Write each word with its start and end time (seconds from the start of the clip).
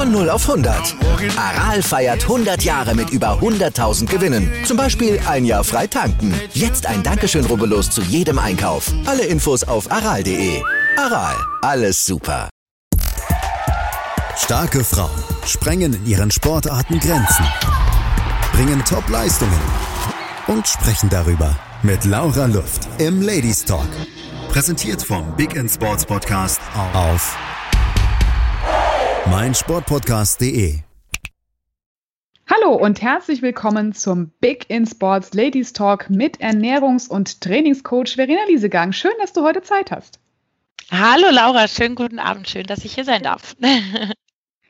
Von 0.00 0.12
0 0.12 0.30
auf 0.30 0.48
100. 0.48 0.96
Aral 1.36 1.82
feiert 1.82 2.22
100 2.22 2.62
Jahre 2.62 2.94
mit 2.94 3.10
über 3.10 3.38
100.000 3.38 4.06
Gewinnen. 4.06 4.50
Zum 4.64 4.78
Beispiel 4.78 5.20
ein 5.28 5.44
Jahr 5.44 5.62
frei 5.62 5.86
tanken. 5.86 6.32
Jetzt 6.54 6.86
ein 6.86 7.02
Dankeschön, 7.02 7.44
rubbellos 7.44 7.90
zu 7.90 8.00
jedem 8.00 8.38
Einkauf. 8.38 8.90
Alle 9.04 9.26
Infos 9.26 9.62
auf 9.62 9.92
aral.de. 9.92 10.62
Aral, 10.96 11.36
alles 11.60 12.02
super. 12.02 12.48
Starke 14.38 14.84
Frauen 14.84 15.22
sprengen 15.44 15.92
in 15.92 16.06
ihren 16.06 16.30
Sportarten 16.30 16.98
Grenzen, 16.98 17.44
bringen 18.54 18.82
Top-Leistungen 18.86 19.60
und 20.46 20.66
sprechen 20.66 21.10
darüber 21.10 21.54
mit 21.82 22.06
Laura 22.06 22.46
Luft 22.46 22.88
im 22.96 23.20
Ladies 23.20 23.66
Talk. 23.66 23.90
Präsentiert 24.48 25.02
vom 25.02 25.36
Big 25.36 25.54
in 25.54 25.68
Sports 25.68 26.06
Podcast 26.06 26.58
auf 26.94 27.36
meinsportpodcast.de. 29.30 30.80
Hallo 32.48 32.74
und 32.74 33.00
herzlich 33.00 33.42
willkommen 33.42 33.92
zum 33.92 34.32
Big 34.40 34.68
in 34.68 34.86
Sports 34.86 35.34
Ladies 35.34 35.72
Talk 35.72 36.10
mit 36.10 36.40
Ernährungs- 36.40 37.08
und 37.08 37.40
Trainingscoach 37.40 38.16
Verena 38.16 38.40
Liesegang. 38.48 38.90
Schön, 38.92 39.12
dass 39.20 39.32
du 39.32 39.42
heute 39.42 39.62
Zeit 39.62 39.92
hast. 39.92 40.18
Hallo 40.90 41.28
Laura, 41.30 41.68
schönen 41.68 41.94
guten 41.94 42.18
Abend, 42.18 42.48
schön, 42.48 42.64
dass 42.64 42.84
ich 42.84 42.94
hier 42.94 43.04
sein 43.04 43.22
darf. 43.22 43.54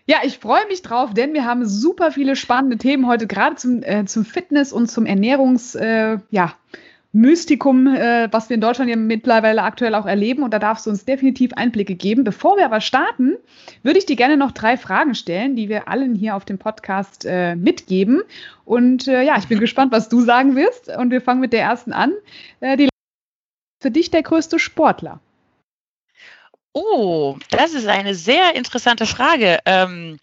Ja, 0.06 0.18
ich 0.24 0.38
freue 0.38 0.66
mich 0.66 0.82
drauf, 0.82 1.14
denn 1.14 1.34
wir 1.34 1.44
haben 1.44 1.64
super 1.64 2.10
viele 2.10 2.34
spannende 2.34 2.78
Themen 2.78 3.06
heute, 3.06 3.28
gerade 3.28 3.54
zum, 3.54 3.84
äh, 3.84 4.06
zum 4.06 4.24
Fitness 4.24 4.72
und 4.72 4.90
zum 4.90 5.06
Ernährungs, 5.06 5.76
äh, 5.76 6.18
ja, 6.30 6.54
Mystikum, 7.12 7.88
äh, 7.88 8.28
was 8.30 8.48
wir 8.48 8.54
in 8.54 8.60
Deutschland 8.60 8.88
ja 8.88 8.96
mittlerweile 8.96 9.62
aktuell 9.62 9.94
auch 9.94 10.06
erleben. 10.06 10.42
Und 10.44 10.54
da 10.54 10.58
darfst 10.58 10.86
du 10.86 10.90
uns 10.90 11.04
definitiv 11.04 11.52
Einblicke 11.54 11.96
geben. 11.96 12.22
Bevor 12.22 12.56
wir 12.56 12.64
aber 12.64 12.80
starten, 12.80 13.36
würde 13.82 13.98
ich 13.98 14.06
dir 14.06 14.16
gerne 14.16 14.36
noch 14.36 14.52
drei 14.52 14.76
Fragen 14.76 15.14
stellen, 15.14 15.56
die 15.56 15.68
wir 15.68 15.88
allen 15.88 16.14
hier 16.14 16.36
auf 16.36 16.44
dem 16.44 16.58
Podcast 16.58 17.24
äh, 17.24 17.56
mitgeben. 17.56 18.22
Und 18.64 19.08
äh, 19.08 19.22
ja, 19.22 19.36
ich 19.38 19.48
bin 19.48 19.58
gespannt, 19.60 19.90
was 19.92 20.08
du 20.08 20.20
sagen 20.20 20.54
wirst. 20.54 20.88
Und 20.88 21.10
wir 21.10 21.20
fangen 21.20 21.40
mit 21.40 21.52
der 21.52 21.62
ersten 21.62 21.92
an. 21.92 22.12
Äh, 22.60 22.76
die 22.76 22.88
für 23.82 23.90
dich 23.90 24.10
der 24.10 24.22
größte 24.22 24.58
Sportler? 24.58 25.20
Oh, 26.72 27.36
das 27.50 27.74
ist 27.74 27.88
eine 27.88 28.14
sehr 28.14 28.54
interessante 28.54 29.06
Frage. 29.06 29.58
Ähm, 29.64 30.18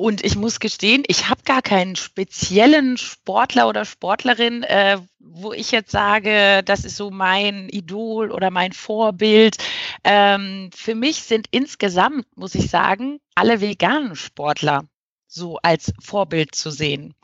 und 0.00 0.24
ich 0.24 0.34
muss 0.34 0.60
gestehen, 0.60 1.02
ich 1.08 1.28
habe 1.28 1.42
gar 1.44 1.60
keinen 1.60 1.94
speziellen 1.94 2.96
Sportler 2.96 3.68
oder 3.68 3.84
Sportlerin, 3.84 4.62
äh, 4.62 4.98
wo 5.18 5.52
ich 5.52 5.72
jetzt 5.72 5.90
sage, 5.90 6.62
das 6.64 6.86
ist 6.86 6.96
so 6.96 7.10
mein 7.10 7.68
Idol 7.68 8.32
oder 8.32 8.50
mein 8.50 8.72
Vorbild. 8.72 9.58
Ähm, 10.02 10.70
für 10.74 10.94
mich 10.94 11.22
sind 11.24 11.48
insgesamt, 11.50 12.24
muss 12.34 12.54
ich 12.54 12.70
sagen, 12.70 13.20
alle 13.34 13.60
veganen 13.60 14.16
Sportler 14.16 14.84
so 15.26 15.58
als 15.58 15.92
Vorbild 16.00 16.54
zu 16.54 16.70
sehen. 16.70 17.14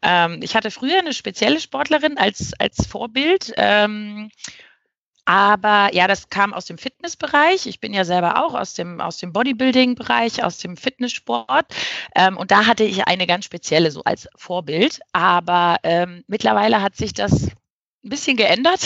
Ähm, 0.00 0.38
ich 0.40 0.54
hatte 0.54 0.70
früher 0.70 1.00
eine 1.00 1.12
spezielle 1.12 1.58
Sportlerin 1.58 2.16
als, 2.16 2.52
als 2.60 2.86
Vorbild. 2.86 3.52
Ähm, 3.56 4.30
aber 5.30 5.94
ja, 5.94 6.08
das 6.08 6.28
kam 6.28 6.52
aus 6.52 6.64
dem 6.64 6.76
Fitnessbereich. 6.76 7.66
Ich 7.66 7.78
bin 7.78 7.94
ja 7.94 8.04
selber 8.04 8.44
auch 8.44 8.52
aus 8.52 8.74
dem, 8.74 9.00
aus 9.00 9.18
dem 9.18 9.32
Bodybuilding-Bereich, 9.32 10.42
aus 10.42 10.58
dem 10.58 10.76
Fitnesssport. 10.76 11.72
Ähm, 12.16 12.36
und 12.36 12.50
da 12.50 12.66
hatte 12.66 12.82
ich 12.82 13.06
eine 13.06 13.28
ganz 13.28 13.44
spezielle 13.44 13.92
so 13.92 14.02
als 14.02 14.28
Vorbild. 14.34 14.98
Aber 15.12 15.76
ähm, 15.84 16.24
mittlerweile 16.26 16.82
hat 16.82 16.96
sich 16.96 17.12
das 17.12 17.46
ein 18.02 18.08
bisschen 18.08 18.36
geändert 18.36 18.80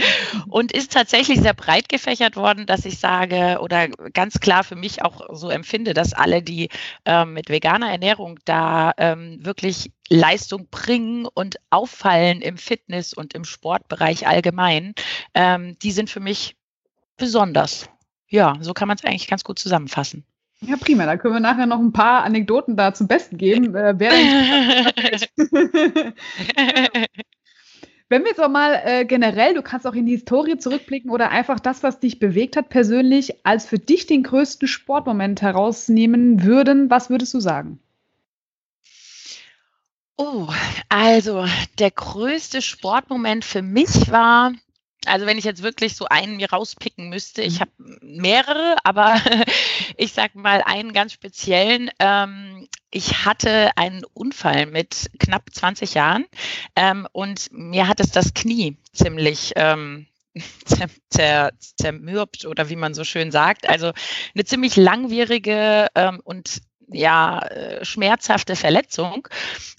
und 0.48 0.72
ist 0.72 0.92
tatsächlich 0.92 1.40
sehr 1.40 1.52
breit 1.52 1.88
gefächert 1.88 2.36
worden, 2.36 2.64
dass 2.64 2.86
ich 2.86 2.98
sage 2.98 3.58
oder 3.60 3.88
ganz 3.88 4.40
klar 4.40 4.64
für 4.64 4.76
mich 4.76 5.02
auch 5.02 5.34
so 5.34 5.50
empfinde, 5.50 5.92
dass 5.92 6.14
alle, 6.14 6.42
die 6.42 6.70
ähm, 7.04 7.34
mit 7.34 7.50
veganer 7.50 7.90
Ernährung 7.90 8.38
da 8.46 8.92
ähm, 8.96 9.44
wirklich 9.44 9.92
Leistung 10.08 10.68
bringen 10.70 11.26
und 11.26 11.56
auffallen 11.68 12.40
im 12.40 12.56
Fitness- 12.56 13.12
und 13.12 13.34
im 13.34 13.44
Sportbereich 13.44 14.26
allgemein, 14.26 14.94
ähm, 15.34 15.76
die 15.82 15.92
sind 15.92 16.08
für 16.08 16.20
mich 16.20 16.56
besonders. 17.18 17.90
Ja, 18.28 18.56
so 18.60 18.72
kann 18.72 18.88
man 18.88 18.96
es 18.96 19.04
eigentlich 19.04 19.28
ganz 19.28 19.44
gut 19.44 19.58
zusammenfassen. 19.58 20.24
Ja, 20.60 20.76
prima. 20.76 21.04
Da 21.04 21.18
können 21.18 21.34
wir 21.34 21.40
nachher 21.40 21.66
noch 21.66 21.78
ein 21.78 21.92
paar 21.92 22.24
Anekdoten 22.24 22.76
da 22.76 22.94
zum 22.94 23.08
Besten 23.08 23.36
geben. 23.36 23.74
Äh, 23.74 23.94
wer 23.98 24.12
Wenn 28.10 28.22
wir 28.22 28.30
jetzt 28.30 28.40
auch 28.40 28.50
mal 28.50 28.80
äh, 28.84 29.04
generell, 29.06 29.54
du 29.54 29.62
kannst 29.62 29.86
auch 29.86 29.94
in 29.94 30.04
die 30.04 30.12
Historie 30.12 30.58
zurückblicken 30.58 31.10
oder 31.10 31.30
einfach 31.30 31.58
das, 31.58 31.82
was 31.82 32.00
dich 32.00 32.18
bewegt 32.18 32.56
hat 32.56 32.68
persönlich, 32.68 33.46
als 33.46 33.64
für 33.64 33.78
dich 33.78 34.06
den 34.06 34.22
größten 34.22 34.68
Sportmoment 34.68 35.40
herausnehmen 35.40 36.42
würden, 36.44 36.90
was 36.90 37.08
würdest 37.08 37.32
du 37.32 37.40
sagen? 37.40 37.80
Oh, 40.16 40.46
also 40.88 41.44
der 41.78 41.90
größte 41.90 42.62
Sportmoment 42.62 43.44
für 43.44 43.62
mich 43.62 44.10
war, 44.12 44.52
also 45.06 45.26
wenn 45.26 45.38
ich 45.38 45.44
jetzt 45.44 45.62
wirklich 45.62 45.96
so 45.96 46.06
einen 46.06 46.36
mir 46.36 46.50
rauspicken 46.50 47.08
müsste, 47.08 47.42
ich 47.42 47.56
mhm. 47.56 47.60
habe 47.60 47.70
mehrere, 48.02 48.76
aber 48.84 49.20
ich 49.96 50.12
sage 50.12 50.38
mal 50.38 50.62
einen 50.62 50.92
ganz 50.92 51.12
speziellen. 51.12 51.90
Ähm, 51.98 52.68
ich 52.90 53.24
hatte 53.24 53.76
einen 53.76 54.04
Unfall 54.14 54.66
mit 54.66 55.10
knapp 55.18 55.50
20 55.52 55.94
Jahren 55.94 56.26
ähm, 56.76 57.08
und 57.12 57.48
mir 57.52 57.88
hat 57.88 58.00
es 58.00 58.10
das 58.10 58.34
Knie 58.34 58.76
ziemlich 58.92 59.52
ähm, 59.56 60.06
zer, 60.64 60.88
zer, 61.10 61.52
zermürbt 61.58 62.44
oder 62.44 62.68
wie 62.68 62.76
man 62.76 62.94
so 62.94 63.04
schön 63.04 63.32
sagt. 63.32 63.68
Also 63.68 63.92
eine 64.34 64.44
ziemlich 64.44 64.76
langwierige 64.76 65.88
ähm, 65.94 66.20
und 66.24 66.60
ja, 66.88 67.40
äh, 67.40 67.84
schmerzhafte 67.84 68.56
Verletzung. 68.56 69.28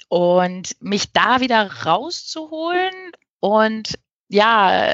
Und 0.07 0.75
mich 0.81 1.11
da 1.11 1.39
wieder 1.39 1.85
rauszuholen 1.85 2.93
und 3.39 3.97
ja, 4.35 4.85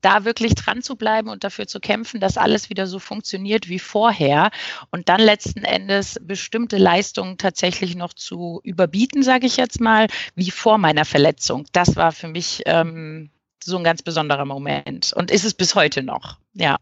da 0.00 0.24
wirklich 0.24 0.54
dran 0.56 0.82
zu 0.82 0.96
bleiben 0.96 1.28
und 1.28 1.44
dafür 1.44 1.66
zu 1.66 1.78
kämpfen, 1.78 2.20
dass 2.20 2.36
alles 2.36 2.70
wieder 2.70 2.86
so 2.88 2.98
funktioniert 2.98 3.68
wie 3.68 3.78
vorher 3.78 4.50
und 4.90 5.08
dann 5.08 5.20
letzten 5.20 5.64
Endes 5.64 6.18
bestimmte 6.20 6.76
Leistungen 6.76 7.38
tatsächlich 7.38 7.94
noch 7.94 8.12
zu 8.12 8.60
überbieten, 8.64 9.22
sage 9.22 9.46
ich 9.46 9.56
jetzt 9.56 9.80
mal, 9.80 10.08
wie 10.34 10.50
vor 10.50 10.78
meiner 10.78 11.04
Verletzung. 11.04 11.66
Das 11.72 11.94
war 11.94 12.10
für 12.10 12.26
mich 12.26 12.62
ähm, 12.66 13.30
so 13.62 13.78
ein 13.78 13.84
ganz 13.84 14.02
besonderer 14.02 14.44
Moment 14.44 15.12
und 15.14 15.30
ist 15.30 15.44
es 15.44 15.54
bis 15.54 15.76
heute 15.76 16.02
noch. 16.02 16.38
Ja. 16.52 16.76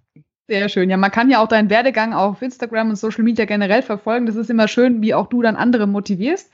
Sehr 0.46 0.70
schön. 0.70 0.88
Ja, 0.88 0.96
man 0.96 1.10
kann 1.10 1.28
ja 1.28 1.42
auch 1.42 1.48
deinen 1.48 1.68
Werdegang 1.68 2.14
auf 2.14 2.40
Instagram 2.40 2.88
und 2.88 2.96
Social 2.96 3.22
Media 3.22 3.44
generell 3.44 3.82
verfolgen. 3.82 4.24
Das 4.24 4.36
ist 4.36 4.48
immer 4.48 4.66
schön, 4.66 5.02
wie 5.02 5.12
auch 5.12 5.26
du 5.26 5.42
dann 5.42 5.56
andere 5.56 5.86
motivierst. 5.86 6.50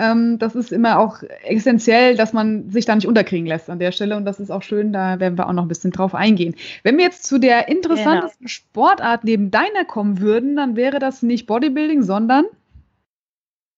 Ähm, 0.00 0.38
das 0.38 0.54
ist 0.54 0.72
immer 0.72 0.98
auch 0.98 1.22
essentiell, 1.44 2.16
dass 2.16 2.32
man 2.32 2.70
sich 2.70 2.86
da 2.86 2.94
nicht 2.94 3.06
unterkriegen 3.06 3.46
lässt 3.46 3.68
an 3.68 3.78
der 3.78 3.92
Stelle. 3.92 4.16
Und 4.16 4.24
das 4.24 4.40
ist 4.40 4.50
auch 4.50 4.62
schön, 4.62 4.92
da 4.92 5.20
werden 5.20 5.36
wir 5.36 5.46
auch 5.46 5.52
noch 5.52 5.62
ein 5.64 5.68
bisschen 5.68 5.90
drauf 5.90 6.14
eingehen. 6.14 6.54
Wenn 6.82 6.96
wir 6.96 7.04
jetzt 7.04 7.24
zu 7.24 7.38
der 7.38 7.68
interessantesten 7.68 8.46
genau. 8.46 8.48
Sportart 8.48 9.24
neben 9.24 9.50
deiner 9.50 9.84
kommen 9.84 10.20
würden, 10.20 10.56
dann 10.56 10.74
wäre 10.74 10.98
das 10.98 11.22
nicht 11.22 11.46
Bodybuilding, 11.46 12.02
sondern 12.02 12.46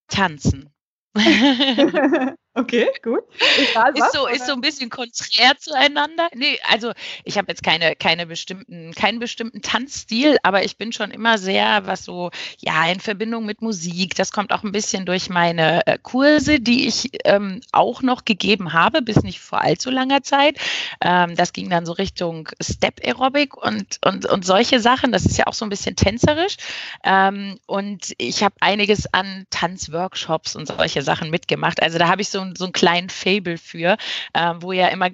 Tanzen. 0.08 0.70
Okay, 2.54 2.86
gut. 3.02 3.22
Egal, 3.56 3.92
ist, 3.96 4.12
so, 4.12 4.26
ist 4.26 4.46
so 4.46 4.52
ein 4.52 4.60
bisschen 4.60 4.90
konträr 4.90 5.56
zueinander. 5.58 6.28
Nee, 6.34 6.58
also 6.68 6.92
ich 7.24 7.38
habe 7.38 7.46
jetzt 7.50 7.62
keine, 7.62 7.96
keine 7.96 8.26
bestimmten, 8.26 8.92
keinen 8.92 9.20
bestimmten 9.20 9.62
Tanzstil, 9.62 10.36
aber 10.42 10.62
ich 10.62 10.76
bin 10.76 10.92
schon 10.92 11.12
immer 11.12 11.38
sehr, 11.38 11.86
was 11.86 12.04
so, 12.04 12.30
ja, 12.58 12.90
in 12.90 13.00
Verbindung 13.00 13.46
mit 13.46 13.62
Musik. 13.62 14.16
Das 14.16 14.32
kommt 14.32 14.52
auch 14.52 14.64
ein 14.64 14.72
bisschen 14.72 15.06
durch 15.06 15.30
meine 15.30 15.86
äh, 15.86 15.96
Kurse, 16.02 16.60
die 16.60 16.86
ich 16.86 17.08
ähm, 17.24 17.62
auch 17.72 18.02
noch 18.02 18.26
gegeben 18.26 18.74
habe, 18.74 19.00
bis 19.00 19.22
nicht 19.22 19.40
vor 19.40 19.62
allzu 19.62 19.88
langer 19.88 20.22
Zeit. 20.22 20.58
Ähm, 21.00 21.34
das 21.36 21.54
ging 21.54 21.70
dann 21.70 21.86
so 21.86 21.92
Richtung 21.92 22.50
Step 22.60 23.00
Aerobic 23.02 23.56
und, 23.56 23.98
und, 24.04 24.26
und 24.26 24.44
solche 24.44 24.78
Sachen. 24.78 25.10
Das 25.10 25.24
ist 25.24 25.38
ja 25.38 25.46
auch 25.46 25.54
so 25.54 25.64
ein 25.64 25.70
bisschen 25.70 25.96
tänzerisch. 25.96 26.58
Ähm, 27.02 27.58
und 27.64 28.12
ich 28.18 28.42
habe 28.42 28.56
einiges 28.60 29.06
an 29.14 29.46
Tanzworkshops 29.48 30.54
und 30.54 30.66
solche 30.66 31.00
Sachen 31.00 31.30
mitgemacht. 31.30 31.82
Also 31.82 31.96
da 31.96 32.08
habe 32.08 32.20
ich 32.20 32.28
so 32.28 32.41
so, 32.50 32.54
so 32.56 32.64
einen 32.64 32.72
kleinen 32.72 33.08
Fable 33.10 33.58
für, 33.58 33.96
äh, 34.32 34.54
wo 34.60 34.72
ja 34.72 34.88
immer 34.88 35.10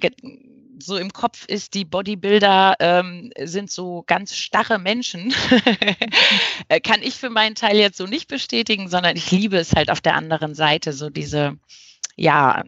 so 0.81 0.97
im 0.97 1.11
Kopf 1.11 1.45
ist, 1.45 1.73
die 1.73 1.85
Bodybuilder 1.85 2.75
ähm, 2.79 3.31
sind 3.41 3.69
so 3.69 4.03
ganz 4.07 4.35
starre 4.35 4.79
Menschen, 4.79 5.33
äh, 6.69 6.79
kann 6.79 7.01
ich 7.01 7.15
für 7.15 7.29
meinen 7.29 7.55
Teil 7.55 7.77
jetzt 7.77 7.97
so 7.97 8.05
nicht 8.05 8.27
bestätigen, 8.27 8.87
sondern 8.87 9.15
ich 9.17 9.29
liebe 9.31 9.57
es 9.57 9.73
halt 9.73 9.91
auf 9.91 10.01
der 10.01 10.15
anderen 10.15 10.55
Seite, 10.55 10.93
so 10.93 11.09
diese, 11.09 11.57
ja, 12.15 12.63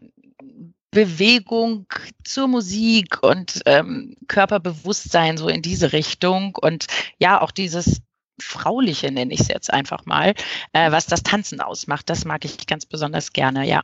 Bewegung 0.92 1.86
zur 2.26 2.50
Musik 2.50 3.24
und 3.24 3.62
ähm, 3.66 4.16
Körperbewusstsein 4.28 5.38
so 5.38 5.48
in 5.48 5.62
diese 5.62 5.94
Richtung 5.94 6.58
und 6.62 6.88
ja, 7.18 7.40
auch 7.40 7.52
dieses 7.52 8.02
Frauliche 8.42 9.10
nenne 9.12 9.34
ich 9.34 9.40
es 9.40 9.48
jetzt 9.48 9.72
einfach 9.72 10.06
mal, 10.06 10.34
äh, 10.74 10.92
was 10.92 11.06
das 11.06 11.24
Tanzen 11.24 11.62
ausmacht. 11.62 12.10
Das 12.10 12.26
mag 12.26 12.44
ich 12.44 12.68
ganz 12.68 12.86
besonders 12.86 13.32
gerne, 13.32 13.66
ja. 13.66 13.82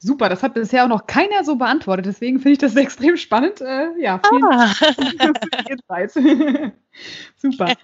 Super, 0.00 0.28
das 0.28 0.44
hat 0.44 0.54
bisher 0.54 0.84
auch 0.84 0.88
noch 0.88 1.06
keiner 1.06 1.42
so 1.42 1.56
beantwortet, 1.56 2.06
deswegen 2.06 2.38
finde 2.38 2.52
ich 2.52 2.58
das 2.58 2.76
extrem 2.76 3.16
spannend. 3.16 3.60
Äh, 3.60 3.88
ja, 4.00 4.20
vielen 4.28 4.44
Ah. 4.44 4.72
Dank. 5.18 5.36
Super. 7.36 7.74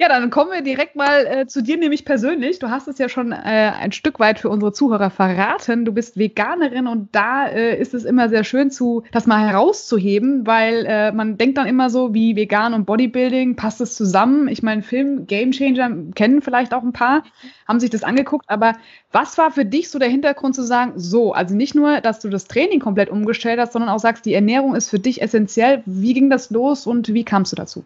Ja, 0.00 0.08
dann 0.08 0.28
kommen 0.30 0.50
wir 0.50 0.62
direkt 0.62 0.96
mal 0.96 1.24
äh, 1.24 1.46
zu 1.46 1.62
dir, 1.62 1.76
nämlich 1.76 2.04
persönlich. 2.04 2.58
Du 2.58 2.68
hast 2.68 2.88
es 2.88 2.98
ja 2.98 3.08
schon 3.08 3.30
äh, 3.30 3.36
ein 3.36 3.92
Stück 3.92 4.18
weit 4.18 4.40
für 4.40 4.48
unsere 4.48 4.72
Zuhörer 4.72 5.08
verraten. 5.08 5.84
Du 5.84 5.92
bist 5.92 6.18
Veganerin 6.18 6.88
und 6.88 7.14
da 7.14 7.46
äh, 7.46 7.80
ist 7.80 7.94
es 7.94 8.04
immer 8.04 8.28
sehr 8.28 8.42
schön, 8.42 8.72
zu, 8.72 9.04
das 9.12 9.28
mal 9.28 9.46
herauszuheben, 9.46 10.48
weil 10.48 10.84
äh, 10.84 11.12
man 11.12 11.38
denkt 11.38 11.58
dann 11.58 11.68
immer 11.68 11.90
so, 11.90 12.12
wie 12.12 12.34
vegan 12.34 12.74
und 12.74 12.86
Bodybuilding, 12.86 13.54
passt 13.54 13.80
es 13.80 13.94
zusammen? 13.94 14.48
Ich 14.48 14.64
meine, 14.64 14.82
Film 14.82 15.28
Game 15.28 15.52
Changer 15.52 16.12
kennen 16.16 16.42
vielleicht 16.42 16.74
auch 16.74 16.82
ein 16.82 16.92
paar, 16.92 17.22
haben 17.68 17.78
sich 17.78 17.90
das 17.90 18.02
angeguckt, 18.02 18.46
aber 18.48 18.72
was 19.12 19.38
war 19.38 19.52
für 19.52 19.64
dich 19.64 19.90
so 19.90 20.00
der 20.00 20.08
Hintergrund 20.08 20.56
zu 20.56 20.64
sagen, 20.64 20.94
so, 20.96 21.34
also 21.34 21.54
nicht 21.54 21.76
nur, 21.76 22.00
dass 22.00 22.18
du 22.18 22.30
das 22.30 22.46
Training 22.48 22.80
komplett 22.80 23.10
umgestellt 23.10 23.60
hast, 23.60 23.74
sondern 23.74 23.90
auch 23.90 24.00
sagst, 24.00 24.26
die 24.26 24.34
Ernährung 24.34 24.74
ist 24.74 24.90
für 24.90 24.98
dich 24.98 25.22
essentiell. 25.22 25.84
Wie 25.86 26.14
ging 26.14 26.30
das 26.30 26.50
los 26.50 26.84
und 26.84 27.14
wie 27.14 27.24
kamst 27.24 27.52
du 27.52 27.56
dazu? 27.56 27.84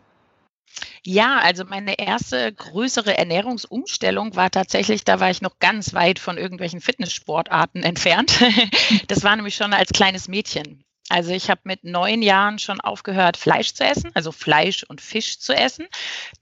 Ja, 1.10 1.38
also 1.38 1.64
meine 1.64 1.98
erste 1.98 2.52
größere 2.52 3.16
Ernährungsumstellung 3.16 4.36
war 4.36 4.50
tatsächlich, 4.50 5.04
da 5.04 5.20
war 5.20 5.30
ich 5.30 5.40
noch 5.40 5.58
ganz 5.58 5.94
weit 5.94 6.18
von 6.18 6.36
irgendwelchen 6.36 6.82
Fitnesssportarten 6.82 7.82
entfernt. 7.82 8.38
Das 9.06 9.22
war 9.22 9.34
nämlich 9.34 9.54
schon 9.54 9.72
als 9.72 9.88
kleines 9.90 10.28
Mädchen. 10.28 10.84
Also 11.08 11.30
ich 11.30 11.48
habe 11.48 11.62
mit 11.64 11.82
neun 11.82 12.20
Jahren 12.20 12.58
schon 12.58 12.82
aufgehört, 12.82 13.38
Fleisch 13.38 13.72
zu 13.72 13.84
essen, 13.84 14.10
also 14.12 14.32
Fleisch 14.32 14.82
und 14.82 15.00
Fisch 15.00 15.38
zu 15.38 15.54
essen. 15.54 15.86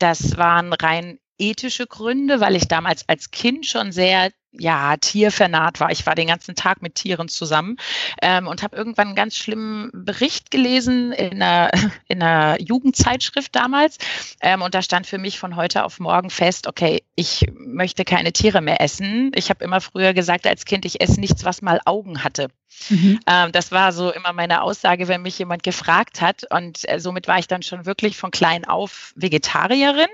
Das 0.01 0.37
waren 0.37 0.73
rein 0.73 1.21
ethische 1.39 1.87
Gründe, 1.87 2.41
weil 2.41 2.57
ich 2.57 2.67
damals 2.67 3.09
als 3.09 3.31
Kind 3.31 3.67
schon 3.67 3.93
sehr 3.93 4.33
ja, 4.59 4.97
tiervernaht 4.97 5.81
war. 5.81 5.91
Ich 5.91 6.07
war 6.07 6.15
den 6.15 6.29
ganzen 6.29 6.55
Tag 6.55 6.83
mit 6.83 6.95
Tieren 6.95 7.29
zusammen 7.29 7.77
ähm, 8.23 8.47
und 8.47 8.63
habe 8.63 8.77
irgendwann 8.77 9.09
einen 9.09 9.17
ganz 9.17 9.37
schlimmen 9.37 9.91
Bericht 9.93 10.51
gelesen 10.51 11.13
in 11.13 11.43
einer, 11.43 11.71
in 12.09 12.23
einer 12.23 12.61
Jugendzeitschrift 12.61 13.55
damals. 13.55 13.99
Ähm, 14.41 14.63
und 14.63 14.75
da 14.75 14.83
stand 14.83 15.07
für 15.07 15.19
mich 15.19 15.39
von 15.39 15.57
heute 15.57 15.85
auf 15.85 16.01
morgen 16.01 16.31
fest, 16.31 16.67
okay, 16.67 17.03
ich 17.15 17.47
möchte 17.55 18.05
keine 18.05 18.33
Tiere 18.33 18.61
mehr 18.61 18.81
essen. 18.81 19.33
Ich 19.35 19.51
habe 19.51 19.65
immer 19.65 19.81
früher 19.81 20.15
gesagt 20.15 20.47
als 20.47 20.65
Kind, 20.65 20.85
ich 20.85 21.01
esse 21.01 21.21
nichts, 21.21 21.45
was 21.45 21.63
mal 21.63 21.81
Augen 21.85 22.25
hatte. 22.25 22.49
Mhm. 22.91 23.21
Ähm, 23.27 23.53
das 23.53 23.73
war 23.73 23.93
so 23.93 24.13
immer 24.13 24.33
meine 24.33 24.63
Aussage, 24.63 25.09
wenn 25.09 25.23
mich 25.23 25.39
jemand 25.39 25.63
gefragt 25.63 26.21
hat. 26.21 26.45
Und 26.51 26.89
äh, 26.89 27.01
somit 27.01 27.29
war 27.29 27.39
ich 27.39 27.49
dann 27.49 27.63
schon 27.63 27.87
wirklich 27.87 28.17
von 28.17 28.31
klein 28.31 28.65
auf 28.65 29.13
Vegetarierin, 29.17 30.09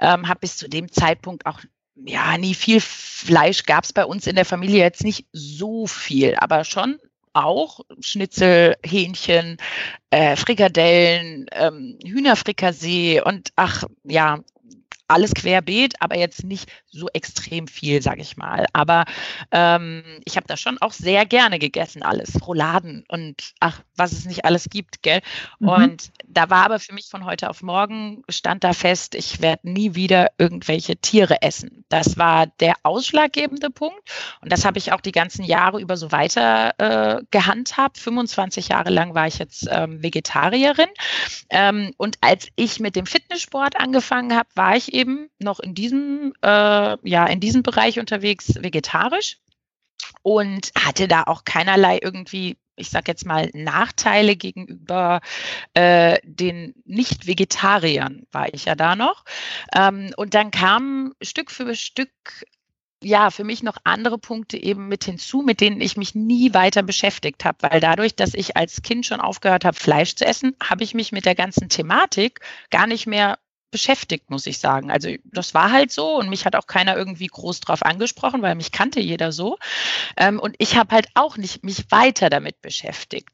ähm, 0.00 0.28
habe 0.28 0.40
bis 0.40 0.56
zu 0.56 0.68
dem 0.68 0.90
Zeitpunkt 0.90 1.46
auch 1.46 1.60
ja, 2.04 2.36
nie 2.38 2.54
viel 2.54 2.80
Fleisch 2.80 3.64
gab 3.64 3.84
es 3.84 3.92
bei 3.92 4.04
uns 4.04 4.26
in 4.26 4.36
der 4.36 4.44
Familie 4.44 4.80
jetzt 4.80 5.04
nicht 5.04 5.26
so 5.32 5.86
viel, 5.86 6.34
aber 6.36 6.64
schon 6.64 6.98
auch 7.32 7.80
Schnitzel, 8.00 8.76
Hähnchen, 8.84 9.58
äh, 10.10 10.36
Frikadellen, 10.36 11.46
ähm, 11.52 11.98
Hühnerfrikassee 12.04 13.20
und 13.20 13.50
ach 13.56 13.84
ja, 14.04 14.40
alles 15.08 15.34
querbeet, 15.34 15.94
aber 16.00 16.16
jetzt 16.16 16.44
nicht 16.44 16.70
so 16.88 17.08
extrem 17.12 17.68
viel, 17.68 18.02
sage 18.02 18.20
ich 18.22 18.36
mal. 18.36 18.66
Aber 18.72 19.04
ähm, 19.52 20.02
ich 20.24 20.36
habe 20.36 20.46
da 20.46 20.56
schon 20.56 20.78
auch 20.78 20.92
sehr 20.92 21.26
gerne 21.26 21.58
gegessen, 21.58 22.02
alles. 22.02 22.46
Rouladen 22.46 23.04
und 23.08 23.52
ach, 23.60 23.80
was 23.96 24.12
es 24.12 24.24
nicht 24.24 24.44
alles 24.44 24.68
gibt, 24.70 25.02
gell? 25.02 25.20
Mhm. 25.58 25.68
Und 25.68 26.12
da 26.26 26.50
war 26.50 26.64
aber 26.64 26.78
für 26.78 26.92
mich 26.92 27.08
von 27.08 27.24
heute 27.24 27.50
auf 27.50 27.62
morgen, 27.62 28.22
stand 28.28 28.64
da 28.64 28.72
fest, 28.72 29.14
ich 29.14 29.40
werde 29.40 29.70
nie 29.70 29.94
wieder 29.94 30.28
irgendwelche 30.38 30.96
Tiere 30.96 31.42
essen. 31.42 31.84
Das 31.88 32.18
war 32.18 32.46
der 32.46 32.74
ausschlaggebende 32.82 33.70
Punkt. 33.70 34.00
Und 34.40 34.52
das 34.52 34.64
habe 34.64 34.78
ich 34.78 34.92
auch 34.92 35.00
die 35.00 35.12
ganzen 35.12 35.44
Jahre 35.44 35.80
über 35.80 35.96
so 35.96 36.12
weiter 36.12 36.74
äh, 36.78 37.22
gehandhabt. 37.30 37.98
25 37.98 38.68
Jahre 38.68 38.90
lang 38.90 39.14
war 39.14 39.26
ich 39.26 39.38
jetzt 39.38 39.66
ähm, 39.70 40.02
Vegetarierin. 40.02 40.88
Ähm, 41.50 41.92
und 41.96 42.18
als 42.20 42.48
ich 42.56 42.80
mit 42.80 42.96
dem 42.96 43.06
Fitnesssport 43.06 43.76
angefangen 43.76 44.34
habe, 44.34 44.48
war 44.54 44.76
ich 44.76 44.92
eben 44.96 45.28
noch 45.38 45.60
in 45.60 45.74
diesem, 45.74 46.32
äh, 46.42 46.96
ja, 47.08 47.26
in 47.26 47.40
diesem 47.40 47.62
Bereich 47.62 47.98
unterwegs 47.98 48.54
vegetarisch 48.56 49.38
und 50.22 50.72
hatte 50.78 51.08
da 51.08 51.24
auch 51.24 51.44
keinerlei 51.44 51.98
irgendwie 52.02 52.56
ich 52.76 52.90
sage 52.90 53.10
jetzt 53.10 53.26
mal, 53.26 53.50
Nachteile 53.54 54.36
gegenüber 54.36 55.20
äh, 55.74 56.18
den 56.24 56.74
Nicht-Vegetariern, 56.84 58.26
war 58.32 58.52
ich 58.52 58.66
ja 58.66 58.74
da 58.74 58.96
noch. 58.96 59.24
Ähm, 59.74 60.12
und 60.16 60.34
dann 60.34 60.50
kamen 60.50 61.14
Stück 61.22 61.50
für 61.50 61.74
Stück 61.74 62.10
ja, 63.02 63.30
für 63.30 63.44
mich 63.44 63.62
noch 63.62 63.76
andere 63.84 64.18
Punkte 64.18 64.56
eben 64.56 64.88
mit 64.88 65.04
hinzu, 65.04 65.42
mit 65.42 65.60
denen 65.60 65.80
ich 65.80 65.96
mich 65.96 66.14
nie 66.14 66.54
weiter 66.54 66.82
beschäftigt 66.82 67.44
habe, 67.44 67.58
weil 67.60 67.78
dadurch, 67.78 68.16
dass 68.16 68.34
ich 68.34 68.56
als 68.56 68.82
Kind 68.82 69.04
schon 69.04 69.20
aufgehört 69.20 69.64
habe, 69.64 69.76
Fleisch 69.76 70.16
zu 70.16 70.24
essen, 70.24 70.56
habe 70.62 70.82
ich 70.82 70.94
mich 70.94 71.12
mit 71.12 71.26
der 71.26 71.34
ganzen 71.34 71.68
Thematik 71.68 72.40
gar 72.70 72.86
nicht 72.86 73.06
mehr 73.06 73.38
beschäftigt, 73.76 74.30
muss 74.30 74.46
ich 74.46 74.58
sagen. 74.58 74.90
Also 74.90 75.10
das 75.24 75.52
war 75.52 75.70
halt 75.70 75.92
so 75.92 76.16
und 76.16 76.30
mich 76.30 76.46
hat 76.46 76.56
auch 76.56 76.66
keiner 76.66 76.96
irgendwie 76.96 77.26
groß 77.26 77.60
drauf 77.60 77.82
angesprochen, 77.82 78.40
weil 78.40 78.54
mich 78.54 78.72
kannte 78.72 79.00
jeder 79.00 79.32
so. 79.32 79.58
Ähm, 80.16 80.40
und 80.40 80.54
ich 80.56 80.78
habe 80.78 80.94
halt 80.94 81.08
auch 81.12 81.36
nicht 81.36 81.62
mich 81.62 81.90
weiter 81.90 82.30
damit 82.30 82.62
beschäftigt. 82.62 83.28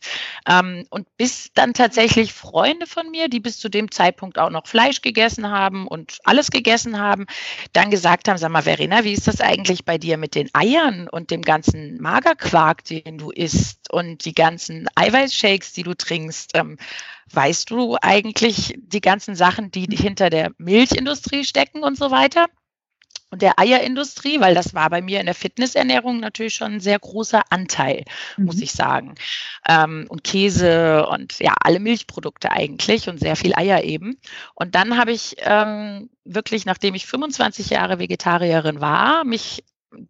Ähm, 0.48 0.84
und 0.90 1.06
bis 1.16 1.52
dann 1.54 1.74
tatsächlich 1.74 2.32
Freunde 2.32 2.88
von 2.88 3.08
mir, 3.12 3.28
die 3.28 3.38
bis 3.38 3.60
zu 3.60 3.68
dem 3.68 3.92
Zeitpunkt 3.92 4.36
auch 4.36 4.50
noch 4.50 4.66
Fleisch 4.66 5.00
gegessen 5.00 5.48
haben 5.48 5.86
und 5.86 6.18
alles 6.24 6.50
gegessen 6.50 6.98
haben, 6.98 7.26
dann 7.72 7.92
gesagt 7.92 8.26
haben, 8.26 8.36
sag 8.36 8.50
mal, 8.50 8.62
Verena, 8.62 9.04
wie 9.04 9.12
ist 9.12 9.28
das 9.28 9.40
eigentlich 9.40 9.84
bei 9.84 9.96
dir 9.96 10.16
mit 10.16 10.34
den 10.34 10.50
Eiern 10.54 11.06
und 11.08 11.30
dem 11.30 11.42
ganzen 11.42 12.02
Magerquark, 12.02 12.82
den 12.82 13.18
du 13.18 13.30
isst 13.30 13.92
und 13.92 14.24
die 14.24 14.34
ganzen 14.34 14.88
Eiweißshakes, 14.96 15.72
die 15.72 15.84
du 15.84 15.94
trinkst? 15.94 16.50
Ähm, 16.54 16.78
Weißt 17.34 17.70
du 17.70 17.96
eigentlich 18.00 18.74
die 18.78 19.00
ganzen 19.00 19.34
Sachen, 19.34 19.70
die 19.70 19.86
hinter 19.90 20.30
der 20.30 20.52
Milchindustrie 20.58 21.44
stecken 21.44 21.82
und 21.82 21.96
so 21.96 22.10
weiter? 22.10 22.46
Und 23.32 23.40
der 23.40 23.58
Eierindustrie, 23.58 24.40
weil 24.40 24.54
das 24.54 24.74
war 24.74 24.90
bei 24.90 25.00
mir 25.00 25.18
in 25.18 25.24
der 25.24 25.34
Fitnessernährung 25.34 26.20
natürlich 26.20 26.52
schon 26.52 26.74
ein 26.74 26.80
sehr 26.80 26.98
großer 26.98 27.40
Anteil, 27.48 28.04
mhm. 28.36 28.44
muss 28.44 28.60
ich 28.60 28.72
sagen. 28.72 29.14
Ähm, 29.66 30.04
und 30.10 30.22
Käse 30.22 31.06
und 31.06 31.38
ja, 31.38 31.54
alle 31.62 31.80
Milchprodukte 31.80 32.52
eigentlich 32.52 33.08
und 33.08 33.18
sehr 33.18 33.34
viel 33.34 33.54
Eier 33.54 33.84
eben. 33.84 34.18
Und 34.54 34.74
dann 34.74 34.98
habe 34.98 35.12
ich 35.12 35.36
ähm, 35.38 36.10
wirklich, 36.24 36.66
nachdem 36.66 36.94
ich 36.94 37.06
25 37.06 37.70
Jahre 37.70 37.98
Vegetarierin 37.98 38.82
war, 38.82 39.24
mich 39.24 39.64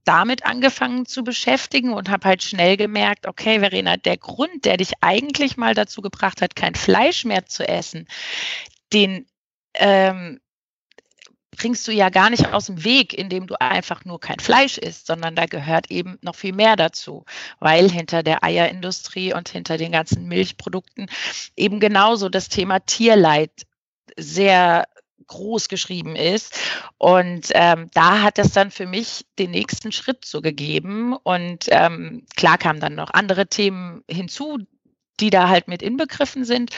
damit 0.04 0.44
angefangen 0.44 1.06
zu 1.06 1.24
beschäftigen 1.24 1.92
und 1.92 2.08
habe 2.10 2.28
halt 2.28 2.42
schnell 2.42 2.76
gemerkt, 2.76 3.26
okay, 3.26 3.60
Verena, 3.60 3.96
der 3.96 4.16
Grund, 4.16 4.64
der 4.64 4.76
dich 4.76 4.92
eigentlich 5.00 5.56
mal 5.56 5.74
dazu 5.74 6.02
gebracht 6.02 6.42
hat, 6.42 6.56
kein 6.56 6.74
Fleisch 6.74 7.24
mehr 7.24 7.46
zu 7.46 7.68
essen, 7.68 8.06
den 8.92 9.26
ähm, 9.74 10.40
bringst 11.56 11.86
du 11.86 11.92
ja 11.92 12.08
gar 12.08 12.30
nicht 12.30 12.52
aus 12.52 12.66
dem 12.66 12.82
Weg, 12.82 13.12
indem 13.14 13.46
du 13.46 13.60
einfach 13.60 14.04
nur 14.04 14.18
kein 14.18 14.38
Fleisch 14.40 14.78
isst, 14.78 15.06
sondern 15.06 15.36
da 15.36 15.46
gehört 15.46 15.90
eben 15.90 16.18
noch 16.22 16.34
viel 16.34 16.52
mehr 16.52 16.76
dazu, 16.76 17.24
weil 17.60 17.90
hinter 17.90 18.22
der 18.22 18.42
Eierindustrie 18.42 19.34
und 19.34 19.48
hinter 19.48 19.76
den 19.76 19.92
ganzen 19.92 20.26
Milchprodukten 20.26 21.08
eben 21.54 21.78
genauso 21.78 22.28
das 22.28 22.48
Thema 22.48 22.80
Tierleid 22.80 23.52
sehr 24.16 24.86
groß 25.26 25.68
geschrieben 25.68 26.16
ist. 26.16 26.58
Und 26.98 27.48
ähm, 27.52 27.88
da 27.94 28.22
hat 28.22 28.38
es 28.38 28.52
dann 28.52 28.70
für 28.70 28.86
mich 28.86 29.24
den 29.38 29.50
nächsten 29.50 29.92
Schritt 29.92 30.24
so 30.24 30.40
gegeben. 30.40 31.14
Und 31.14 31.66
ähm, 31.68 32.24
klar 32.36 32.58
kamen 32.58 32.80
dann 32.80 32.94
noch 32.94 33.10
andere 33.12 33.46
Themen 33.46 34.02
hinzu, 34.08 34.58
die 35.20 35.30
da 35.30 35.48
halt 35.48 35.68
mit 35.68 35.82
inbegriffen 35.82 36.44
sind. 36.44 36.70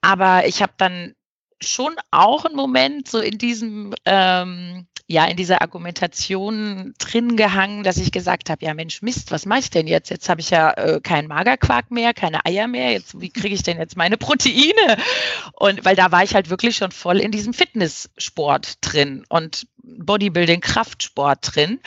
Aber 0.00 0.46
ich 0.46 0.62
habe 0.62 0.72
dann 0.76 1.14
schon 1.62 1.94
auch 2.10 2.44
einen 2.44 2.56
Moment 2.56 3.08
so 3.08 3.18
in 3.20 3.38
diesem 3.38 3.94
ähm, 4.06 4.86
ja 5.10 5.24
in 5.24 5.36
dieser 5.36 5.60
Argumentation 5.60 6.94
drin 6.98 7.36
gehangen, 7.36 7.82
dass 7.82 7.96
ich 7.96 8.12
gesagt 8.12 8.48
habe, 8.48 8.64
ja 8.64 8.74
Mensch, 8.74 9.02
Mist, 9.02 9.32
was 9.32 9.44
mache 9.44 9.58
ich 9.58 9.70
denn 9.70 9.88
jetzt? 9.88 10.08
Jetzt 10.08 10.28
habe 10.28 10.40
ich 10.40 10.50
ja 10.50 10.70
äh, 10.72 11.00
keinen 11.00 11.26
Magerquark 11.26 11.90
mehr, 11.90 12.14
keine 12.14 12.46
Eier 12.46 12.68
mehr. 12.68 12.92
Jetzt, 12.92 13.20
wie 13.20 13.30
kriege 13.30 13.54
ich 13.54 13.64
denn 13.64 13.78
jetzt 13.78 13.96
meine 13.96 14.16
Proteine? 14.16 14.96
Und 15.54 15.84
weil 15.84 15.96
da 15.96 16.12
war 16.12 16.22
ich 16.22 16.36
halt 16.36 16.48
wirklich 16.48 16.76
schon 16.76 16.92
voll 16.92 17.18
in 17.18 17.32
diesem 17.32 17.52
Fitnesssport 17.52 18.74
drin. 18.82 19.24
Und 19.28 19.66
Bodybuilding, 19.82 20.60
Kraftsport 20.60 21.54
drin 21.54 21.80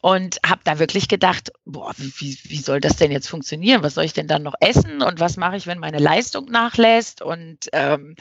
und 0.00 0.38
habe 0.44 0.60
da 0.64 0.78
wirklich 0.78 1.08
gedacht, 1.08 1.52
boah, 1.64 1.92
wie, 1.96 2.38
wie 2.44 2.58
soll 2.58 2.80
das 2.80 2.96
denn 2.96 3.12
jetzt 3.12 3.28
funktionieren? 3.28 3.82
Was 3.82 3.94
soll 3.94 4.04
ich 4.04 4.12
denn 4.12 4.26
dann 4.26 4.42
noch 4.42 4.54
essen 4.60 5.02
und 5.02 5.20
was 5.20 5.36
mache 5.36 5.56
ich, 5.56 5.66
wenn 5.66 5.78
meine 5.78 5.98
Leistung 5.98 6.46
nachlässt? 6.46 7.22
Und 7.22 7.68
ähm, 7.72 8.16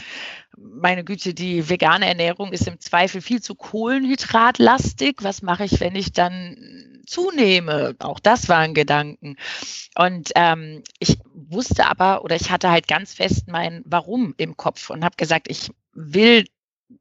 meine 0.58 1.04
Güte, 1.04 1.34
die 1.34 1.70
vegane 1.70 2.06
Ernährung 2.06 2.51
ist 2.54 2.68
im 2.68 2.80
Zweifel 2.80 3.22
viel 3.22 3.42
zu 3.42 3.56
kohlenhydratlastig. 3.56 5.18
Was 5.22 5.42
mache 5.42 5.66
ich, 5.66 5.80
wenn 5.80 5.96
ich 5.96 6.13
dann 6.13 7.01
zunehme? 7.06 7.96
Auch 8.00 8.20
das 8.20 8.48
waren 8.48 8.74
Gedanken. 8.74 9.38
Und 9.96 10.32
ähm, 10.36 10.84
ich 11.00 11.18
wusste 11.34 11.88
aber 11.88 12.24
oder 12.24 12.36
ich 12.36 12.51
hatte 12.51 12.70
halt 12.70 12.88
ganz 12.88 13.13
fest 13.13 13.48
mein 13.48 13.82
Warum 13.86 14.36
im 14.38 14.56
Kopf 14.56 14.90
und 14.90 15.04
habe 15.04 15.16
gesagt, 15.18 15.48
ich 15.50 15.72
will 15.94 16.46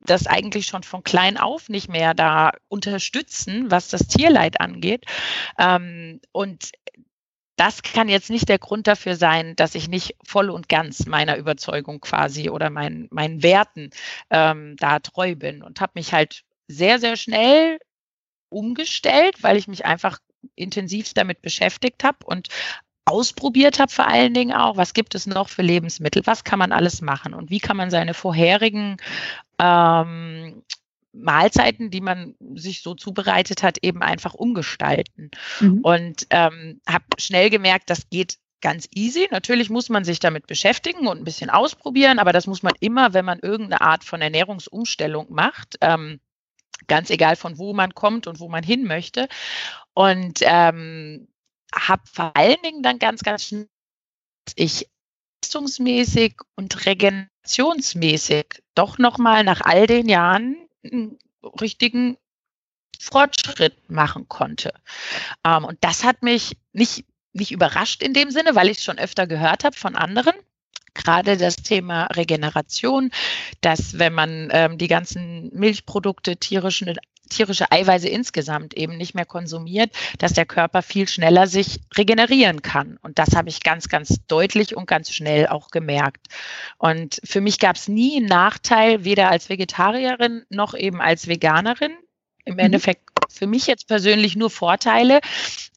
das 0.01 0.27
eigentlich 0.27 0.67
schon 0.67 0.83
von 0.83 1.03
klein 1.03 1.37
auf 1.37 1.69
nicht 1.69 1.89
mehr 1.89 2.15
da 2.15 2.53
unterstützen, 2.69 3.71
was 3.71 3.89
das 3.89 4.07
Tierleid 4.07 4.61
angeht. 4.61 5.05
Ähm, 5.59 6.21
und 6.33 6.73
das 7.57 7.83
kann 7.83 8.09
jetzt 8.09 8.31
nicht 8.31 8.49
der 8.49 8.59
Grund 8.59 8.87
dafür 8.87 9.17
sein, 9.17 9.55
dass 9.55 9.75
ich 9.75 9.89
nicht 9.89 10.17
voll 10.25 10.49
und 10.49 10.71
ganz 10.71 11.05
meiner 11.05 11.37
Überzeugung 11.37 12.01
quasi 12.01 12.49
oder 12.49 12.71
mein, 12.71 13.09
meinen 13.11 13.43
Werten 13.43 13.91
ähm, 14.31 14.77
da 14.79 14.99
treu 15.01 15.35
bin 15.35 15.63
und 15.63 15.81
habe 15.81 15.93
mich 15.97 16.15
halt 16.15 16.43
sehr, 16.69 16.99
sehr 16.99 17.17
schnell 17.17 17.79
umgestellt, 18.49 19.43
weil 19.43 19.59
ich 19.59 19.69
mich 19.69 19.85
einfach 19.85 20.21
intensiv 20.55 21.13
damit 21.13 21.43
beschäftigt 21.43 22.03
habe 22.03 22.25
und 22.25 22.49
ausprobiert 23.05 23.79
habe, 23.79 23.91
vor 23.91 24.07
allen 24.07 24.35
Dingen 24.35 24.53
auch, 24.53 24.77
was 24.77 24.95
gibt 24.95 25.15
es 25.15 25.27
noch 25.27 25.49
für 25.49 25.63
Lebensmittel, 25.63 26.23
was 26.27 26.45
kann 26.45 26.59
man 26.59 26.73
alles 26.73 27.01
machen 27.01 27.35
und 27.35 27.51
wie 27.51 27.59
kann 27.59 27.77
man 27.77 27.91
seine 27.91 28.15
vorherigen 28.15 28.99
ähm, 29.61 30.63
Mahlzeiten, 31.13 31.91
die 31.91 32.01
man 32.01 32.35
sich 32.55 32.83
so 32.83 32.95
zubereitet 32.95 33.63
hat, 33.63 33.79
eben 33.83 34.03
einfach 34.03 34.35
umgestalten. 34.35 35.31
Mhm. 35.61 35.81
Und 35.81 36.27
ähm, 36.31 36.81
habe 36.89 37.05
schnell 37.19 37.51
gemerkt, 37.51 37.91
das 37.91 38.09
geht 38.11 38.39
ganz 38.61 38.89
easy. 38.95 39.27
Natürlich 39.31 39.71
muss 39.71 39.89
man 39.89 40.05
sich 40.05 40.21
damit 40.21 40.47
beschäftigen 40.47 41.09
und 41.09 41.19
ein 41.19 41.25
bisschen 41.25 41.51
ausprobieren, 41.51 42.19
aber 42.19 42.33
das 42.33 42.47
muss 42.47 42.63
man 42.63 42.75
immer, 42.81 43.15
wenn 43.15 43.25
man 43.25 43.41
irgendeine 43.41 43.81
Art 43.81 44.05
von 44.05 44.21
Ernährungsumstellung 44.21 45.27
macht. 45.31 45.77
Ähm, 45.81 46.21
ganz 46.87 47.11
egal 47.11 47.37
von 47.37 47.59
wo 47.59 47.73
man 47.73 47.95
kommt 47.95 48.27
und 48.27 48.41
wo 48.41 48.49
man 48.49 48.63
hin 48.63 48.85
möchte. 48.85 49.29
Und 49.95 50.41
ähm, 50.43 51.29
habe 51.75 52.03
vor 52.11 52.37
allen 52.37 52.61
Dingen 52.63 52.83
dann 52.83 52.99
ganz, 52.99 53.23
ganz 53.23 53.45
schnell, 53.45 53.69
ich 54.57 54.89
leistungsmäßig 55.43 56.37
und 56.57 56.87
regenerationsmäßig 56.87 58.63
doch 58.75 58.99
nochmal 58.99 59.45
nach 59.45 59.61
all 59.63 59.87
den 59.87 60.09
Jahren 60.09 60.57
einen 60.85 61.19
richtigen 61.61 62.17
Fortschritt 62.99 63.91
machen 63.91 64.29
konnte. 64.29 64.73
Ähm, 65.45 65.65
und 65.65 65.79
das 65.81 66.05
hat 66.05 66.23
mich 66.23 66.57
nicht, 66.73 67.05
nicht 67.33 67.51
überrascht 67.51 68.03
in 68.03 68.13
dem 68.13 68.31
Sinne, 68.31 68.55
weil 68.55 68.69
ich 68.69 68.79
es 68.79 68.85
schon 68.85 68.99
öfter 68.99 69.27
gehört 69.27 69.65
habe 69.65 69.77
von 69.77 69.97
anderen 69.97 70.35
gerade 70.93 71.37
das 71.37 71.57
Thema 71.57 72.07
Regeneration, 72.07 73.11
dass 73.61 73.99
wenn 73.99 74.13
man 74.13 74.49
ähm, 74.51 74.77
die 74.77 74.89
ganzen 74.89 75.51
Milchprodukte, 75.55 76.37
tierischen, 76.37 76.97
tierische 77.31 77.71
Eiweiße 77.73 78.09
insgesamt 78.09 78.75
eben 78.75 78.97
nicht 78.97 79.15
mehr 79.15 79.25
konsumiert, 79.25 79.91
dass 80.19 80.35
der 80.35 80.47
Körper 80.47 80.83
viel 80.83 81.09
schneller 81.09 81.47
sich 81.47 81.81
regenerieren 81.97 82.63
kann. 82.63 82.99
Und 83.03 83.19
das 83.19 83.35
habe 83.35 83.49
ich 83.49 83.63
ganz, 83.63 83.89
ganz 83.89 84.21
deutlich 84.27 84.77
und 84.77 84.87
ganz 84.87 85.13
schnell 85.13 85.47
auch 85.47 85.71
gemerkt. 85.71 86.27
Und 86.79 87.21
für 87.25 87.41
mich 87.41 87.59
gab 87.59 87.77
es 87.77 87.89
nie 87.89 88.17
einen 88.17 88.27
Nachteil, 88.27 89.05
weder 89.05 89.31
als 89.31 89.49
Vegetarierin 89.49 90.45
noch 90.51 90.75
eben 90.75 91.01
als 91.01 91.27
Veganerin. 91.27 91.93
Im 92.45 92.55
mhm. 92.55 92.61
Endeffekt 92.61 93.03
für 93.29 93.47
mich 93.47 93.67
jetzt 93.67 93.87
persönlich 93.87 94.37
nur 94.37 94.51
Vorteile. 94.51 95.21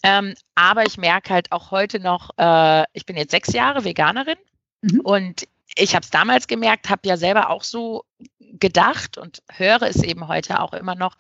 Ähm, 0.02 0.34
aber 0.56 0.86
ich 0.86 0.98
merke 0.98 1.34
halt 1.34 1.52
auch 1.52 1.72
heute 1.72 2.00
noch, 2.00 2.32
äh, 2.38 2.84
ich 2.94 3.06
bin 3.06 3.16
jetzt 3.16 3.32
sechs 3.32 3.54
Jahre 3.54 3.84
Veganerin 3.84 4.38
Mhm. 4.84 5.00
Und 5.00 5.48
ich 5.76 5.96
habe 5.96 6.04
es 6.04 6.10
damals 6.10 6.48
gemerkt, 6.48 6.90
habe 6.90 7.08
ja 7.08 7.18
selber 7.18 7.50
auch 7.50 7.64
so 7.64 8.06
gedacht 8.60 9.18
und 9.18 9.42
höre 9.52 9.82
es 9.82 10.04
eben 10.04 10.28
heute 10.28 10.60
auch 10.62 10.74
immer 10.74 10.96
noch, 10.96 11.18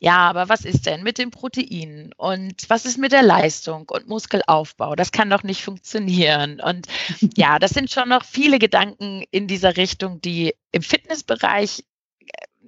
ja, 0.00 0.18
aber 0.18 0.48
was 0.48 0.64
ist 0.64 0.86
denn 0.86 1.02
mit 1.02 1.18
den 1.18 1.30
Proteinen 1.30 2.12
und 2.16 2.68
was 2.68 2.84
ist 2.84 2.98
mit 2.98 3.12
der 3.12 3.22
Leistung 3.22 3.88
und 3.88 4.08
Muskelaufbau? 4.08 4.96
Das 4.96 5.12
kann 5.12 5.30
doch 5.30 5.42
nicht 5.44 5.62
funktionieren. 5.62 6.60
Und 6.60 6.88
ja, 7.36 7.58
das 7.58 7.70
sind 7.70 7.90
schon 7.90 8.08
noch 8.08 8.24
viele 8.24 8.58
Gedanken 8.58 9.24
in 9.30 9.46
dieser 9.46 9.76
Richtung, 9.76 10.20
die 10.20 10.54
im 10.72 10.82
Fitnessbereich, 10.82 11.84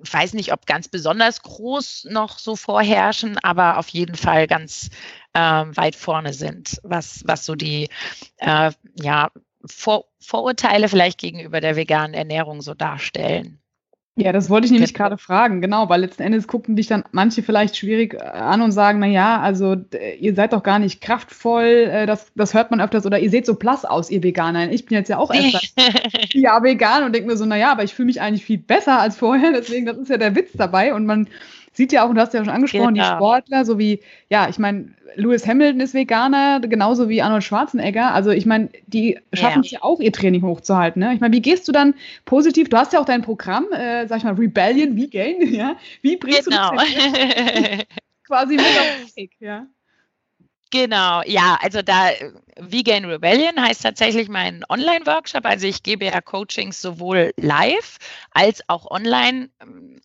ich 0.03 0.13
weiß 0.13 0.35
nicht, 0.35 0.53
ob 0.53 0.67
ganz 0.67 0.89
besonders 0.89 1.43
groß 1.43 2.09
noch 2.11 2.39
so 2.39 2.57
vorherrschen, 2.57 3.39
aber 3.39 3.79
auf 3.79 3.89
jeden 3.89 4.17
Fall 4.17 4.47
ganz 4.47 4.91
äh, 5.33 5.41
weit 5.41 5.97
vorne 5.97 6.35
sind, 6.35 6.79
was, 6.83 7.23
was 7.27 7.45
so 7.47 7.55
die 7.55 7.89
äh, 8.39 8.71
ja, 9.01 9.31
vor, 9.67 10.07
Vorurteile 10.21 10.89
vielleicht 10.89 11.19
gegenüber 11.19 11.61
der 11.61 11.77
veganen 11.77 12.15
Ernährung 12.15 12.63
so 12.63 12.75
darstellen. 12.75 13.61
Ja, 14.17 14.31
das 14.31 14.49
wollte 14.49 14.67
ich 14.67 14.71
nämlich 14.71 14.95
gerade 14.95 15.19
fragen, 15.19 15.61
genau, 15.61 15.89
weil 15.89 16.03
letzten 16.03 16.23
Endes 16.23 16.47
gucken 16.47 16.77
dich 16.77 16.87
dann 16.87 17.03
manche 17.11 17.43
vielleicht 17.43 17.77
schwierig 17.77 18.15
äh, 18.15 18.19
an 18.19 18.63
und 18.63 18.71
sagen, 18.71 19.01
na 19.01 19.07
ja, 19.09 19.41
also 19.41 19.75
ihr 20.21 20.37
seid 20.37 20.53
doch 20.53 20.63
gar 20.63 20.79
nicht 20.79 21.01
kraftvoll, 21.01 21.65
äh, 21.65 22.07
das, 22.07 22.31
das 22.37 22.55
hört 22.55 22.71
man 22.71 22.81
öfters, 22.81 23.07
oder 23.07 23.19
ihr 23.19 23.31
seht 23.31 23.45
so 23.45 23.57
blass 23.57 23.85
aus, 23.85 24.11
ihr 24.11 24.23
Veganer. 24.23 24.71
Ich 24.71 24.87
bin 24.87 24.97
jetzt 24.97 25.09
ja 25.09 25.19
auch 25.19 25.33
erst 25.33 25.75
ja 26.33 26.63
vegan 26.63 27.03
und 27.03 27.13
denke 27.13 27.29
mir 27.29 27.37
so, 27.37 27.45
na 27.45 27.57
ja, 27.57 27.73
aber 27.73 27.83
ich 27.83 27.93
fühle 27.93 28.07
mich 28.07 28.21
eigentlich 28.21 28.45
viel 28.45 28.59
besser 28.59 29.01
als 29.01 29.17
vorher, 29.17 29.51
deswegen, 29.53 29.87
das 29.87 29.99
ist 29.99 30.11
ja 30.11 30.17
der 30.17 30.37
Witz 30.37 30.53
dabei 30.55 30.95
und 30.95 31.07
man 31.07 31.29
sieht 31.75 31.93
ja 31.93 32.05
auch, 32.05 32.09
und 32.09 32.15
du 32.15 32.21
hast 32.21 32.33
ja 32.33 32.45
schon 32.45 32.55
angesprochen, 32.55 32.95
genau. 32.95 33.11
die 33.11 33.17
Sportler, 33.17 33.65
so 33.65 33.79
wie, 33.79 34.01
ja, 34.31 34.49
ich 34.49 34.59
meine, 34.59 34.95
Lewis 35.17 35.47
Hamilton 35.47 35.81
ist 35.81 35.95
Veganer, 35.95 36.61
genauso 36.61 37.09
wie 37.09 37.23
Arnold 37.23 37.45
Schwarzenegger. 37.45 38.13
Also 38.15 38.31
ich 38.31 38.47
meine, 38.47 38.71
die 38.87 39.19
schaffen 39.33 39.61
es 39.61 39.71
ja. 39.71 39.79
ja. 39.79 39.85
auch, 39.85 40.01
ihr 40.01 40.13
Training 40.13 40.43
hochzuhalten. 40.43 41.01
Ne? 41.01 41.15
Ich 41.15 41.21
meine, 41.21 41.35
wie 41.35 41.43
gehst 41.43 41.69
du 41.69 41.73
dann 41.73 41.95
positiv? 42.25 42.69
Du 42.69 42.77
hast 42.77 42.93
ja 42.93 43.01
auch 43.01 43.05
dein 43.05 43.23
Programm, 43.23 43.67
äh, 43.73 44.07
sag 44.07 44.19
ich 44.19 44.25
mal, 44.25 44.35
Rebellion 44.35 44.97
Vegan, 44.97 45.43
ja? 45.53 45.77
Wie 46.03 46.17
bringst 46.17 46.47
genau. 46.47 46.71
du 46.71 46.77
das 46.77 46.95
genau. 46.95 47.83
quasi 48.27 48.57
mit 48.57 48.65
auf 48.65 49.07
den 49.07 49.17
Weg, 49.17 49.33
ja? 49.41 49.67
Genau, 50.75 51.23
ja, 51.25 51.57
also 51.63 51.83
da 51.83 52.11
Vegan 52.59 53.05
Rebellion 53.05 53.63
heißt 53.63 53.81
tatsächlich 53.81 54.29
mein 54.29 54.65
Online-Workshop. 54.69 55.45
Also 55.45 55.69
ich 55.69 55.85
gebe 55.85 56.07
ja 56.07 56.21
Coachings 56.21 56.83
sowohl 56.83 57.33
live 57.37 57.99
als 58.33 58.61
auch 58.69 58.91
online. 58.91 59.51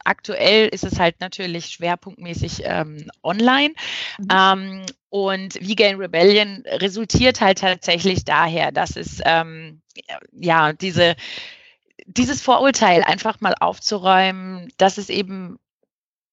Aktuell 0.03 0.67
ist 0.67 0.83
es 0.83 0.99
halt 0.99 1.21
natürlich 1.21 1.69
schwerpunktmäßig 1.69 2.61
ähm, 2.65 3.09
online. 3.23 3.73
Mhm. 4.19 4.27
Ähm, 4.31 4.85
und 5.09 5.55
Vegan 5.55 5.95
Rebellion 5.95 6.63
resultiert 6.67 7.41
halt 7.41 7.61
tatsächlich 7.61 8.23
daher, 8.23 8.71
dass 8.71 8.95
es 8.95 9.23
ähm, 9.25 9.81
ja 10.31 10.73
diese 10.73 11.15
dieses 12.05 12.43
Vorurteil 12.43 13.03
einfach 13.03 13.41
mal 13.41 13.55
aufzuräumen, 13.59 14.71
dass 14.77 14.99
es 14.99 15.09
eben 15.09 15.57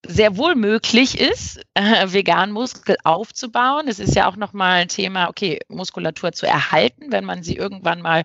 sehr 0.05 0.37
wohl 0.37 0.55
möglich 0.55 1.19
ist, 1.19 1.59
äh, 1.73 2.11
vegan 2.11 2.51
Muskel 2.51 2.97
aufzubauen. 3.03 3.87
Es 3.87 3.99
ist 3.99 4.15
ja 4.15 4.29
auch 4.29 4.35
nochmal 4.35 4.81
ein 4.81 4.87
Thema, 4.87 5.29
okay, 5.29 5.59
Muskulatur 5.67 6.31
zu 6.31 6.45
erhalten, 6.45 7.11
wenn 7.11 7.25
man 7.25 7.43
sie 7.43 7.55
irgendwann 7.55 8.01
mal 8.01 8.23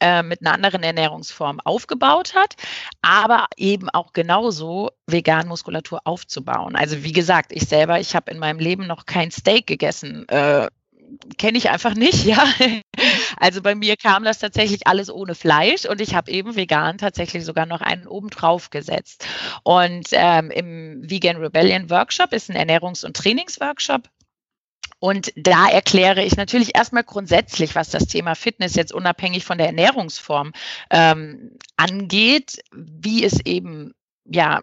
äh, 0.00 0.22
mit 0.22 0.40
einer 0.40 0.52
anderen 0.52 0.82
Ernährungsform 0.82 1.60
aufgebaut 1.60 2.34
hat, 2.34 2.54
aber 3.00 3.46
eben 3.56 3.88
auch 3.90 4.12
genauso 4.12 4.90
vegan 5.06 5.48
Muskulatur 5.48 6.00
aufzubauen. 6.04 6.74
Also 6.74 7.04
wie 7.04 7.12
gesagt, 7.12 7.52
ich 7.52 7.64
selber, 7.68 8.00
ich 8.00 8.14
habe 8.16 8.30
in 8.30 8.38
meinem 8.38 8.58
Leben 8.58 8.86
noch 8.86 9.06
kein 9.06 9.30
Steak 9.30 9.66
gegessen. 9.66 10.28
Äh, 10.28 10.68
kenne 11.38 11.58
ich 11.58 11.70
einfach 11.70 11.94
nicht, 11.94 12.24
ja. 12.24 12.44
Also 13.36 13.62
bei 13.62 13.74
mir 13.74 13.96
kam 13.96 14.24
das 14.24 14.38
tatsächlich 14.38 14.86
alles 14.86 15.10
ohne 15.10 15.34
Fleisch 15.34 15.84
und 15.84 16.00
ich 16.00 16.14
habe 16.14 16.30
eben 16.30 16.56
vegan 16.56 16.98
tatsächlich 16.98 17.44
sogar 17.44 17.66
noch 17.66 17.80
einen 17.80 18.06
oben 18.06 18.30
drauf 18.30 18.70
gesetzt. 18.70 19.26
Und 19.62 20.08
ähm, 20.12 20.50
im 20.50 21.02
Vegan 21.08 21.36
Rebellion 21.36 21.90
Workshop 21.90 22.32
ist 22.32 22.50
ein 22.50 22.56
Ernährungs- 22.56 23.04
und 23.04 23.16
Trainingsworkshop. 23.16 24.08
Und 24.98 25.32
da 25.36 25.68
erkläre 25.68 26.24
ich 26.24 26.36
natürlich 26.36 26.74
erstmal 26.74 27.04
grundsätzlich, 27.04 27.74
was 27.74 27.90
das 27.90 28.06
Thema 28.06 28.34
Fitness 28.34 28.74
jetzt 28.74 28.92
unabhängig 28.92 29.44
von 29.44 29.58
der 29.58 29.66
Ernährungsform 29.66 30.52
ähm, 30.90 31.58
angeht, 31.76 32.62
wie 32.72 33.22
es 33.22 33.38
eben 33.44 33.92
ja 34.24 34.62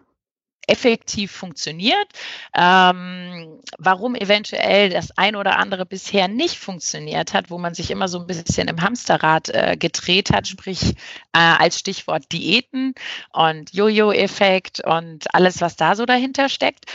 effektiv 0.66 1.32
funktioniert, 1.32 2.06
ähm, 2.54 3.60
warum 3.78 4.14
eventuell 4.14 4.90
das 4.90 5.16
ein 5.16 5.36
oder 5.36 5.58
andere 5.58 5.86
bisher 5.86 6.28
nicht 6.28 6.56
funktioniert 6.56 7.34
hat, 7.34 7.50
wo 7.50 7.58
man 7.58 7.74
sich 7.74 7.90
immer 7.90 8.08
so 8.08 8.20
ein 8.20 8.26
bisschen 8.26 8.68
im 8.68 8.80
Hamsterrad 8.80 9.48
äh, 9.48 9.76
gedreht 9.76 10.30
hat, 10.30 10.46
sprich 10.46 10.94
äh, 11.32 11.38
als 11.38 11.78
Stichwort 11.78 12.30
Diäten 12.32 12.94
und 13.32 13.72
Jojo-Effekt 13.74 14.80
und 14.84 15.34
alles, 15.34 15.60
was 15.60 15.76
da 15.76 15.96
so 15.96 16.06
dahinter 16.06 16.48
steckt. 16.48 16.86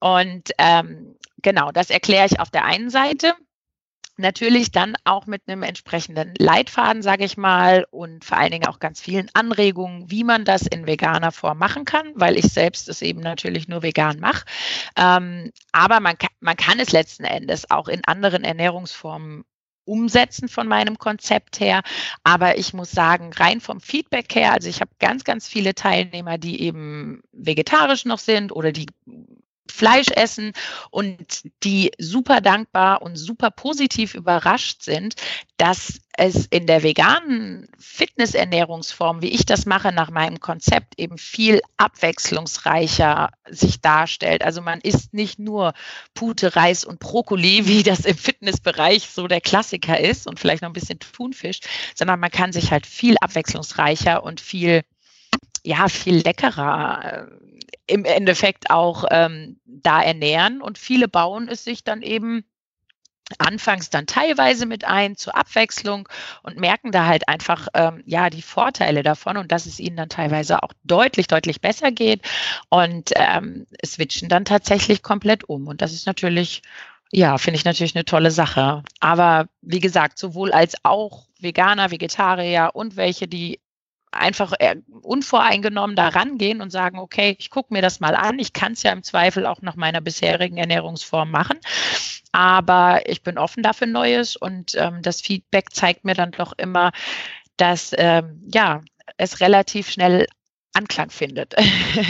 Und 0.00 0.50
ähm, 0.58 1.16
genau, 1.42 1.70
das 1.70 1.90
erkläre 1.90 2.26
ich 2.26 2.40
auf 2.40 2.50
der 2.50 2.64
einen 2.64 2.90
Seite. 2.90 3.34
Natürlich 4.22 4.70
dann 4.70 4.94
auch 5.04 5.26
mit 5.26 5.42
einem 5.46 5.62
entsprechenden 5.62 6.34
Leitfaden, 6.38 7.02
sage 7.02 7.24
ich 7.24 7.36
mal, 7.36 7.86
und 7.90 8.24
vor 8.24 8.38
allen 8.38 8.52
Dingen 8.52 8.66
auch 8.66 8.78
ganz 8.78 9.00
vielen 9.00 9.28
Anregungen, 9.34 10.10
wie 10.10 10.24
man 10.24 10.44
das 10.44 10.62
in 10.62 10.86
veganer 10.86 11.32
Form 11.32 11.58
machen 11.58 11.84
kann, 11.84 12.12
weil 12.14 12.38
ich 12.38 12.46
selbst 12.52 12.88
es 12.88 13.02
eben 13.02 13.20
natürlich 13.20 13.68
nur 13.68 13.82
vegan 13.82 14.20
mache. 14.20 14.44
Ähm, 14.96 15.50
aber 15.72 16.00
man 16.00 16.16
man 16.40 16.56
kann 16.56 16.78
es 16.80 16.92
letzten 16.92 17.24
Endes 17.24 17.70
auch 17.70 17.88
in 17.88 18.04
anderen 18.04 18.44
Ernährungsformen 18.44 19.44
umsetzen 19.84 20.48
von 20.48 20.68
meinem 20.68 20.98
Konzept 20.98 21.60
her. 21.60 21.82
Aber 22.22 22.58
ich 22.58 22.72
muss 22.72 22.90
sagen, 22.90 23.32
rein 23.32 23.60
vom 23.60 23.80
Feedback 23.80 24.34
her, 24.34 24.52
also 24.52 24.68
ich 24.68 24.80
habe 24.80 24.92
ganz, 24.98 25.24
ganz 25.24 25.48
viele 25.48 25.74
Teilnehmer, 25.74 26.38
die 26.38 26.62
eben 26.62 27.22
vegetarisch 27.32 28.04
noch 28.04 28.18
sind 28.18 28.52
oder 28.52 28.72
die 28.72 28.86
Fleisch 29.70 30.08
essen 30.08 30.52
und 30.90 31.42
die 31.62 31.92
super 31.98 32.40
dankbar 32.40 33.02
und 33.02 33.16
super 33.16 33.50
positiv 33.50 34.14
überrascht 34.14 34.82
sind, 34.82 35.14
dass 35.56 36.00
es 36.16 36.46
in 36.46 36.66
der 36.66 36.82
veganen 36.82 37.68
Fitnessernährungsform, 37.78 39.22
wie 39.22 39.30
ich 39.30 39.46
das 39.46 39.64
mache 39.64 39.92
nach 39.92 40.10
meinem 40.10 40.40
Konzept, 40.40 40.98
eben 40.98 41.16
viel 41.16 41.60
abwechslungsreicher 41.76 43.30
sich 43.48 43.80
darstellt. 43.80 44.42
Also 44.44 44.60
man 44.60 44.80
isst 44.80 45.14
nicht 45.14 45.38
nur 45.38 45.72
Pute, 46.14 46.54
Reis 46.54 46.84
und 46.84 47.00
Brokkoli, 47.00 47.66
wie 47.66 47.82
das 47.82 48.00
im 48.00 48.16
Fitnessbereich 48.16 49.08
so 49.08 49.26
der 49.26 49.40
Klassiker 49.40 49.98
ist 49.98 50.26
und 50.26 50.38
vielleicht 50.38 50.62
noch 50.62 50.70
ein 50.70 50.74
bisschen 50.74 50.98
Thunfisch, 50.98 51.60
sondern 51.94 52.20
man 52.20 52.30
kann 52.30 52.52
sich 52.52 52.72
halt 52.72 52.86
viel 52.86 53.16
abwechslungsreicher 53.20 54.22
und 54.22 54.40
viel 54.40 54.82
ja, 55.64 55.88
viel 55.88 56.16
leckerer 56.16 57.28
äh, 57.28 57.51
im 57.86 58.04
Endeffekt 58.04 58.70
auch 58.70 59.04
ähm, 59.10 59.60
da 59.64 60.02
ernähren. 60.02 60.60
Und 60.60 60.78
viele 60.78 61.08
bauen 61.08 61.48
es 61.48 61.64
sich 61.64 61.84
dann 61.84 62.02
eben 62.02 62.44
anfangs 63.38 63.90
dann 63.90 64.06
teilweise 64.06 64.66
mit 64.66 64.84
ein 64.84 65.16
zur 65.16 65.36
Abwechslung 65.36 66.08
und 66.42 66.58
merken 66.58 66.92
da 66.92 67.06
halt 67.06 67.28
einfach 67.28 67.68
ähm, 67.74 68.02
ja 68.04 68.30
die 68.30 68.42
Vorteile 68.42 69.02
davon 69.02 69.36
und 69.36 69.52
dass 69.52 69.66
es 69.66 69.80
ihnen 69.80 69.96
dann 69.96 70.08
teilweise 70.08 70.62
auch 70.62 70.72
deutlich 70.84 71.28
deutlich 71.28 71.60
besser 71.60 71.92
geht. 71.92 72.22
Und 72.68 73.10
ähm, 73.14 73.66
switchen 73.84 74.28
dann 74.28 74.44
tatsächlich 74.44 75.02
komplett 75.02 75.44
um. 75.44 75.66
Und 75.66 75.82
das 75.82 75.92
ist 75.92 76.06
natürlich 76.06 76.62
ja 77.10 77.38
finde 77.38 77.56
ich 77.56 77.64
natürlich 77.64 77.94
eine 77.94 78.04
tolle 78.04 78.30
Sache. 78.30 78.82
Aber 79.00 79.46
wie 79.60 79.80
gesagt 79.80 80.18
sowohl 80.18 80.52
als 80.52 80.76
auch 80.82 81.26
Veganer 81.40 81.90
Vegetarier 81.90 82.70
und 82.74 82.96
welche 82.96 83.28
die 83.28 83.60
einfach 84.12 84.52
äh, 84.58 84.76
unvoreingenommen 85.00 85.96
da 85.96 86.08
rangehen 86.08 86.60
und 86.60 86.70
sagen, 86.70 86.98
okay, 86.98 87.36
ich 87.38 87.50
gucke 87.50 87.72
mir 87.72 87.82
das 87.82 88.00
mal 88.00 88.14
an. 88.14 88.38
Ich 88.38 88.52
kann 88.52 88.72
es 88.72 88.82
ja 88.82 88.92
im 88.92 89.02
Zweifel 89.02 89.46
auch 89.46 89.62
nach 89.62 89.76
meiner 89.76 90.00
bisherigen 90.00 90.58
Ernährungsform 90.58 91.30
machen. 91.30 91.58
Aber 92.32 93.08
ich 93.08 93.22
bin 93.22 93.38
offen 93.38 93.62
dafür 93.62 93.86
Neues 93.86 94.36
und 94.36 94.74
ähm, 94.76 95.02
das 95.02 95.20
Feedback 95.20 95.72
zeigt 95.72 96.04
mir 96.04 96.14
dann 96.14 96.30
doch 96.30 96.52
immer, 96.56 96.92
dass 97.56 97.94
ähm, 97.96 98.42
ja, 98.52 98.82
es 99.16 99.40
relativ 99.40 99.90
schnell 99.90 100.26
Anklang 100.74 101.10
findet, 101.10 101.54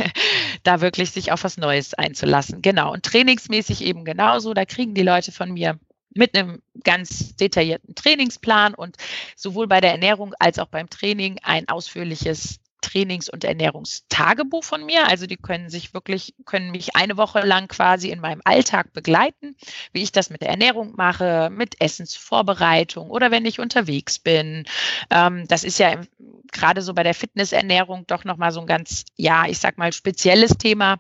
da 0.63 0.81
wirklich 0.81 1.11
sich 1.11 1.33
auf 1.33 1.43
was 1.43 1.57
Neues 1.57 1.95
einzulassen. 1.95 2.63
Genau. 2.63 2.93
Und 2.93 3.05
trainingsmäßig 3.05 3.83
eben 3.83 4.05
genauso. 4.05 4.55
Da 4.55 4.65
kriegen 4.65 4.95
die 4.95 5.03
Leute 5.03 5.33
von 5.33 5.53
mir 5.53 5.81
mit 6.15 6.37
einem 6.37 6.63
ganz 6.85 7.37
detaillierten 7.37 7.95
Trainingsplan 7.95 8.75
und 8.75 8.97
sowohl 9.37 9.67
bei 9.67 9.81
der 9.81 9.93
Ernährung 9.93 10.35
als 10.39 10.59
auch 10.59 10.69
beim 10.69 10.89
Training 10.91 11.39
ein 11.43 11.69
ausführliches 11.69 12.61
Trainings- 12.83 13.31
und 13.31 13.45
Ernährungstagebuch 13.45 14.65
von 14.65 14.85
mir. 14.85 15.09
Also 15.09 15.27
die 15.27 15.37
können 15.37 15.71
sich 15.71 15.95
wirklich, 15.95 16.35
können 16.45 16.73
mich 16.73 16.95
eine 16.95 17.17
Woche 17.17 17.41
lang 17.41 17.69
quasi 17.69 18.11
in 18.11 18.21
meinem 18.21 18.43
Alltag 18.45 18.93
begleiten, 18.93 19.57
wie 19.93 20.03
ich 20.03 20.13
das 20.13 20.29
mit 20.29 20.43
der 20.43 20.51
Ernährung 20.51 20.95
mache, 20.97 21.49
mit 21.51 21.81
Essensvorbereitung 21.81 23.09
oder 23.09 23.31
wenn 23.31 23.47
ich 23.47 23.61
unterwegs 23.61 24.19
bin. 24.19 24.65
Ähm, 25.11 25.47
das 25.49 25.65
ist 25.65 25.79
ja 25.79 26.03
gerade 26.51 26.83
so 26.83 26.93
bei 26.93 27.03
der 27.03 27.15
Fitnessernährung 27.15 28.07
doch 28.07 28.25
nochmal 28.25 28.53
so 28.53 28.61
ein 28.61 28.67
ganz, 28.67 29.05
ja, 29.17 29.47
ich 29.47 29.59
sag 29.59 29.79
mal, 29.79 29.93
spezielles 29.93 30.59
Thema 30.59 30.99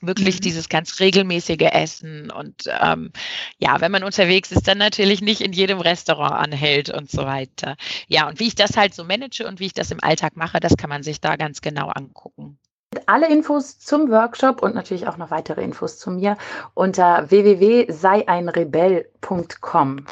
wirklich 0.00 0.36
mhm. 0.36 0.42
dieses 0.42 0.68
ganz 0.68 1.00
regelmäßige 1.00 1.68
Essen 1.72 2.30
und 2.30 2.64
ähm, 2.80 3.10
ja, 3.58 3.80
wenn 3.80 3.92
man 3.92 4.04
unterwegs 4.04 4.52
ist, 4.52 4.68
dann 4.68 4.78
natürlich 4.78 5.20
nicht 5.20 5.40
in 5.40 5.52
jedem 5.52 5.80
Restaurant 5.80 6.34
anhält 6.34 6.90
und 6.90 7.10
so 7.10 7.24
weiter. 7.24 7.76
Ja, 8.06 8.28
und 8.28 8.38
wie 8.40 8.48
ich 8.48 8.54
das 8.54 8.76
halt 8.76 8.94
so 8.94 9.04
manage 9.04 9.46
und 9.46 9.60
wie 9.60 9.66
ich 9.66 9.74
das 9.74 9.90
im 9.90 10.02
Alltag 10.02 10.36
mache, 10.36 10.60
das 10.60 10.76
kann 10.76 10.90
man 10.90 11.02
sich 11.02 11.20
da 11.20 11.36
ganz 11.36 11.60
genau 11.60 11.88
angucken. 11.88 12.58
Alle 13.06 13.28
Infos 13.28 13.78
zum 13.78 14.10
Workshop 14.10 14.62
und 14.62 14.74
natürlich 14.74 15.06
auch 15.06 15.18
noch 15.18 15.30
weitere 15.30 15.62
Infos 15.62 15.98
zu 15.98 16.10
mir 16.10 16.36
unter 16.74 17.30
www.seieinrebell.com. 17.30 20.06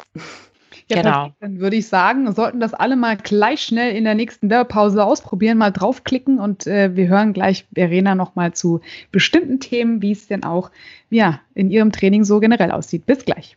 Ja, 0.89 1.03
genau. 1.03 1.13
Perfekt. 1.13 1.37
Dann 1.41 1.59
würde 1.59 1.77
ich 1.77 1.89
sagen, 1.89 2.33
sollten 2.33 2.61
das 2.61 2.73
alle 2.73 2.97
mal 2.97 3.17
gleich 3.17 3.63
schnell 3.63 3.95
in 3.97 4.05
der 4.05 4.15
nächsten 4.15 4.51
Werbepause 4.51 5.05
ausprobieren, 5.05 5.59
mal 5.59 5.73
draufklicken 5.73 6.39
und 6.39 6.67
äh, 6.67 6.95
wir 6.95 7.09
hören 7.09 7.33
gleich 7.33 7.67
Verena 7.75 8.15
nochmal 8.15 8.55
zu 8.55 8.81
bestimmten 9.11 9.59
Themen, 9.59 10.01
wie 10.01 10.13
es 10.13 10.29
denn 10.29 10.45
auch 10.45 10.71
ja, 11.11 11.41
in 11.55 11.71
ihrem 11.71 11.91
Training 11.91 12.25
so 12.25 12.39
generell 12.39 12.71
aussieht. 12.71 13.05
Bis 13.07 13.25
gleich. 13.25 13.57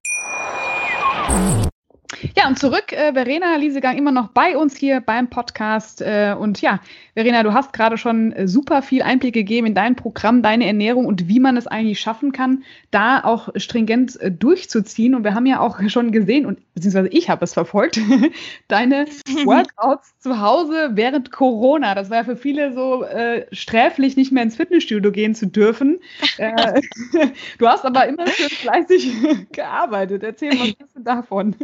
Ja, 2.35 2.47
und 2.47 2.59
zurück, 2.59 2.93
äh, 2.93 3.13
Verena 3.13 3.55
Liesegang 3.55 3.97
immer 3.97 4.11
noch 4.11 4.29
bei 4.29 4.57
uns 4.57 4.75
hier 4.75 5.01
beim 5.01 5.29
Podcast. 5.29 6.01
Äh, 6.01 6.35
und 6.37 6.61
ja, 6.61 6.79
Verena, 7.13 7.43
du 7.43 7.53
hast 7.53 7.73
gerade 7.73 7.97
schon 7.97 8.31
äh, 8.31 8.47
super 8.47 8.81
viel 8.81 9.01
Einblick 9.01 9.33
gegeben 9.33 9.67
in 9.67 9.73
dein 9.73 9.95
Programm, 9.95 10.43
deine 10.43 10.65
Ernährung 10.65 11.05
und 11.05 11.27
wie 11.27 11.39
man 11.39 11.57
es 11.57 11.67
eigentlich 11.67 11.99
schaffen 11.99 12.31
kann, 12.31 12.63
da 12.91 13.23
auch 13.23 13.49
stringent 13.55 14.19
äh, 14.21 14.31
durchzuziehen. 14.31 15.15
Und 15.15 15.23
wir 15.23 15.33
haben 15.33 15.45
ja 15.45 15.59
auch 15.59 15.79
schon 15.89 16.11
gesehen, 16.11 16.45
und 16.45 16.59
beziehungsweise 16.73 17.09
ich 17.09 17.29
habe 17.29 17.43
es 17.43 17.53
verfolgt, 17.53 17.99
deine 18.67 19.05
Workouts 19.45 20.17
zu 20.19 20.39
Hause 20.39 20.91
während 20.93 21.31
Corona. 21.31 21.95
Das 21.95 22.09
war 22.09 22.17
ja 22.17 22.23
für 22.23 22.35
viele 22.37 22.73
so 22.73 23.03
äh, 23.03 23.45
sträflich, 23.51 24.15
nicht 24.15 24.31
mehr 24.31 24.43
ins 24.43 24.55
Fitnessstudio 24.55 25.11
gehen 25.11 25.35
zu 25.35 25.47
dürfen. 25.47 25.99
Du 27.57 27.67
hast 27.67 27.85
aber 27.85 28.07
immer 28.07 28.27
schön 28.27 28.49
fleißig 28.49 29.51
gearbeitet. 29.51 30.23
Erzähl 30.23 30.55
mal 30.55 30.67
ein 30.67 30.75
bisschen 30.77 31.03
davon. 31.03 31.55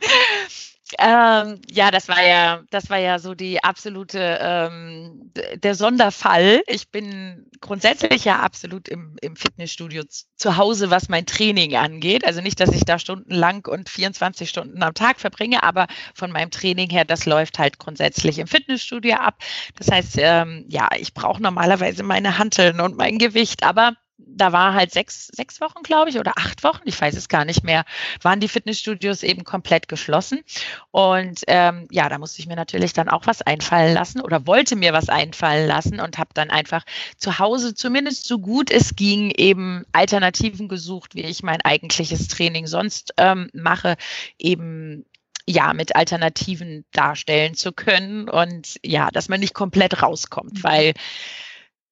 Ähm, 0.98 1.60
ja, 1.70 1.90
das 1.90 2.08
war 2.08 2.24
ja, 2.24 2.62
das 2.70 2.88
war 2.88 2.98
ja 2.98 3.18
so 3.18 3.34
die 3.34 3.62
absolute 3.62 4.38
ähm, 4.40 5.32
der 5.56 5.74
Sonderfall. 5.74 6.62
Ich 6.66 6.90
bin 6.90 7.46
grundsätzlich 7.60 8.24
ja 8.24 8.38
absolut 8.38 8.88
im, 8.88 9.16
im 9.20 9.36
Fitnessstudio 9.36 10.04
zu 10.36 10.56
Hause, 10.56 10.90
was 10.90 11.10
mein 11.10 11.26
Training 11.26 11.76
angeht. 11.76 12.24
Also 12.24 12.40
nicht, 12.40 12.58
dass 12.58 12.70
ich 12.70 12.86
da 12.86 12.98
stundenlang 12.98 13.66
und 13.66 13.90
24 13.90 14.48
Stunden 14.48 14.82
am 14.82 14.94
Tag 14.94 15.20
verbringe, 15.20 15.62
aber 15.62 15.88
von 16.14 16.32
meinem 16.32 16.50
Training 16.50 16.88
her, 16.88 17.04
das 17.04 17.26
läuft 17.26 17.58
halt 17.58 17.78
grundsätzlich 17.78 18.38
im 18.38 18.46
Fitnessstudio 18.46 19.16
ab. 19.16 19.42
Das 19.76 19.90
heißt, 19.90 20.16
ähm, 20.18 20.64
ja, 20.68 20.88
ich 20.98 21.12
brauche 21.12 21.42
normalerweise 21.42 22.02
meine 22.02 22.38
Hanteln 22.38 22.80
und 22.80 22.96
mein 22.96 23.18
Gewicht, 23.18 23.62
aber 23.62 23.92
da 24.40 24.52
war 24.52 24.74
halt 24.74 24.92
sechs, 24.92 25.28
sechs 25.28 25.60
Wochen, 25.60 25.82
glaube 25.82 26.10
ich, 26.10 26.18
oder 26.18 26.32
acht 26.36 26.64
Wochen, 26.64 26.82
ich 26.84 27.00
weiß 27.00 27.14
es 27.16 27.28
gar 27.28 27.44
nicht 27.44 27.64
mehr, 27.64 27.84
waren 28.22 28.40
die 28.40 28.48
Fitnessstudios 28.48 29.22
eben 29.22 29.44
komplett 29.44 29.88
geschlossen. 29.88 30.42
Und 30.90 31.42
ähm, 31.46 31.86
ja, 31.90 32.08
da 32.08 32.18
musste 32.18 32.40
ich 32.40 32.46
mir 32.46 32.56
natürlich 32.56 32.92
dann 32.92 33.08
auch 33.08 33.26
was 33.26 33.42
einfallen 33.42 33.94
lassen 33.94 34.20
oder 34.20 34.46
wollte 34.46 34.76
mir 34.76 34.92
was 34.92 35.08
einfallen 35.08 35.66
lassen 35.66 36.00
und 36.00 36.18
habe 36.18 36.30
dann 36.34 36.50
einfach 36.50 36.84
zu 37.16 37.38
Hause, 37.38 37.74
zumindest 37.74 38.26
so 38.26 38.38
gut 38.38 38.70
es 38.70 38.96
ging, 38.96 39.30
eben 39.30 39.84
Alternativen 39.92 40.68
gesucht, 40.68 41.14
wie 41.14 41.22
ich 41.22 41.42
mein 41.42 41.60
eigentliches 41.62 42.28
Training 42.28 42.66
sonst 42.66 43.14
ähm, 43.16 43.50
mache, 43.52 43.96
eben 44.38 45.04
ja, 45.48 45.72
mit 45.72 45.96
Alternativen 45.96 46.84
darstellen 46.92 47.54
zu 47.54 47.72
können 47.72 48.28
und 48.28 48.78
ja, 48.84 49.10
dass 49.10 49.30
man 49.30 49.40
nicht 49.40 49.54
komplett 49.54 50.02
rauskommt, 50.02 50.58
mhm. 50.58 50.62
weil 50.62 50.94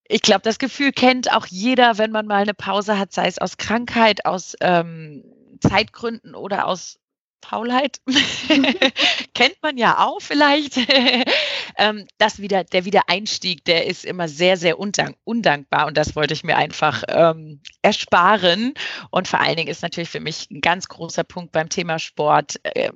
ich 0.09 0.23
glaube, 0.23 0.42
das 0.42 0.59
Gefühl 0.59 0.92
kennt 0.92 1.33
auch 1.33 1.47
jeder, 1.47 1.99
wenn 1.99 2.11
man 2.11 2.27
mal 2.27 2.42
eine 2.42 2.55
Pause 2.55 2.99
hat, 2.99 3.12
sei 3.12 3.27
es 3.27 3.38
aus 3.38 3.57
Krankheit, 3.57 4.25
aus 4.25 4.57
ähm, 4.61 5.25
Zeitgründen 5.61 6.35
oder 6.35 6.66
aus 6.66 6.99
Faulheit, 7.45 8.01
kennt 9.35 9.57
man 9.62 9.77
ja 9.77 10.05
auch 10.05 10.21
vielleicht. 10.21 10.79
ähm, 11.79 12.07
das 12.19 12.40
wieder, 12.40 12.64
der 12.64 12.85
Wiedereinstieg, 12.85 13.64
der 13.64 13.87
ist 13.87 14.05
immer 14.05 14.29
sehr, 14.29 14.57
sehr 14.57 14.79
undank 14.79 15.16
undankbar 15.25 15.87
und 15.87 15.97
das 15.97 16.16
wollte 16.16 16.35
ich 16.35 16.45
mir 16.45 16.57
einfach 16.57 17.05
ähm, 17.09 17.61
ersparen. 17.83 18.75
Und 19.11 19.29
vor 19.29 19.40
allen 19.40 19.57
Dingen 19.57 19.69
ist 19.69 19.83
natürlich 19.83 20.11
für 20.11 20.21
mich 20.21 20.51
ein 20.51 20.61
ganz 20.61 20.88
großer 20.88 21.25
Punkt 21.25 21.53
beim 21.53 21.69
Thema 21.69 21.99
Sport 21.99 22.61
äh, 22.64 22.90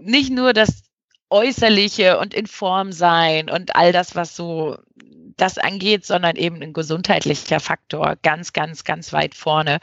nicht 0.00 0.30
nur 0.30 0.52
das 0.52 0.82
Äußerliche 1.28 2.18
und 2.18 2.34
in 2.34 2.46
Form 2.46 2.92
sein 2.92 3.50
und 3.50 3.74
all 3.74 3.92
das, 3.92 4.14
was 4.14 4.36
so 4.36 4.76
das 5.36 5.58
angeht, 5.58 6.06
sondern 6.06 6.36
eben 6.36 6.62
ein 6.62 6.72
gesundheitlicher 6.72 7.60
Faktor 7.60 8.16
ganz, 8.22 8.52
ganz, 8.52 8.84
ganz 8.84 9.12
weit 9.12 9.34
vorne. 9.34 9.78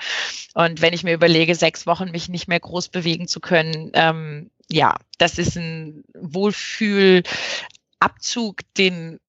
Und 0.53 0.81
wenn 0.81 0.93
ich 0.93 1.03
mir 1.03 1.13
überlege, 1.13 1.55
sechs 1.55 1.85
Wochen 1.85 2.11
mich 2.11 2.29
nicht 2.29 2.47
mehr 2.47 2.59
groß 2.59 2.89
bewegen 2.89 3.27
zu 3.27 3.39
können, 3.39 3.91
ähm, 3.93 4.49
ja, 4.69 4.95
das 5.17 5.37
ist 5.37 5.57
ein 5.57 6.03
Wohlfühlabzug, 6.15 8.61
den, 8.77 9.19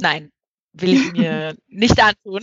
nein, 0.00 0.30
will 0.72 0.94
ich 0.94 1.12
mir 1.12 1.54
nicht 1.68 2.02
antun. 2.02 2.42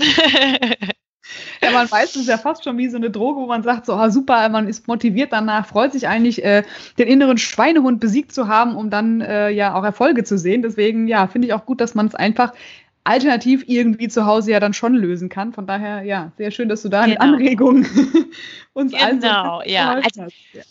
Ja, 1.62 1.71
man 1.71 1.89
weiß, 1.89 2.15
es 2.15 2.23
ist 2.23 2.27
ja 2.27 2.38
fast 2.38 2.63
schon 2.63 2.77
wie 2.77 2.89
so 2.89 2.97
eine 2.97 3.10
Droge, 3.10 3.41
wo 3.41 3.45
man 3.45 3.63
sagt, 3.63 3.86
so 3.86 3.93
ah, 3.93 4.10
super, 4.10 4.47
man 4.49 4.67
ist 4.67 4.88
motiviert 4.88 5.32
danach, 5.32 5.67
freut 5.67 5.93
sich 5.93 6.08
eigentlich, 6.08 6.43
äh, 6.43 6.63
den 6.97 7.08
inneren 7.08 7.38
Schweinehund 7.38 7.99
besiegt 7.99 8.34
zu 8.34 8.47
haben, 8.47 8.75
um 8.75 8.89
dann 8.89 9.21
äh, 9.21 9.49
ja 9.49 9.75
auch 9.75 9.84
Erfolge 9.84 10.23
zu 10.23 10.38
sehen. 10.38 10.62
Deswegen, 10.62 11.08
ja, 11.08 11.27
finde 11.27 11.47
ich 11.47 11.54
auch 11.54 11.65
gut, 11.65 11.80
dass 11.80 11.95
man 11.95 12.08
es 12.08 12.15
einfach 12.15 12.54
alternativ 13.03 13.63
irgendwie 13.67 14.07
zu 14.07 14.25
Hause 14.25 14.51
ja 14.51 14.59
dann 14.59 14.73
schon 14.73 14.95
lösen 14.95 15.29
kann. 15.29 15.53
Von 15.53 15.67
daher, 15.67 16.03
ja, 16.03 16.31
sehr 16.37 16.51
schön, 16.51 16.69
dass 16.69 16.81
du 16.81 16.89
da 16.89 17.05
genau. 17.05 17.19
eine 17.19 17.33
Anregung 17.33 17.85
uns 18.73 18.91
genau, 18.91 19.59
also 19.59 19.69
ja. 19.69 19.93
Also, 19.93 20.27
ja. 20.53 20.61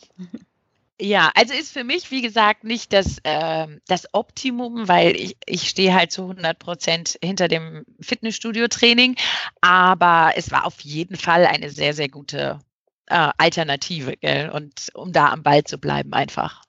Ja, 1.02 1.30
also 1.34 1.54
ist 1.54 1.72
für 1.72 1.82
mich, 1.82 2.10
wie 2.10 2.20
gesagt, 2.20 2.64
nicht 2.64 2.92
das, 2.92 3.18
äh, 3.22 3.66
das 3.86 4.12
Optimum, 4.12 4.86
weil 4.86 5.16
ich, 5.16 5.36
ich 5.46 5.66
stehe 5.66 5.94
halt 5.94 6.12
zu 6.12 6.22
100 6.22 6.58
Prozent 6.58 7.18
hinter 7.24 7.48
dem 7.48 7.86
Fitnessstudio-Training, 8.00 9.16
aber 9.62 10.32
es 10.36 10.50
war 10.50 10.66
auf 10.66 10.78
jeden 10.82 11.16
Fall 11.16 11.46
eine 11.46 11.70
sehr, 11.70 11.94
sehr 11.94 12.10
gute 12.10 12.58
äh, 13.06 13.30
Alternative, 13.38 14.16
gell? 14.18 14.50
Und 14.50 14.88
um 14.92 15.10
da 15.10 15.30
am 15.30 15.42
Ball 15.42 15.64
zu 15.64 15.78
bleiben 15.78 16.12
einfach. 16.12 16.64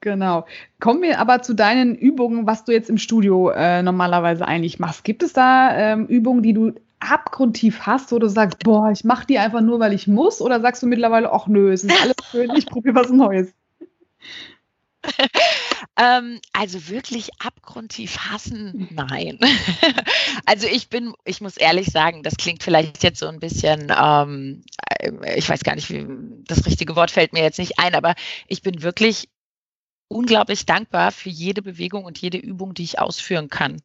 Genau. 0.00 0.46
Kommen 0.78 1.02
wir 1.02 1.18
aber 1.18 1.42
zu 1.42 1.54
deinen 1.54 1.96
Übungen, 1.96 2.46
was 2.46 2.64
du 2.64 2.72
jetzt 2.72 2.88
im 2.88 2.98
Studio 2.98 3.50
äh, 3.50 3.82
normalerweise 3.82 4.46
eigentlich 4.46 4.78
machst. 4.78 5.02
Gibt 5.02 5.22
es 5.22 5.32
da 5.32 5.76
ähm, 5.76 6.06
Übungen, 6.06 6.42
die 6.42 6.52
du 6.52 6.74
abgrundtief 7.00 7.80
hast, 7.80 8.12
wo 8.12 8.18
du 8.18 8.28
sagst, 8.28 8.60
boah, 8.60 8.90
ich 8.90 9.04
mache 9.04 9.26
die 9.26 9.38
einfach 9.38 9.60
nur, 9.60 9.80
weil 9.80 9.92
ich 9.92 10.06
muss? 10.06 10.40
Oder 10.40 10.60
sagst 10.60 10.82
du 10.82 10.86
mittlerweile, 10.86 11.32
ach 11.32 11.46
nö, 11.46 11.72
es 11.72 11.84
ist 11.84 11.92
alles 12.02 12.16
schön, 12.30 12.50
ich 12.56 12.66
probiere 12.66 12.94
was 12.94 13.10
Neues? 13.10 13.52
ähm, 15.96 16.40
also 16.52 16.88
wirklich 16.88 17.30
abgrundtief 17.38 18.18
hassen, 18.18 18.88
nein. 18.92 19.38
also 20.46 20.66
ich 20.66 20.90
bin, 20.90 21.14
ich 21.24 21.40
muss 21.40 21.56
ehrlich 21.56 21.86
sagen, 21.86 22.22
das 22.22 22.36
klingt 22.36 22.62
vielleicht 22.62 23.02
jetzt 23.02 23.20
so 23.20 23.26
ein 23.26 23.38
bisschen, 23.38 23.92
ähm, 23.96 24.64
ich 25.36 25.48
weiß 25.48 25.62
gar 25.62 25.76
nicht, 25.76 25.90
wie 25.90 26.06
das 26.46 26.66
richtige 26.66 26.96
Wort 26.96 27.10
fällt 27.10 27.32
mir 27.32 27.42
jetzt 27.42 27.58
nicht 27.58 27.78
ein, 27.78 27.94
aber 27.94 28.14
ich 28.48 28.62
bin 28.62 28.82
wirklich 28.82 29.28
unglaublich 30.08 30.66
dankbar 30.66 31.12
für 31.12 31.30
jede 31.30 31.62
Bewegung 31.62 32.04
und 32.04 32.18
jede 32.18 32.38
Übung, 32.38 32.74
die 32.74 32.84
ich 32.84 32.98
ausführen 32.98 33.48
kann. 33.48 33.80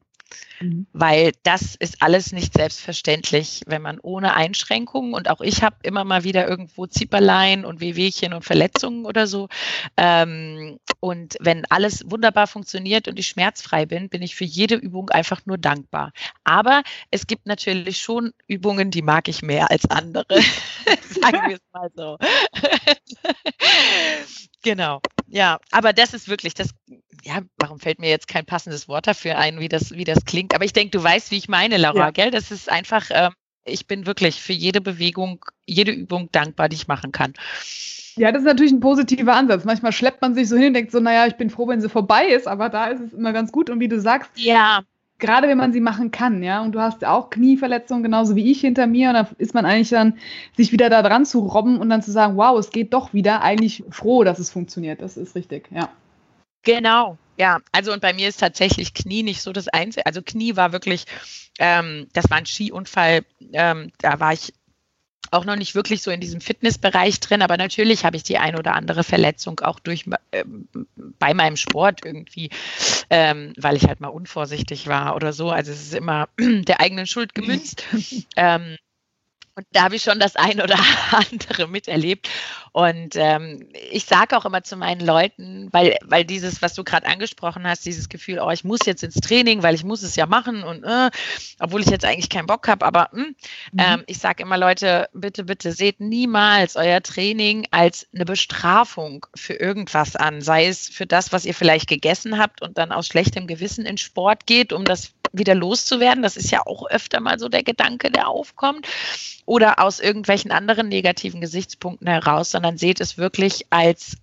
Mhm. 0.59 0.87
Weil 0.93 1.31
das 1.43 1.75
ist 1.75 2.01
alles 2.01 2.31
nicht 2.31 2.53
selbstverständlich, 2.53 3.61
wenn 3.65 3.81
man 3.81 3.99
ohne 3.99 4.33
Einschränkungen 4.33 5.13
und 5.13 5.29
auch 5.29 5.41
ich 5.41 5.63
habe 5.63 5.75
immer 5.83 6.03
mal 6.03 6.23
wieder 6.23 6.47
irgendwo 6.47 6.87
Zieperlein 6.87 7.65
und 7.65 7.81
Wehwehchen 7.81 8.33
und 8.33 8.43
Verletzungen 8.43 9.05
oder 9.05 9.27
so. 9.27 9.49
Ähm, 9.97 10.79
und 10.99 11.35
wenn 11.39 11.65
alles 11.69 12.09
wunderbar 12.09 12.47
funktioniert 12.47 13.07
und 13.07 13.19
ich 13.19 13.27
schmerzfrei 13.27 13.85
bin, 13.85 14.09
bin 14.09 14.21
ich 14.21 14.35
für 14.35 14.45
jede 14.45 14.75
Übung 14.75 15.09
einfach 15.09 15.45
nur 15.45 15.57
dankbar. 15.57 16.11
Aber 16.43 16.83
es 17.11 17.27
gibt 17.27 17.45
natürlich 17.45 17.99
schon 17.99 18.33
Übungen, 18.47 18.91
die 18.91 19.01
mag 19.01 19.27
ich 19.27 19.41
mehr 19.41 19.69
als 19.71 19.89
andere. 19.89 20.25
Sagen 21.21 21.49
wir 21.49 21.55
es 21.55 21.61
mal 21.73 21.91
so. 21.95 22.17
Genau. 24.63 25.01
Ja, 25.27 25.59
aber 25.71 25.93
das 25.93 26.13
ist 26.13 26.27
wirklich 26.27 26.53
das, 26.53 26.69
ja, 27.23 27.41
warum 27.57 27.79
fällt 27.79 27.99
mir 27.99 28.09
jetzt 28.09 28.27
kein 28.27 28.45
passendes 28.45 28.87
Wort 28.87 29.07
dafür 29.07 29.37
ein, 29.37 29.59
wie 29.59 29.69
das, 29.69 29.91
wie 29.91 30.03
das 30.03 30.25
klingt? 30.25 30.53
Aber 30.53 30.65
ich 30.65 30.73
denke, 30.73 30.91
du 30.97 31.03
weißt, 31.03 31.31
wie 31.31 31.37
ich 31.37 31.49
meine, 31.49 31.77
Laura, 31.77 31.97
ja. 31.97 32.11
gell? 32.11 32.31
Das 32.31 32.51
ist 32.51 32.69
einfach, 32.69 33.09
äh, 33.09 33.29
ich 33.65 33.87
bin 33.87 34.05
wirklich 34.05 34.41
für 34.41 34.53
jede 34.53 34.81
Bewegung, 34.81 35.43
jede 35.65 35.91
Übung 35.91 36.29
dankbar, 36.31 36.69
die 36.69 36.75
ich 36.75 36.87
machen 36.87 37.11
kann. 37.11 37.33
Ja, 38.15 38.31
das 38.31 38.41
ist 38.41 38.47
natürlich 38.47 38.71
ein 38.71 38.79
positiver 38.79 39.33
Ansatz. 39.33 39.63
Manchmal 39.65 39.91
schleppt 39.91 40.21
man 40.21 40.35
sich 40.35 40.47
so 40.47 40.55
hin 40.55 40.67
und 40.67 40.73
denkt 40.75 40.91
so, 40.91 40.99
naja, 40.99 41.25
ich 41.25 41.35
bin 41.35 41.49
froh, 41.49 41.67
wenn 41.67 41.81
sie 41.81 41.89
vorbei 41.89 42.27
ist, 42.27 42.47
aber 42.47 42.69
da 42.69 42.87
ist 42.87 43.01
es 43.01 43.13
immer 43.13 43.33
ganz 43.33 43.51
gut. 43.51 43.69
Und 43.69 43.79
wie 43.79 43.87
du 43.87 43.99
sagst, 43.99 44.29
ja. 44.35 44.83
Gerade 45.23 45.47
wenn 45.47 45.57
man 45.57 45.71
sie 45.71 45.79
machen 45.79 46.11
kann, 46.11 46.43
ja, 46.43 46.61
und 46.61 46.73
du 46.73 46.81
hast 46.81 47.05
auch 47.05 47.29
Knieverletzungen, 47.29 48.03
genauso 48.03 48.35
wie 48.35 48.51
ich 48.51 48.59
hinter 48.59 48.87
mir, 48.87 49.07
und 49.07 49.13
da 49.15 49.29
ist 49.37 49.53
man 49.53 49.65
eigentlich 49.65 49.89
dann, 49.89 50.19
sich 50.57 50.73
wieder 50.73 50.89
da 50.89 51.01
dran 51.01 51.25
zu 51.25 51.39
robben 51.39 51.77
und 51.79 51.89
dann 51.89 52.01
zu 52.01 52.11
sagen, 52.11 52.35
wow, 52.35 52.59
es 52.59 52.71
geht 52.71 52.93
doch 52.93 53.13
wieder, 53.13 53.41
eigentlich 53.41 53.85
froh, 53.89 54.25
dass 54.25 54.37
es 54.37 54.51
funktioniert. 54.51 55.01
Das 55.01 55.15
ist 55.15 55.33
richtig, 55.33 55.69
ja. 55.71 55.89
Genau, 56.63 57.17
ja. 57.37 57.59
Also 57.71 57.93
und 57.93 58.01
bei 58.01 58.13
mir 58.13 58.27
ist 58.27 58.41
tatsächlich 58.41 58.93
Knie 58.93 59.23
nicht 59.23 59.41
so 59.41 59.53
das 59.53 59.69
Einzige. 59.69 60.05
Also 60.05 60.21
Knie 60.21 60.57
war 60.57 60.73
wirklich, 60.73 61.05
ähm, 61.57 62.07
das 62.11 62.29
war 62.29 62.37
ein 62.37 62.45
Skiunfall. 62.45 63.23
Ähm, 63.53 63.91
da 63.99 64.19
war 64.19 64.33
ich 64.33 64.53
auch 65.33 65.45
noch 65.45 65.55
nicht 65.55 65.75
wirklich 65.75 66.01
so 66.01 66.11
in 66.11 66.19
diesem 66.19 66.41
Fitnessbereich 66.41 67.19
drin, 67.19 67.41
aber 67.41 67.57
natürlich 67.57 68.05
habe 68.05 68.15
ich 68.17 68.23
die 68.23 68.37
ein 68.37 68.57
oder 68.57 68.73
andere 68.75 69.03
Verletzung 69.03 69.59
auch 69.61 69.79
durch 69.79 70.05
äh, 70.31 70.43
bei 71.19 71.33
meinem 71.33 71.57
Sport 71.57 72.01
irgendwie, 72.05 72.49
ähm, 73.09 73.53
weil 73.57 73.75
ich 73.75 73.87
halt 73.87 73.99
mal 73.99 74.09
unvorsichtig 74.09 74.87
war 74.87 75.15
oder 75.15 75.33
so. 75.33 75.49
Also 75.49 75.71
es 75.71 75.81
ist 75.81 75.93
immer 75.93 76.29
der 76.39 76.79
eigenen 76.79 77.07
Schuld 77.07 77.35
gemünzt. 77.35 77.83
ähm, 78.35 78.77
und 79.55 79.67
da 79.71 79.83
habe 79.83 79.95
ich 79.95 80.03
schon 80.03 80.19
das 80.19 80.35
ein 80.35 80.61
oder 80.61 80.77
andere 81.11 81.67
miterlebt. 81.67 82.29
Und 82.71 83.15
ähm, 83.15 83.69
ich 83.91 84.05
sage 84.05 84.35
auch 84.35 84.45
immer 84.45 84.63
zu 84.63 84.75
meinen 84.75 85.01
Leuten, 85.01 85.69
weil, 85.71 85.95
weil 86.03 86.25
dieses, 86.25 86.63
was 86.63 86.73
du 86.73 86.83
gerade 86.83 87.05
angesprochen 87.05 87.67
hast, 87.67 87.85
dieses 87.85 88.09
Gefühl, 88.09 88.39
oh, 88.39 88.49
ich 88.49 88.63
muss 88.63 88.79
jetzt 88.85 89.03
ins 89.03 89.15
Training, 89.15 89.61
weil 89.61 89.75
ich 89.75 89.83
muss 89.83 90.01
es 90.01 90.15
ja 90.15 90.25
machen 90.25 90.63
und 90.63 90.83
äh, 90.83 91.11
obwohl 91.59 91.81
ich 91.81 91.87
jetzt 91.87 92.03
eigentlich 92.03 92.29
keinen 92.29 92.47
Bock 92.47 92.67
habe, 92.67 92.83
aber 92.83 93.09
mh, 93.11 93.23
hm, 93.23 93.35
mhm. 93.73 93.79
ähm, 93.79 94.03
ich 94.07 94.17
sage 94.17 94.41
immer, 94.41 94.57
Leute, 94.57 95.07
bitte, 95.13 95.43
bitte 95.43 95.71
seht 95.71 95.99
niemals 95.99 96.75
euer 96.75 97.03
Training 97.03 97.67
als 97.69 98.07
eine 98.13 98.25
Bestrafung 98.25 99.27
für 99.35 99.53
irgendwas 99.53 100.15
an, 100.15 100.41
sei 100.41 100.65
es 100.65 100.89
für 100.89 101.05
das, 101.05 101.31
was 101.31 101.45
ihr 101.45 101.53
vielleicht 101.53 101.87
gegessen 101.87 102.39
habt 102.39 102.63
und 102.63 102.79
dann 102.79 102.91
aus 102.91 103.05
schlechtem 103.05 103.45
Gewissen 103.45 103.85
in 103.85 103.99
Sport 103.99 104.47
geht, 104.47 104.73
um 104.73 104.83
das 104.83 105.13
wieder 105.33 105.55
loszuwerden. 105.55 106.23
Das 106.23 106.37
ist 106.37 106.51
ja 106.51 106.65
auch 106.65 106.87
öfter 106.89 107.19
mal 107.19 107.39
so 107.39 107.49
der 107.49 107.63
Gedanke, 107.63 108.11
der 108.11 108.29
aufkommt. 108.29 108.87
Oder 109.45 109.79
aus 109.79 109.99
irgendwelchen 109.99 110.51
anderen 110.51 110.87
negativen 110.87 111.41
Gesichtspunkten 111.41 112.07
heraus, 112.07 112.51
sondern 112.51 112.77
seht 112.77 113.01
es 113.01 113.17
wirklich 113.17 113.65
als, 113.71 114.17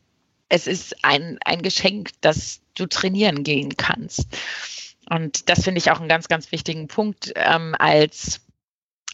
es 0.49 0.66
ist 0.66 1.05
ein, 1.05 1.38
ein 1.44 1.61
Geschenk, 1.61 2.11
dass 2.23 2.62
du 2.75 2.87
trainieren 2.87 3.42
gehen 3.42 3.77
kannst. 3.77 4.29
Und 5.11 5.51
das 5.51 5.64
finde 5.64 5.79
ich 5.79 5.90
auch 5.90 5.99
einen 5.99 6.09
ganz, 6.09 6.29
ganz 6.29 6.53
wichtigen 6.53 6.88
Punkt 6.88 7.33
ähm, 7.35 7.75
als 7.79 8.40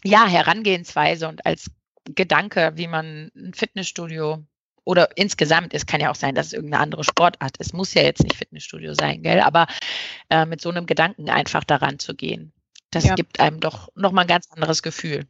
ja, 0.03 0.27
Herangehensweise 0.27 1.27
und 1.27 1.45
als 1.45 1.71
Gedanke, 2.05 2.73
wie 2.75 2.87
man 2.87 3.31
ein 3.35 3.53
Fitnessstudio 3.53 4.43
oder 4.87 5.09
insgesamt, 5.17 5.73
es 5.73 5.85
kann 5.85 5.99
ja 5.99 6.09
auch 6.09 6.15
sein, 6.15 6.33
dass 6.33 6.47
es 6.47 6.53
irgendeine 6.53 6.81
andere 6.81 7.03
Sportart 7.03 7.57
ist. 7.57 7.73
Muss 7.73 7.93
ja 7.93 8.03
jetzt 8.03 8.23
nicht 8.23 8.37
Fitnessstudio 8.37 8.93
sein, 8.93 9.21
gell? 9.21 9.41
Aber 9.41 9.67
äh, 10.29 10.45
mit 10.45 10.61
so 10.61 10.69
einem 10.69 10.85
Gedanken 10.85 11.29
einfach 11.29 11.65
daran 11.65 11.99
zu 11.99 12.15
gehen, 12.15 12.53
das 12.91 13.03
ja. 13.03 13.15
gibt 13.15 13.41
einem 13.41 13.59
doch 13.59 13.89
nochmal 13.95 14.23
ein 14.23 14.29
ganz 14.29 14.47
anderes 14.49 14.81
Gefühl. 14.81 15.25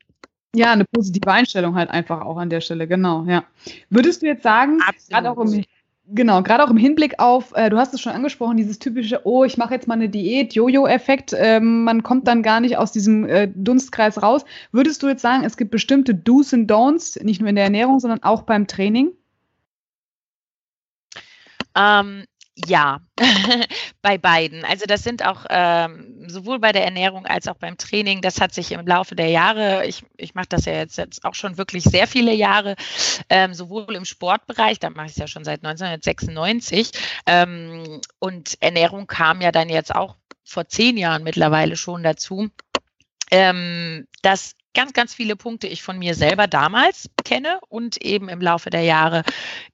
Ja, 0.56 0.72
eine 0.72 0.86
positive 0.86 1.32
Einstellung 1.32 1.76
halt 1.76 1.90
einfach 1.90 2.22
auch 2.22 2.38
an 2.38 2.52
der 2.52 2.62
Stelle, 2.62 2.88
genau, 2.88 3.26
ja. 3.26 3.46
Würdest 3.90 4.22
du 4.22 4.28
jetzt 4.28 4.44
sagen, 4.44 4.80
gerade 5.10 5.32
auch 5.32 5.40
im, 5.40 5.64
genau, 6.06 6.44
gerade 6.44 6.64
auch 6.64 6.70
im 6.70 6.78
Hinblick 6.78 7.20
auf, 7.20 7.52
äh, 7.56 7.72
du 7.72 7.78
hast 7.78 7.96
es 7.96 8.02
schon 8.02 8.14
angesprochen, 8.14 8.58
dieses 8.58 8.78
typische, 8.78 9.22
oh, 9.26 9.44
ich 9.44 9.58
mache 9.58 9.74
jetzt 9.74 9.88
mal 9.88 9.96
eine 9.96 10.08
Diät, 10.08 10.54
Jojo-Effekt, 10.54 11.34
äh, 11.34 11.60
man 11.60 12.04
kommt 12.04 12.28
dann 12.28 12.44
gar 12.44 12.60
nicht 12.60 12.78
aus 12.78 12.92
diesem 12.92 13.28
äh, 13.28 13.48
Dunstkreis 13.54 14.22
raus. 14.22 14.46
Würdest 14.72 15.02
du 15.02 15.08
jetzt 15.08 15.24
sagen, 15.24 15.44
es 15.44 15.58
gibt 15.58 15.72
bestimmte 15.72 16.14
Do's 16.14 16.54
und 16.54 16.70
Don'ts, 16.70 17.24
nicht 17.24 17.42
nur 17.42 17.50
in 17.50 17.56
der 17.56 17.66
Ernährung, 17.66 18.00
sondern 18.00 18.22
auch 18.22 18.44
beim 18.44 18.68
Training? 18.68 19.14
Ähm, 21.78 22.26
ja, 22.66 23.02
bei 24.02 24.18
beiden. 24.18 24.66
Also 24.66 24.86
das 24.88 25.04
sind 25.04 25.24
auch 25.24 25.46
ähm, 25.50 26.28
sowohl 26.28 26.60
bei 26.60 26.72
der 26.72 26.84
Ernährung 26.84 27.28
als 27.28 27.48
auch 27.48 27.58
beim 27.58 27.78
Training, 27.78 28.22
das 28.22 28.42
hat 28.42 28.54
sich 28.54 28.72
im 28.72 28.88
Laufe 28.88 29.16
der 29.16 29.30
Jahre, 29.30 29.86
ich, 29.86 30.04
ich 30.18 30.34
mache 30.34 30.48
das 30.50 30.66
ja 30.66 30.74
jetzt, 30.74 30.98
jetzt 30.98 31.24
auch 31.24 31.36
schon 31.36 31.58
wirklich 31.58 31.84
sehr 31.84 32.08
viele 32.08 32.34
Jahre, 32.34 32.76
ähm, 33.30 33.54
sowohl 33.54 33.96
im 33.96 34.06
Sportbereich, 34.06 34.80
da 34.80 34.90
mache 34.90 35.06
ich 35.06 35.12
es 35.12 35.18
ja 35.18 35.28
schon 35.28 35.44
seit 35.44 35.64
1996, 35.64 36.92
ähm, 37.28 38.02
und 38.18 38.58
Ernährung 38.60 39.06
kam 39.06 39.42
ja 39.42 39.52
dann 39.52 39.70
jetzt 39.70 39.94
auch 39.94 40.16
vor 40.44 40.68
zehn 40.68 40.98
Jahren 40.98 41.24
mittlerweile 41.24 41.78
schon 41.78 42.02
dazu, 42.02 42.50
ähm, 43.30 44.08
dass 44.24 44.54
ganz, 44.74 44.94
ganz 44.94 45.14
viele 45.14 45.36
Punkte 45.36 45.68
ich 45.68 45.84
von 45.84 46.00
mir 46.00 46.16
selber 46.16 46.48
damals 46.48 47.10
kenne 47.24 47.60
und 47.70 47.98
eben 48.02 48.30
im 48.30 48.42
Laufe 48.42 48.70
der 48.70 48.84
Jahre 48.84 49.24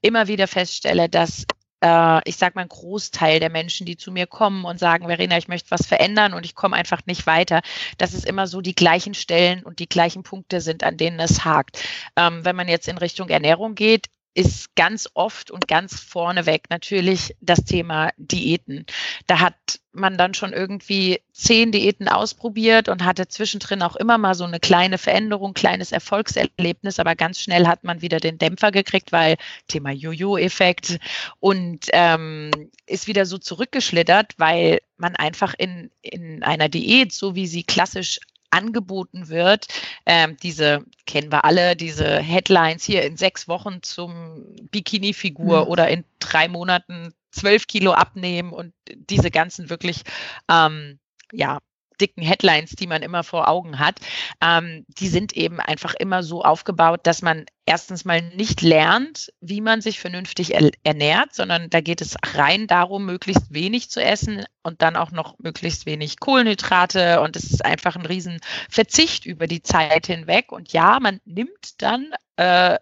immer 0.01 0.27
wieder 0.27 0.47
feststelle, 0.47 1.07
dass 1.07 1.45
äh, 1.83 2.21
ich 2.25 2.37
sage 2.37 2.53
mal, 2.55 2.61
ein 2.61 2.69
Großteil 2.69 3.39
der 3.39 3.49
Menschen, 3.49 3.85
die 3.85 3.97
zu 3.97 4.11
mir 4.11 4.25
kommen 4.25 4.65
und 4.65 4.79
sagen, 4.79 5.07
Verena, 5.07 5.37
ich 5.37 5.49
möchte 5.49 5.69
was 5.69 5.85
verändern 5.85 6.33
und 6.33 6.45
ich 6.45 6.55
komme 6.55 6.75
einfach 6.75 7.01
nicht 7.05 7.27
weiter, 7.27 7.61
dass 7.97 8.13
es 8.13 8.23
immer 8.23 8.47
so 8.47 8.61
die 8.61 8.75
gleichen 8.75 9.13
Stellen 9.13 9.63
und 9.63 9.79
die 9.79 9.89
gleichen 9.89 10.23
Punkte 10.23 10.61
sind, 10.61 10.83
an 10.83 10.97
denen 10.97 11.19
es 11.19 11.43
hakt. 11.43 11.83
Ähm, 12.15 12.45
wenn 12.45 12.55
man 12.55 12.69
jetzt 12.69 12.87
in 12.87 12.97
Richtung 12.97 13.29
Ernährung 13.29 13.75
geht, 13.75 14.07
ist 14.33 14.75
ganz 14.75 15.09
oft 15.13 15.51
und 15.51 15.67
ganz 15.67 15.99
vorneweg 15.99 16.69
natürlich 16.69 17.35
das 17.41 17.63
Thema 17.65 18.11
Diäten. 18.17 18.85
Da 19.27 19.39
hat 19.39 19.55
man 19.91 20.17
dann 20.17 20.33
schon 20.33 20.53
irgendwie 20.53 21.21
zehn 21.33 21.71
Diäten 21.71 22.07
ausprobiert 22.07 22.89
und 22.89 23.05
hatte 23.05 23.27
zwischendrin 23.27 23.83
auch 23.83 23.95
immer 23.95 24.17
mal 24.17 24.33
so 24.33 24.43
eine 24.43 24.59
kleine 24.59 24.97
Veränderung, 24.97 25.53
kleines 25.53 25.91
Erfolgserlebnis, 25.91 26.99
aber 26.99 27.15
ganz 27.15 27.39
schnell 27.39 27.67
hat 27.67 27.83
man 27.83 28.01
wieder 28.01 28.19
den 28.19 28.39
Dämpfer 28.39 28.71
gekriegt, 28.71 29.11
weil 29.11 29.37
Thema 29.67 29.91
Jojo-Effekt 29.91 30.99
und 31.39 31.87
ähm, 31.93 32.49
ist 32.87 33.07
wieder 33.07 33.27
so 33.27 33.37
zurückgeschlittert, 33.37 34.33
weil 34.37 34.79
man 34.97 35.15
einfach 35.15 35.53
in, 35.57 35.91
in 36.01 36.41
einer 36.41 36.69
Diät, 36.69 37.13
so 37.13 37.35
wie 37.35 37.45
sie 37.45 37.63
klassisch 37.63 38.19
angeboten 38.53 39.27
wird. 39.29 39.67
Ähm, 40.05 40.37
diese 40.41 40.85
kennen 41.05 41.31
wir 41.31 41.45
alle, 41.45 41.75
diese 41.75 42.19
Headlines 42.19 42.83
hier 42.83 43.03
in 43.03 43.17
sechs 43.17 43.47
Wochen 43.47 43.81
zum 43.81 44.45
Bikini-Figur 44.71 45.65
mhm. 45.65 45.67
oder 45.67 45.89
in 45.89 46.05
drei 46.19 46.47
Monaten 46.47 47.13
zwölf 47.31 47.67
Kilo 47.67 47.93
abnehmen 47.93 48.53
und 48.53 48.73
diese 48.87 49.31
ganzen 49.31 49.69
wirklich 49.69 50.03
ähm, 50.49 50.99
ja, 51.31 51.59
dicken 51.99 52.23
Headlines, 52.23 52.71
die 52.71 52.87
man 52.87 53.01
immer 53.01 53.23
vor 53.23 53.47
Augen 53.47 53.79
hat, 53.79 53.99
ähm, 54.41 54.85
die 54.87 55.07
sind 55.07 55.33
eben 55.33 55.59
einfach 55.59 55.93
immer 55.93 56.23
so 56.23 56.43
aufgebaut, 56.43 57.01
dass 57.03 57.21
man 57.21 57.45
erstens 57.65 58.03
mal 58.05 58.21
nicht 58.21 58.61
lernt, 58.61 59.31
wie 59.39 59.61
man 59.61 59.81
sich 59.81 59.99
vernünftig 59.99 60.53
ernährt, 60.83 61.33
sondern 61.33 61.69
da 61.69 61.81
geht 61.81 62.01
es 62.01 62.17
rein 62.35 62.67
darum, 62.67 63.05
möglichst 63.05 63.53
wenig 63.53 63.89
zu 63.89 64.03
essen 64.03 64.45
und 64.63 64.81
dann 64.81 64.95
auch 64.95 65.11
noch 65.11 65.37
möglichst 65.39 65.85
wenig 65.85 66.19
Kohlenhydrate. 66.19 67.21
Und 67.21 67.35
es 67.35 67.45
ist 67.45 67.63
einfach 67.63 67.95
ein 67.95 68.05
riesen 68.05 68.39
Verzicht 68.69 69.25
über 69.25 69.47
die 69.47 69.61
Zeit 69.61 70.07
hinweg. 70.07 70.51
Und 70.51 70.73
ja, 70.73 70.99
man 70.99 71.19
nimmt 71.25 71.81
dann 71.81 72.11
äh, 72.35 72.77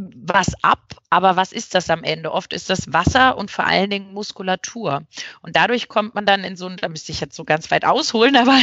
was 0.00 0.52
ab, 0.62 0.80
aber 1.10 1.36
was 1.36 1.52
ist 1.52 1.74
das 1.74 1.90
am 1.90 2.04
Ende? 2.04 2.32
Oft 2.32 2.52
ist 2.52 2.70
das 2.70 2.92
Wasser 2.92 3.36
und 3.36 3.50
vor 3.50 3.66
allen 3.66 3.90
Dingen 3.90 4.12
Muskulatur. 4.12 5.02
Und 5.42 5.56
dadurch 5.56 5.88
kommt 5.88 6.14
man 6.14 6.26
dann 6.26 6.44
in 6.44 6.56
so 6.56 6.66
ein, 6.66 6.76
da 6.76 6.88
müsste 6.88 7.12
ich 7.12 7.20
jetzt 7.20 7.36
so 7.36 7.44
ganz 7.44 7.70
weit 7.70 7.84
ausholen, 7.84 8.36
aber 8.36 8.58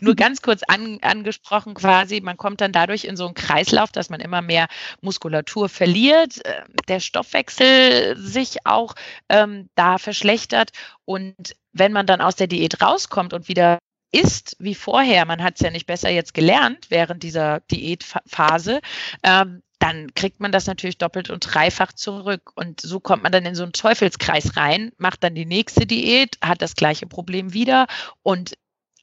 nur 0.00 0.14
ganz 0.14 0.42
kurz 0.42 0.62
an, 0.62 0.98
angesprochen 1.02 1.74
quasi, 1.74 2.20
man 2.20 2.36
kommt 2.36 2.60
dann 2.60 2.72
dadurch 2.72 3.04
in 3.04 3.16
so 3.16 3.26
einen 3.26 3.34
Kreislauf, 3.34 3.92
dass 3.92 4.10
man 4.10 4.20
immer 4.20 4.42
mehr 4.42 4.68
Muskulatur 5.00 5.68
verliert, 5.68 6.44
äh, 6.44 6.62
der 6.88 7.00
Stoffwechsel 7.00 8.16
sich 8.16 8.66
auch 8.66 8.94
ähm, 9.28 9.68
da 9.74 9.98
verschlechtert 9.98 10.70
und 11.04 11.56
wenn 11.72 11.92
man 11.92 12.06
dann 12.06 12.20
aus 12.20 12.36
der 12.36 12.46
Diät 12.46 12.80
rauskommt 12.80 13.34
und 13.34 13.48
wieder 13.48 13.78
ist 14.12 14.56
wie 14.58 14.74
vorher, 14.74 15.26
man 15.26 15.42
hat 15.42 15.56
es 15.56 15.60
ja 15.60 15.70
nicht 15.70 15.86
besser 15.86 16.10
jetzt 16.10 16.32
gelernt 16.32 16.86
während 16.88 17.22
dieser 17.22 17.60
Diätphase, 17.60 18.80
ähm, 19.22 19.62
dann 19.78 20.14
kriegt 20.14 20.40
man 20.40 20.52
das 20.52 20.66
natürlich 20.66 20.98
doppelt 20.98 21.30
und 21.30 21.40
dreifach 21.40 21.92
zurück. 21.92 22.52
Und 22.54 22.80
so 22.80 23.00
kommt 23.00 23.22
man 23.22 23.32
dann 23.32 23.44
in 23.44 23.54
so 23.54 23.62
einen 23.62 23.72
Teufelskreis 23.72 24.56
rein, 24.56 24.92
macht 24.98 25.22
dann 25.22 25.34
die 25.34 25.46
nächste 25.46 25.86
Diät, 25.86 26.38
hat 26.42 26.62
das 26.62 26.76
gleiche 26.76 27.06
Problem 27.06 27.52
wieder 27.52 27.86
und 28.22 28.54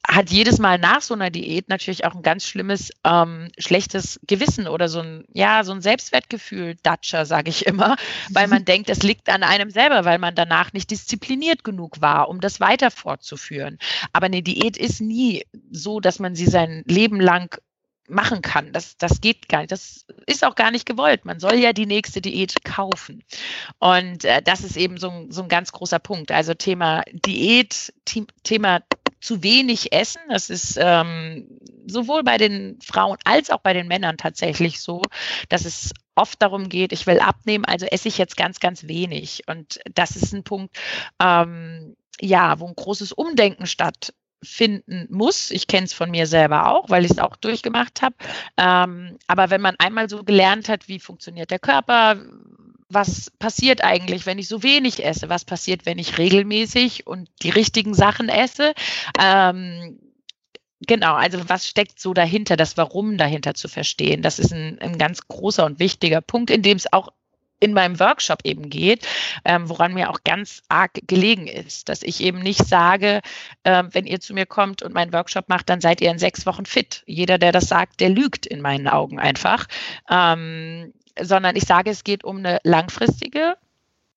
hat 0.05 0.29
jedes 0.29 0.59
Mal 0.59 0.79
nach 0.79 1.01
so 1.01 1.13
einer 1.13 1.29
Diät 1.29 1.69
natürlich 1.69 2.03
auch 2.05 2.13
ein 2.13 2.23
ganz 2.23 2.45
schlimmes, 2.45 2.91
ähm, 3.05 3.49
schlechtes 3.57 4.19
Gewissen 4.27 4.67
oder 4.67 4.89
so 4.89 4.99
ein, 4.99 5.23
ja, 5.31 5.63
so 5.63 5.71
ein 5.71 5.81
Selbstwertgefühl, 5.81 6.75
Datscher, 6.83 7.25
sage 7.25 7.49
ich 7.49 7.65
immer, 7.65 7.95
weil 8.29 8.47
man 8.47 8.65
denkt, 8.65 8.89
es 8.89 9.01
liegt 9.01 9.29
an 9.29 9.43
einem 9.43 9.69
selber, 9.69 10.03
weil 10.03 10.19
man 10.19 10.35
danach 10.35 10.73
nicht 10.73 10.91
diszipliniert 10.91 11.63
genug 11.63 12.01
war, 12.01 12.27
um 12.27 12.41
das 12.41 12.59
weiter 12.59 12.91
fortzuführen. 12.91 13.77
Aber 14.11 14.25
eine 14.25 14.43
Diät 14.43 14.75
ist 14.75 14.99
nie 14.99 15.45
so, 15.71 16.01
dass 16.01 16.19
man 16.19 16.35
sie 16.35 16.47
sein 16.47 16.83
Leben 16.85 17.21
lang 17.21 17.57
machen 18.07 18.41
kann. 18.41 18.71
Das, 18.73 18.97
das 18.97 19.21
geht 19.21 19.47
gar 19.49 19.59
nicht. 19.59 19.71
Das 19.71 20.05
ist 20.25 20.43
auch 20.43 20.55
gar 20.55 20.71
nicht 20.71 20.85
gewollt. 20.85 21.25
Man 21.25 21.39
soll 21.39 21.55
ja 21.55 21.73
die 21.73 21.85
nächste 21.85 22.21
Diät 22.21 22.63
kaufen. 22.63 23.23
Und 23.79 24.25
äh, 24.25 24.41
das 24.41 24.61
ist 24.61 24.77
eben 24.77 24.97
so 24.97 25.09
ein, 25.09 25.31
so 25.31 25.43
ein 25.43 25.49
ganz 25.49 25.71
großer 25.71 25.99
Punkt. 25.99 26.31
Also 26.31 26.53
Thema 26.53 27.03
Diät, 27.11 27.93
Thema 28.43 28.81
zu 29.23 29.41
wenig 29.41 29.93
essen. 29.93 30.21
Das 30.29 30.49
ist 30.49 30.77
ähm, 30.79 31.47
sowohl 31.87 32.23
bei 32.23 32.37
den 32.37 32.77
Frauen 32.83 33.17
als 33.23 33.49
auch 33.49 33.61
bei 33.61 33.73
den 33.73 33.87
Männern 33.87 34.17
tatsächlich 34.17 34.81
so, 34.81 35.01
dass 35.47 35.63
es 35.63 35.93
oft 36.15 36.41
darum 36.41 36.67
geht, 36.69 36.91
ich 36.91 37.07
will 37.07 37.19
abnehmen, 37.19 37.65
also 37.65 37.85
esse 37.85 38.09
ich 38.09 38.17
jetzt 38.17 38.35
ganz, 38.37 38.59
ganz 38.59 38.87
wenig. 38.87 39.43
Und 39.47 39.79
das 39.93 40.17
ist 40.17 40.33
ein 40.33 40.43
Punkt, 40.43 40.77
ähm, 41.21 41.95
ja, 42.19 42.59
wo 42.59 42.67
ein 42.67 42.75
großes 42.75 43.13
Umdenken 43.13 43.65
statt 43.65 44.13
finden 44.43 45.07
muss. 45.09 45.51
Ich 45.51 45.67
kenne 45.67 45.85
es 45.85 45.93
von 45.93 46.11
mir 46.11 46.27
selber 46.27 46.69
auch, 46.69 46.89
weil 46.89 47.05
ich 47.05 47.11
es 47.11 47.19
auch 47.19 47.35
durchgemacht 47.35 48.01
habe. 48.01 48.15
Ähm, 48.57 49.17
aber 49.27 49.49
wenn 49.49 49.61
man 49.61 49.75
einmal 49.79 50.09
so 50.09 50.23
gelernt 50.23 50.69
hat, 50.69 50.87
wie 50.87 50.99
funktioniert 50.99 51.51
der 51.51 51.59
Körper, 51.59 52.17
was 52.89 53.31
passiert 53.39 53.83
eigentlich, 53.83 54.25
wenn 54.25 54.37
ich 54.37 54.47
so 54.47 54.63
wenig 54.63 55.03
esse, 55.03 55.29
was 55.29 55.45
passiert, 55.45 55.85
wenn 55.85 55.97
ich 55.97 56.17
regelmäßig 56.17 57.07
und 57.07 57.29
die 57.41 57.49
richtigen 57.49 57.93
Sachen 57.93 58.29
esse, 58.29 58.73
ähm, 59.19 59.99
Genau, 60.85 61.13
also 61.13 61.39
was 61.47 61.67
steckt 61.67 61.99
so 61.99 62.13
dahinter, 62.13 62.57
das 62.57 62.75
Warum 62.77 63.17
dahinter 63.17 63.53
zu 63.53 63.67
verstehen, 63.67 64.21
das 64.21 64.39
ist 64.39 64.51
ein, 64.51 64.79
ein 64.79 64.97
ganz 64.97 65.27
großer 65.27 65.65
und 65.65 65.79
wichtiger 65.79 66.19
Punkt, 66.19 66.49
in 66.49 66.61
dem 66.61 66.77
es 66.77 66.91
auch 66.91 67.09
in 67.63 67.73
meinem 67.73 67.99
Workshop 67.99 68.39
eben 68.43 68.69
geht, 68.69 69.07
ähm, 69.45 69.69
woran 69.69 69.93
mir 69.93 70.09
auch 70.09 70.19
ganz 70.25 70.63
arg 70.67 70.99
gelegen 71.07 71.47
ist, 71.47 71.87
dass 71.87 72.03
ich 72.03 72.19
eben 72.21 72.39
nicht 72.39 72.67
sage, 72.67 73.21
äh, 73.63 73.83
wenn 73.91 74.05
ihr 74.05 74.19
zu 74.19 74.33
mir 74.33 74.45
kommt 74.45 74.83
und 74.83 74.93
meinen 74.93 75.13
Workshop 75.13 75.47
macht, 75.47 75.69
dann 75.69 75.79
seid 75.79 76.01
ihr 76.01 76.11
in 76.11 76.19
sechs 76.19 76.45
Wochen 76.45 76.65
fit. 76.65 77.03
Jeder, 77.05 77.37
der 77.37 77.53
das 77.53 77.69
sagt, 77.69 78.01
der 78.01 78.09
lügt 78.09 78.45
in 78.45 78.59
meinen 78.61 78.89
Augen 78.89 79.19
einfach. 79.19 79.67
Ähm, 80.09 80.93
sondern 81.19 81.55
ich 81.55 81.63
sage, 81.63 81.91
es 81.91 82.03
geht 82.03 82.23
um 82.23 82.37
eine 82.37 82.59
langfristige 82.63 83.55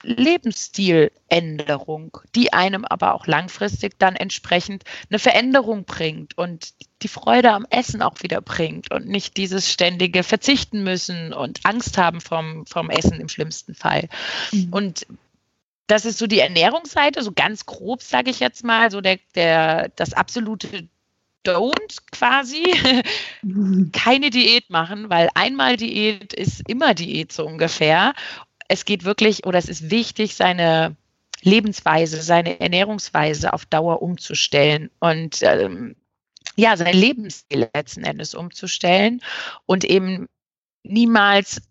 Lebensstiländerung, 0.03 2.19
die 2.35 2.53
einem 2.53 2.85
aber 2.85 3.15
auch 3.15 3.27
langfristig 3.27 3.99
dann 3.99 4.17
entsprechend 4.17 4.85
eine 5.09 5.19
Veränderung 5.19 5.85
bringt 5.85 6.37
und 6.37 6.75
die 7.03 7.09
Freude 7.09 7.53
am 7.53 7.67
Essen 7.71 8.03
auch 8.03 8.23
wieder 8.23 8.41
bringt 8.41 8.91
und 8.91 9.07
nicht 9.07 9.37
dieses 9.37 9.71
ständige 9.71 10.23
Verzichten 10.23 10.83
müssen 10.83 11.33
und 11.33 11.61
Angst 11.65 11.99
haben 11.99 12.21
vom, 12.21 12.67
vom 12.67 12.91
Essen 12.91 13.21
im 13.21 13.29
schlimmsten 13.29 13.75
Fall. 13.75 14.09
Mhm. 14.53 14.69
Und 14.71 15.07
das 15.87 16.05
ist 16.05 16.19
so 16.19 16.27
die 16.27 16.41
Ernährungsseite, 16.41 17.23
so 17.23 17.33
ganz 17.33 17.67
grob 17.67 18.03
sage 18.03 18.31
ich 18.31 18.41
jetzt 18.41 18.65
mal, 18.65 18.91
so 18.91 19.01
der, 19.01 19.19
der, 19.35 19.91
das 19.97 20.15
absolute 20.15 20.89
Don't 21.47 21.99
quasi 22.11 22.65
keine 23.93 24.31
Diät 24.31 24.69
machen, 24.71 25.11
weil 25.11 25.29
einmal 25.35 25.77
Diät 25.77 26.33
ist 26.33 26.69
immer 26.69 26.95
Diät 26.95 27.31
so 27.31 27.47
ungefähr 27.47 28.15
es 28.69 28.85
geht 28.85 29.05
wirklich 29.05 29.47
oder 29.47 29.59
es 29.59 29.69
ist 29.69 29.91
wichtig, 29.91 30.35
seine 30.35 30.97
Lebensweise, 31.43 32.23
seine 32.23 32.61
Ernährungsweise 32.61 33.53
auf 33.53 33.67
Dauer 33.67 34.03
umzustellen 34.03 34.91
und 34.99 35.43
ähm, 35.43 35.95
ja, 36.57 36.77
sein 36.77 36.95
Lebensstil 36.97 37.69
letzten 37.75 38.05
Endes 38.05 38.35
umzustellen 38.35 39.23
und 39.67 39.85
eben 39.85 40.27
niemals 40.83 41.63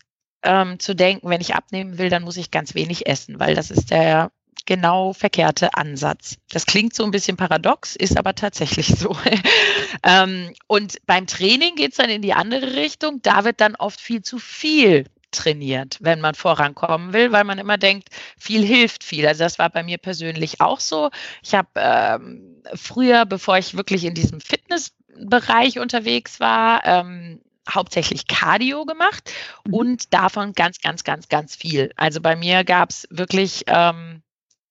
ähm, 0.44 0.80
zu 0.80 0.96
denken, 0.96 1.30
wenn 1.30 1.42
ich 1.42 1.56
abnehmen 1.56 1.98
will, 1.98 2.10
dann 2.10 2.24
muss 2.24 2.38
ich 2.38 2.52
ganz 2.52 2.76
wenig 2.76 3.08
essen, 3.08 3.40
weil 3.40 3.56
das 3.56 3.72
ist 3.72 3.92
der 3.92 4.32
genau 4.66 5.14
verkehrte 5.14 5.76
Ansatz. 5.76 6.38
Das 6.50 6.66
klingt 6.66 6.94
so 6.94 7.04
ein 7.04 7.12
bisschen 7.12 7.38
paradox, 7.38 7.96
ist 7.96 8.18
aber 8.18 8.36
tatsächlich 8.36 8.88
so. 8.88 9.16
ähm, 10.04 10.54
und 10.68 10.98
beim 11.06 11.28
Training 11.28 11.76
geht 11.76 11.92
es 11.92 11.98
dann 11.98 12.10
in 12.10 12.22
die 12.22 12.34
andere 12.34 12.76
Richtung. 12.76 13.22
Da 13.22 13.44
wird 13.44 13.62
dann 13.62 13.76
oft 13.76 14.00
viel 14.00 14.22
zu 14.22 14.40
viel 14.40 15.06
trainiert, 15.32 15.98
wenn 16.00 16.22
man 16.22 16.34
vorankommen 16.34 17.14
will, 17.14 17.32
weil 17.32 17.44
man 17.44 17.60
immer 17.60 17.78
denkt, 17.78 18.10
viel 18.38 18.66
hilft 18.66 19.04
viel. 19.04 19.28
Also 19.28 19.44
das 19.44 19.60
war 19.60 19.70
bei 19.70 19.84
mir 19.84 19.98
persönlich 19.98 20.62
auch 20.62 20.80
so. 20.80 21.10
Ich 21.44 21.54
habe 21.54 21.70
ähm, 21.76 22.55
früher, 22.74 23.26
bevor 23.26 23.58
ich 23.58 23.76
wirklich 23.76 24.04
in 24.04 24.14
diesem 24.14 24.42
Fitnessbereich 24.42 25.80
unterwegs 25.80 26.40
war, 26.40 26.86
ähm, 26.86 27.42
hauptsächlich 27.70 28.28
Cardio 28.28 28.86
gemacht 28.86 29.32
mhm. 29.66 29.74
und 29.74 30.14
davon 30.14 30.54
ganz, 30.54 30.80
ganz, 30.82 31.04
ganz, 31.04 31.28
ganz 31.30 31.56
viel. 31.56 31.92
Also 31.96 32.22
bei 32.22 32.36
mir 32.36 32.64
gab 32.64 32.92
es 32.92 33.08
wirklich 33.10 33.64
ähm, 33.68 34.22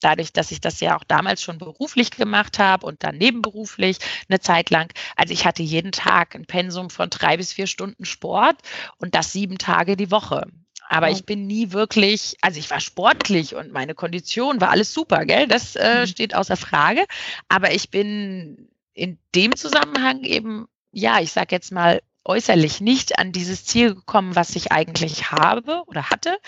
dadurch, 0.00 0.32
dass 0.32 0.50
ich 0.50 0.60
das 0.60 0.80
ja 0.80 0.96
auch 0.96 1.04
damals 1.04 1.42
schon 1.42 1.58
beruflich 1.58 2.10
gemacht 2.10 2.58
habe 2.58 2.86
und 2.86 3.02
dann 3.02 3.16
nebenberuflich 3.16 3.98
eine 4.28 4.40
Zeit 4.40 4.70
lang. 4.70 4.92
Also 5.16 5.32
ich 5.32 5.46
hatte 5.46 5.62
jeden 5.62 5.92
Tag 5.92 6.34
ein 6.34 6.46
Pensum 6.46 6.90
von 6.90 7.10
drei 7.10 7.36
bis 7.36 7.52
vier 7.52 7.66
Stunden 7.66 8.04
Sport 8.04 8.56
und 8.98 9.14
das 9.14 9.32
sieben 9.32 9.58
Tage 9.58 9.96
die 9.96 10.10
Woche. 10.10 10.46
Aber 10.88 11.10
ich 11.10 11.24
bin 11.24 11.46
nie 11.46 11.72
wirklich, 11.72 12.36
also 12.40 12.58
ich 12.58 12.70
war 12.70 12.80
sportlich 12.80 13.54
und 13.54 13.72
meine 13.72 13.94
Kondition 13.94 14.60
war 14.60 14.70
alles 14.70 14.92
super, 14.92 15.24
gell? 15.24 15.48
Das 15.48 15.76
äh, 15.76 16.00
mhm. 16.00 16.06
steht 16.06 16.34
außer 16.34 16.56
Frage. 16.56 17.04
Aber 17.48 17.72
ich 17.72 17.90
bin 17.90 18.68
in 18.92 19.18
dem 19.34 19.56
Zusammenhang 19.56 20.22
eben, 20.22 20.66
ja, 20.92 21.20
ich 21.20 21.32
sag 21.32 21.52
jetzt 21.52 21.72
mal, 21.72 22.00
äußerlich 22.24 22.80
nicht 22.80 23.18
an 23.18 23.32
dieses 23.32 23.64
Ziel 23.64 23.94
gekommen, 23.94 24.34
was 24.34 24.56
ich 24.56 24.72
eigentlich 24.72 25.30
habe 25.30 25.82
oder 25.86 26.10
hatte. 26.10 26.38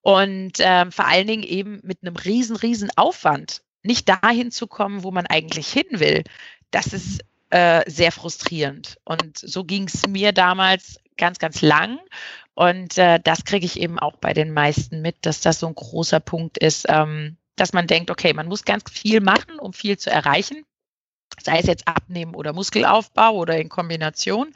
Und 0.00 0.60
äh, 0.60 0.90
vor 0.90 1.06
allen 1.06 1.26
Dingen 1.26 1.42
eben 1.42 1.80
mit 1.82 1.98
einem 2.02 2.16
riesen, 2.16 2.56
riesen 2.56 2.90
Aufwand 2.96 3.62
nicht 3.82 4.08
dahin 4.08 4.50
zu 4.50 4.66
kommen, 4.66 5.02
wo 5.02 5.10
man 5.10 5.26
eigentlich 5.26 5.68
hin 5.68 5.86
will. 5.90 6.22
Das 6.70 6.92
ist 6.92 7.24
äh, 7.50 7.88
sehr 7.90 8.12
frustrierend. 8.12 8.98
Und 9.04 9.38
so 9.38 9.64
ging 9.64 9.84
es 9.84 10.06
mir 10.06 10.32
damals 10.32 11.00
ganz, 11.16 11.38
ganz 11.38 11.62
lang. 11.62 11.98
Und 12.56 12.98
äh, 12.98 13.20
das 13.22 13.44
kriege 13.44 13.66
ich 13.66 13.78
eben 13.78 14.00
auch 14.00 14.16
bei 14.16 14.32
den 14.32 14.52
meisten 14.52 15.00
mit, 15.02 15.16
dass 15.22 15.40
das 15.40 15.60
so 15.60 15.68
ein 15.68 15.74
großer 15.74 16.18
Punkt 16.18 16.58
ist, 16.58 16.86
ähm, 16.88 17.36
dass 17.54 17.72
man 17.72 17.86
denkt, 17.86 18.10
okay, 18.10 18.32
man 18.32 18.48
muss 18.48 18.64
ganz 18.64 18.90
viel 18.90 19.20
machen, 19.20 19.60
um 19.60 19.72
viel 19.72 19.96
zu 19.96 20.10
erreichen 20.10 20.64
sei 21.42 21.58
es 21.58 21.66
jetzt 21.66 21.88
Abnehmen 21.88 22.34
oder 22.34 22.52
Muskelaufbau 22.52 23.32
oder 23.34 23.58
in 23.58 23.68
Kombination. 23.68 24.54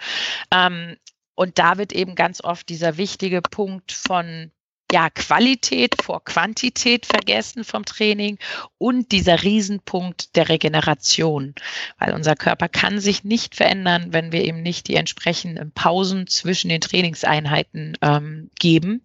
Ähm, 0.51 0.97
und 1.35 1.59
da 1.59 1.79
wird 1.79 1.93
eben 1.93 2.15
ganz 2.15 2.43
oft 2.43 2.69
dieser 2.69 2.97
wichtige 2.97 3.41
Punkt 3.43 3.93
von 3.93 4.51
ja, 4.93 5.11
Qualität 5.11 5.95
vor 6.03 6.25
Quantität 6.25 7.07
vergessen 7.07 7.65
vom 7.65 7.85
Training 7.85 8.39
und 8.79 9.13
dieser 9.13 9.43
Riesenpunkt 9.43 10.37
der 10.37 10.49
Regeneration, 10.49 11.55
weil 11.99 12.15
unser 12.15 12.35
Körper 12.35 12.69
kann 12.69 13.01
sich 13.01 13.25
nicht 13.25 13.55
verändern, 13.55 14.13
wenn 14.13 14.33
wir 14.33 14.45
ihm 14.45 14.63
nicht 14.63 14.89
die 14.89 14.97
entsprechenden 14.97 15.73
Pausen 15.73 16.27
zwischen 16.27 16.69
den 16.69 16.81
Trainingseinheiten 16.81 17.97
ähm, 18.03 18.51
geben. 18.59 19.03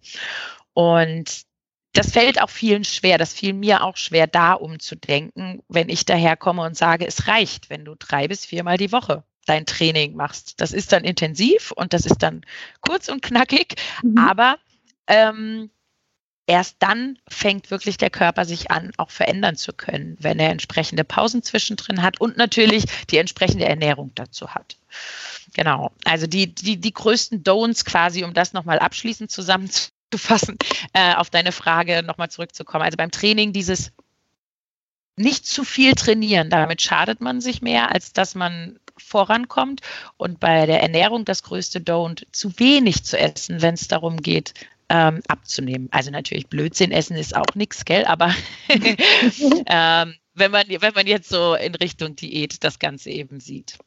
Und 0.74 1.46
das 1.92 2.12
fällt 2.12 2.42
auch 2.42 2.50
vielen 2.50 2.84
schwer. 2.84 3.16
Das 3.16 3.32
fiel 3.32 3.54
mir 3.54 3.82
auch 3.82 3.96
schwer, 3.96 4.26
da 4.26 4.52
umzudenken, 4.52 5.62
wenn 5.68 5.88
ich 5.88 6.04
daherkomme 6.04 6.62
und 6.62 6.76
sage, 6.76 7.06
es 7.06 7.26
reicht, 7.26 7.70
wenn 7.70 7.84
du 7.84 7.94
drei 7.98 8.28
bis 8.28 8.44
viermal 8.44 8.76
die 8.76 8.92
Woche 8.92 9.24
dein 9.46 9.64
Training 9.64 10.14
machst. 10.14 10.60
Das 10.60 10.72
ist 10.72 10.92
dann 10.92 11.04
intensiv 11.04 11.72
und 11.72 11.92
das 11.92 12.04
ist 12.04 12.18
dann 12.18 12.44
kurz 12.80 13.08
und 13.08 13.22
knackig, 13.22 13.76
mhm. 14.02 14.18
aber 14.18 14.58
ähm, 15.06 15.70
erst 16.46 16.76
dann 16.80 17.18
fängt 17.28 17.70
wirklich 17.70 17.96
der 17.96 18.10
Körper 18.10 18.44
sich 18.44 18.70
an, 18.70 18.92
auch 18.96 19.10
verändern 19.10 19.56
zu 19.56 19.72
können, 19.72 20.16
wenn 20.20 20.38
er 20.38 20.50
entsprechende 20.50 21.04
Pausen 21.04 21.42
zwischendrin 21.42 22.02
hat 22.02 22.20
und 22.20 22.36
natürlich 22.36 22.84
die 23.10 23.18
entsprechende 23.18 23.64
Ernährung 23.64 24.12
dazu 24.14 24.54
hat. 24.54 24.76
Genau, 25.54 25.90
also 26.04 26.26
die, 26.26 26.54
die, 26.54 26.76
die 26.76 26.92
größten 26.92 27.42
Don'ts 27.42 27.84
quasi, 27.84 28.24
um 28.24 28.34
das 28.34 28.52
nochmal 28.52 28.78
abschließend 28.78 29.30
zusammenzufassen 29.30 29.92
fassen, 30.14 30.56
äh, 30.92 31.14
auf 31.14 31.30
deine 31.30 31.52
Frage 31.52 32.02
nochmal 32.02 32.30
zurückzukommen. 32.30 32.84
Also 32.84 32.96
beim 32.96 33.10
Training 33.10 33.52
dieses 33.52 33.92
nicht 35.16 35.46
zu 35.46 35.64
viel 35.64 35.94
trainieren, 35.94 36.50
damit 36.50 36.82
schadet 36.82 37.20
man 37.20 37.40
sich 37.40 37.62
mehr, 37.62 37.90
als 37.90 38.12
dass 38.12 38.34
man 38.34 38.78
vorankommt. 38.98 39.80
Und 40.16 40.40
bei 40.40 40.66
der 40.66 40.82
Ernährung 40.82 41.24
das 41.24 41.42
größte 41.42 41.80
Don't, 41.80 42.26
zu 42.32 42.58
wenig 42.58 43.04
zu 43.04 43.18
essen, 43.18 43.62
wenn 43.62 43.74
es 43.74 43.88
darum 43.88 44.20
geht, 44.20 44.52
ähm, 44.88 45.20
abzunehmen. 45.28 45.88
Also 45.90 46.10
natürlich 46.10 46.48
Blödsinn 46.48 46.92
essen 46.92 47.16
ist 47.16 47.36
auch 47.36 47.54
nichts, 47.54 47.84
gell? 47.84 48.04
Aber 48.04 48.32
ähm, 49.66 50.14
wenn, 50.34 50.50
man, 50.50 50.64
wenn 50.68 50.94
man 50.94 51.06
jetzt 51.06 51.28
so 51.28 51.54
in 51.54 51.74
Richtung 51.74 52.16
Diät 52.16 52.62
das 52.62 52.78
Ganze 52.78 53.10
eben 53.10 53.40
sieht. 53.40 53.78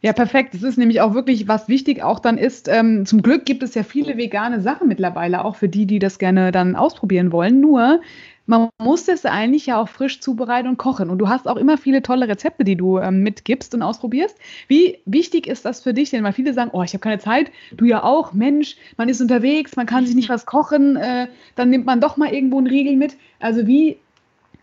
Ja, 0.00 0.12
perfekt. 0.12 0.54
Das 0.54 0.62
ist 0.62 0.78
nämlich 0.78 1.00
auch 1.00 1.14
wirklich, 1.14 1.48
was 1.48 1.68
wichtig 1.68 2.02
auch 2.02 2.18
dann 2.18 2.38
ist. 2.38 2.68
Ähm, 2.68 3.06
zum 3.06 3.22
Glück 3.22 3.44
gibt 3.44 3.62
es 3.62 3.74
ja 3.74 3.82
viele 3.82 4.16
vegane 4.16 4.60
Sachen 4.60 4.88
mittlerweile, 4.88 5.44
auch 5.44 5.56
für 5.56 5.68
die, 5.68 5.86
die 5.86 5.98
das 5.98 6.18
gerne 6.18 6.52
dann 6.52 6.76
ausprobieren 6.76 7.32
wollen. 7.32 7.60
Nur, 7.60 8.00
man 8.46 8.70
muss 8.78 9.04
das 9.04 9.24
eigentlich 9.24 9.66
ja 9.66 9.80
auch 9.80 9.88
frisch 9.88 10.20
zubereiten 10.20 10.68
und 10.68 10.76
kochen. 10.76 11.10
Und 11.10 11.18
du 11.18 11.28
hast 11.28 11.48
auch 11.48 11.56
immer 11.56 11.76
viele 11.76 12.02
tolle 12.02 12.28
Rezepte, 12.28 12.64
die 12.64 12.76
du 12.76 12.98
ähm, 12.98 13.22
mitgibst 13.22 13.74
und 13.74 13.82
ausprobierst. 13.82 14.36
Wie 14.68 14.98
wichtig 15.04 15.46
ist 15.46 15.64
das 15.64 15.82
für 15.82 15.92
dich 15.92 16.10
denn? 16.10 16.24
Weil 16.24 16.32
viele 16.32 16.54
sagen, 16.54 16.70
oh, 16.72 16.82
ich 16.82 16.92
habe 16.92 17.00
keine 17.00 17.18
Zeit. 17.18 17.50
Du 17.76 17.84
ja 17.84 18.02
auch. 18.02 18.32
Mensch, 18.32 18.76
man 18.96 19.08
ist 19.08 19.20
unterwegs, 19.20 19.76
man 19.76 19.86
kann 19.86 20.06
sich 20.06 20.14
nicht 20.14 20.28
was 20.28 20.46
kochen. 20.46 20.96
Äh, 20.96 21.28
dann 21.56 21.70
nimmt 21.70 21.86
man 21.86 22.00
doch 22.00 22.16
mal 22.16 22.32
irgendwo 22.32 22.58
einen 22.58 22.68
Riegel 22.68 22.96
mit. 22.96 23.16
Also 23.40 23.66
wie, 23.66 23.98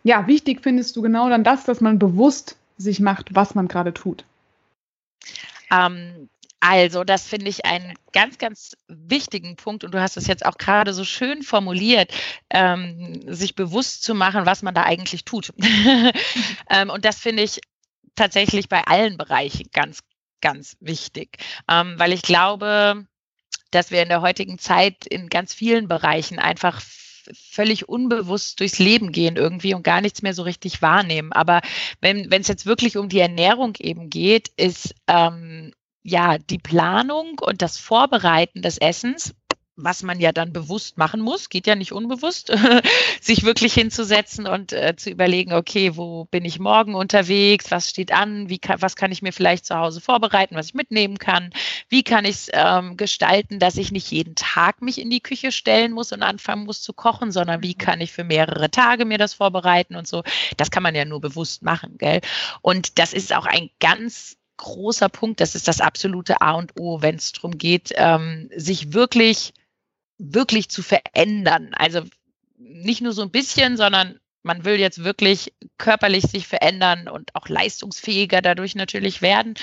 ja, 0.03 0.27
wichtig 0.27 0.61
findest 0.61 0.95
du 0.95 1.01
genau 1.01 1.29
dann 1.29 1.43
das, 1.43 1.65
dass 1.65 1.81
man 1.81 1.99
bewusst 1.99 2.57
sich 2.77 2.99
macht, 2.99 3.35
was 3.35 3.53
man 3.53 3.67
gerade 3.67 3.93
tut? 3.93 4.25
Ähm, 5.71 6.29
also, 6.65 7.03
das 7.03 7.27
finde 7.27 7.49
ich 7.49 7.65
einen 7.65 7.93
ganz, 8.13 8.37
ganz 8.37 8.77
wichtigen 8.87 9.57
Punkt 9.57 9.83
und 9.83 9.93
du 9.93 9.99
hast 9.99 10.15
es 10.15 10.27
jetzt 10.27 10.45
auch 10.45 10.57
gerade 10.57 10.93
so 10.93 11.03
schön 11.03 11.43
formuliert, 11.43 12.13
ähm, 12.49 13.21
sich 13.27 13.55
bewusst 13.55 14.01
zu 14.03 14.15
machen, 14.15 14.45
was 14.45 14.61
man 14.61 14.73
da 14.73 14.83
eigentlich 14.83 15.25
tut. 15.25 15.51
ähm, 16.69 16.89
und 16.89 17.03
das 17.03 17.19
finde 17.19 17.43
ich 17.43 17.59
tatsächlich 18.15 18.69
bei 18.69 18.81
allen 18.85 19.17
Bereichen 19.17 19.67
ganz, 19.73 19.99
ganz 20.39 20.77
wichtig, 20.79 21.37
ähm, 21.69 21.95
weil 21.97 22.13
ich 22.13 22.21
glaube, 22.21 23.07
dass 23.71 23.91
wir 23.91 24.01
in 24.01 24.07
der 24.07 24.21
heutigen 24.21 24.57
Zeit 24.57 25.05
in 25.05 25.27
ganz 25.27 25.53
vielen 25.53 25.89
Bereichen 25.89 26.39
einfach 26.39 26.81
völlig 27.33 27.89
unbewusst 27.89 28.61
durchs 28.61 28.79
Leben 28.79 29.11
gehen 29.11 29.35
irgendwie 29.35 29.73
und 29.73 29.83
gar 29.83 29.99
nichts 29.99 30.21
mehr 30.21 30.33
so 30.33 30.43
richtig 30.43 30.81
wahrnehmen. 30.81 31.33
Aber 31.33 31.59
wenn 31.99 32.31
es 32.31 32.47
jetzt 32.47 32.65
wirklich 32.65 32.95
um 32.95 33.09
die 33.09 33.19
Ernährung 33.19 33.73
eben 33.79 34.09
geht, 34.09 34.47
ist 34.55 34.95
ähm, 35.07 35.73
ja 36.03 36.37
die 36.37 36.59
Planung 36.59 37.39
und 37.39 37.61
das 37.61 37.77
Vorbereiten 37.77 38.61
des 38.61 38.77
Essens 38.77 39.33
was 39.75 40.03
man 40.03 40.19
ja 40.19 40.31
dann 40.31 40.53
bewusst 40.53 40.97
machen 40.97 41.21
muss, 41.21 41.49
geht 41.49 41.65
ja 41.65 41.75
nicht 41.75 41.93
unbewusst, 41.93 42.51
sich 43.21 43.43
wirklich 43.43 43.73
hinzusetzen 43.73 44.45
und 44.45 44.71
äh, 44.71 44.95
zu 44.95 45.09
überlegen, 45.09 45.53
okay, 45.53 45.95
wo 45.95 46.25
bin 46.25 46.45
ich 46.45 46.59
morgen 46.59 46.93
unterwegs, 46.93 47.71
was 47.71 47.89
steht 47.89 48.13
an, 48.13 48.49
wie 48.49 48.59
kann, 48.59 48.81
was 48.81 48.95
kann 48.95 49.11
ich 49.11 49.23
mir 49.23 49.33
vielleicht 49.33 49.65
zu 49.65 49.75
Hause 49.75 49.99
vorbereiten, 49.99 50.55
was 50.55 50.67
ich 50.67 50.73
mitnehmen 50.75 51.17
kann, 51.17 51.51
wie 51.89 52.03
kann 52.03 52.25
ich 52.25 52.35
es 52.35 52.49
ähm, 52.53 52.97
gestalten, 52.97 53.57
dass 53.57 53.77
ich 53.77 53.91
nicht 53.91 54.11
jeden 54.11 54.35
Tag 54.35 54.81
mich 54.81 55.01
in 55.01 55.09
die 55.09 55.21
Küche 55.21 55.51
stellen 55.51 55.91
muss 55.91 56.11
und 56.11 56.21
anfangen 56.21 56.65
muss 56.65 56.81
zu 56.81 56.93
kochen, 56.93 57.31
sondern 57.31 57.63
wie 57.63 57.73
kann 57.73 58.01
ich 58.01 58.11
für 58.11 58.23
mehrere 58.23 58.69
Tage 58.69 59.05
mir 59.05 59.17
das 59.17 59.33
vorbereiten 59.33 59.95
und 59.95 60.07
so. 60.07 60.23
Das 60.57 60.69
kann 60.69 60.83
man 60.83 60.93
ja 60.93 61.05
nur 61.05 61.21
bewusst 61.21 61.63
machen, 61.63 61.97
gell? 61.97 62.21
Und 62.61 62.99
das 62.99 63.13
ist 63.13 63.33
auch 63.33 63.45
ein 63.45 63.69
ganz 63.79 64.37
großer 64.57 65.09
Punkt, 65.09 65.39
das 65.39 65.55
ist 65.55 65.67
das 65.67 65.81
absolute 65.81 66.41
A 66.41 66.53
und 66.53 66.73
O, 66.79 67.01
wenn 67.01 67.15
es 67.15 67.31
darum 67.31 67.57
geht, 67.57 67.91
ähm, 67.95 68.49
sich 68.55 68.93
wirklich 68.93 69.53
wirklich 70.17 70.69
zu 70.69 70.81
verändern. 70.81 71.71
Also 71.73 72.03
nicht 72.57 73.01
nur 73.01 73.13
so 73.13 73.21
ein 73.21 73.31
bisschen, 73.31 73.77
sondern 73.77 74.19
man 74.43 74.65
will 74.65 74.79
jetzt 74.79 75.03
wirklich 75.03 75.53
körperlich 75.77 76.23
sich 76.25 76.47
verändern 76.47 77.07
und 77.07 77.33
auch 77.33 77.47
leistungsfähiger 77.47 78.41
dadurch 78.41 78.75
natürlich 78.75 79.21
werden, 79.21 79.55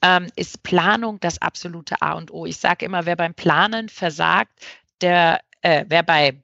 ähm, 0.00 0.28
ist 0.36 0.62
Planung 0.62 1.18
das 1.20 1.42
absolute 1.42 2.00
A 2.02 2.12
und 2.12 2.30
O. 2.32 2.46
Ich 2.46 2.58
sage 2.58 2.86
immer, 2.86 3.04
wer 3.04 3.16
beim 3.16 3.34
Planen 3.34 3.88
versagt, 3.88 4.52
der, 5.00 5.40
äh, 5.62 5.84
wer 5.88 6.02
bei 6.04 6.40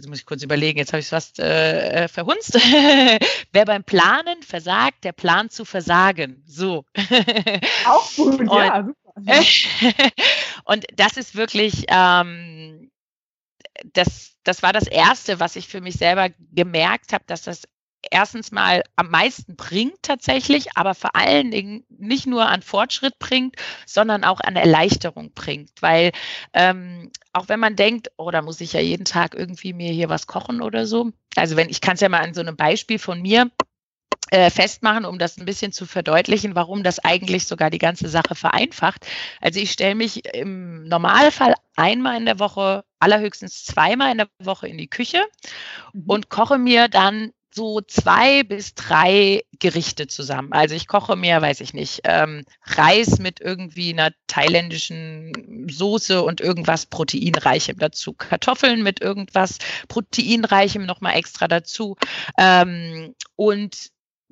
Jetzt 0.00 0.08
muss 0.08 0.20
ich 0.20 0.24
kurz 0.24 0.42
überlegen, 0.42 0.78
jetzt 0.78 0.94
habe 0.94 1.00
ich 1.00 1.04
es 1.04 1.10
fast 1.10 1.38
äh, 1.38 2.04
äh 2.04 2.08
verhunzt. 2.08 2.54
Wer 3.52 3.64
beim 3.66 3.84
Planen 3.84 4.42
versagt, 4.42 5.04
der 5.04 5.12
plant 5.12 5.52
zu 5.52 5.66
versagen. 5.66 6.42
So. 6.46 6.86
Auch 7.84 8.10
gut, 8.16 8.40
und, 8.40 8.50
ja, 8.50 8.86
super. 8.86 10.10
und 10.64 10.86
das 10.96 11.18
ist 11.18 11.34
wirklich 11.34 11.84
ähm, 11.88 12.90
das, 13.92 14.36
das 14.42 14.62
war 14.62 14.72
das 14.72 14.86
Erste, 14.86 15.38
was 15.38 15.54
ich 15.54 15.68
für 15.68 15.82
mich 15.82 15.96
selber 15.96 16.30
gemerkt 16.52 17.12
habe, 17.12 17.24
dass 17.26 17.42
das 17.42 17.68
erstens 18.10 18.52
mal 18.52 18.82
am 18.96 19.10
meisten 19.10 19.56
bringt 19.56 20.02
tatsächlich, 20.02 20.76
aber 20.76 20.94
vor 20.94 21.14
allen 21.14 21.50
Dingen 21.50 21.84
nicht 21.88 22.26
nur 22.26 22.48
an 22.48 22.62
Fortschritt 22.62 23.18
bringt, 23.18 23.56
sondern 23.86 24.24
auch 24.24 24.40
an 24.40 24.56
Erleichterung 24.56 25.32
bringt. 25.32 25.70
Weil 25.80 26.12
ähm, 26.52 27.10
auch 27.32 27.48
wenn 27.48 27.60
man 27.60 27.76
denkt, 27.76 28.10
oh, 28.16 28.30
da 28.30 28.42
muss 28.42 28.60
ich 28.60 28.72
ja 28.72 28.80
jeden 28.80 29.04
Tag 29.04 29.34
irgendwie 29.34 29.72
mir 29.72 29.92
hier 29.92 30.08
was 30.08 30.26
kochen 30.26 30.62
oder 30.62 30.86
so. 30.86 31.12
Also 31.36 31.56
wenn 31.56 31.68
ich 31.68 31.80
kann 31.80 31.94
es 31.94 32.00
ja 32.00 32.08
mal 32.08 32.20
an 32.20 32.34
so 32.34 32.40
einem 32.40 32.56
Beispiel 32.56 32.98
von 32.98 33.20
mir 33.20 33.50
äh, 34.30 34.50
festmachen, 34.50 35.04
um 35.04 35.18
das 35.18 35.38
ein 35.38 35.44
bisschen 35.44 35.72
zu 35.72 35.86
verdeutlichen, 35.86 36.54
warum 36.54 36.82
das 36.82 36.98
eigentlich 37.00 37.46
sogar 37.46 37.70
die 37.70 37.78
ganze 37.78 38.08
Sache 38.08 38.34
vereinfacht. 38.34 39.06
Also 39.40 39.60
ich 39.60 39.72
stelle 39.72 39.94
mich 39.94 40.24
im 40.34 40.84
Normalfall 40.84 41.54
einmal 41.76 42.16
in 42.16 42.26
der 42.26 42.38
Woche, 42.38 42.84
allerhöchstens 43.00 43.64
zweimal 43.64 44.12
in 44.12 44.18
der 44.18 44.28
Woche 44.38 44.68
in 44.68 44.78
die 44.78 44.88
Küche 44.88 45.24
mhm. 45.92 46.04
und 46.06 46.28
koche 46.28 46.58
mir 46.58 46.88
dann 46.88 47.32
so 47.52 47.80
zwei 47.80 48.42
bis 48.42 48.74
drei 48.74 49.42
Gerichte 49.58 50.06
zusammen. 50.06 50.52
Also 50.52 50.74
ich 50.74 50.86
koche 50.86 51.16
mir, 51.16 51.40
weiß 51.42 51.60
ich 51.60 51.74
nicht, 51.74 52.00
ähm, 52.04 52.44
Reis 52.64 53.18
mit 53.18 53.40
irgendwie 53.40 53.92
einer 53.92 54.12
thailändischen 54.26 55.66
Soße 55.70 56.22
und 56.22 56.40
irgendwas 56.40 56.86
Proteinreichem 56.86 57.78
dazu. 57.78 58.12
Kartoffeln 58.14 58.82
mit 58.82 59.00
irgendwas 59.00 59.58
Proteinreichem 59.88 60.86
nochmal 60.86 61.16
extra 61.16 61.48
dazu. 61.48 61.96
Ähm, 62.38 63.14
und 63.36 63.90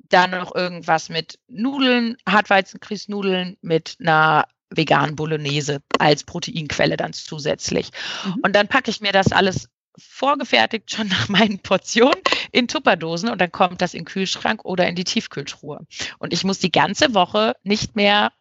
dann 0.09 0.31
noch 0.31 0.55
irgendwas 0.55 1.09
mit 1.09 1.39
Nudeln, 1.47 2.17
Hartweizengrießnudeln 2.27 3.57
mit 3.61 3.97
einer 3.99 4.47
veganen 4.69 5.15
Bolognese 5.15 5.81
als 5.97 6.23
Proteinquelle 6.23 6.97
dann 6.97 7.13
zusätzlich. 7.13 7.91
Mhm. 8.25 8.35
Und 8.43 8.55
dann 8.55 8.67
packe 8.67 8.91
ich 8.91 9.01
mir 9.01 9.11
das 9.11 9.31
alles 9.31 9.69
vorgefertigt 9.97 10.91
schon 10.91 11.07
nach 11.07 11.29
meinen 11.29 11.59
Portionen 11.59 12.19
in 12.51 12.67
Tupperdosen 12.67 13.29
und 13.29 13.39
dann 13.39 13.51
kommt 13.51 13.81
das 13.81 13.93
in 13.93 14.01
den 14.01 14.05
Kühlschrank 14.05 14.65
oder 14.65 14.87
in 14.87 14.95
die 14.95 15.03
Tiefkühltruhe. 15.03 15.85
Und 16.17 16.33
ich 16.33 16.43
muss 16.43 16.59
die 16.59 16.71
ganze 16.71 17.13
Woche 17.13 17.55
nicht 17.63 17.95
mehr 17.95 18.31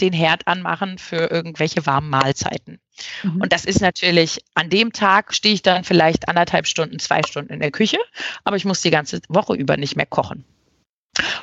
den 0.00 0.12
Herd 0.12 0.46
anmachen 0.46 0.98
für 0.98 1.30
irgendwelche 1.30 1.86
warmen 1.86 2.10
Mahlzeiten. 2.10 2.80
Mhm. 3.22 3.40
Und 3.40 3.52
das 3.52 3.64
ist 3.64 3.80
natürlich, 3.80 4.40
an 4.54 4.68
dem 4.68 4.92
Tag 4.92 5.34
stehe 5.34 5.54
ich 5.54 5.62
dann 5.62 5.84
vielleicht 5.84 6.28
anderthalb 6.28 6.66
Stunden, 6.66 6.98
zwei 6.98 7.22
Stunden 7.22 7.52
in 7.52 7.60
der 7.60 7.70
Küche, 7.70 7.98
aber 8.44 8.56
ich 8.56 8.64
muss 8.64 8.82
die 8.82 8.90
ganze 8.90 9.20
Woche 9.28 9.54
über 9.54 9.76
nicht 9.76 9.96
mehr 9.96 10.06
kochen. 10.06 10.44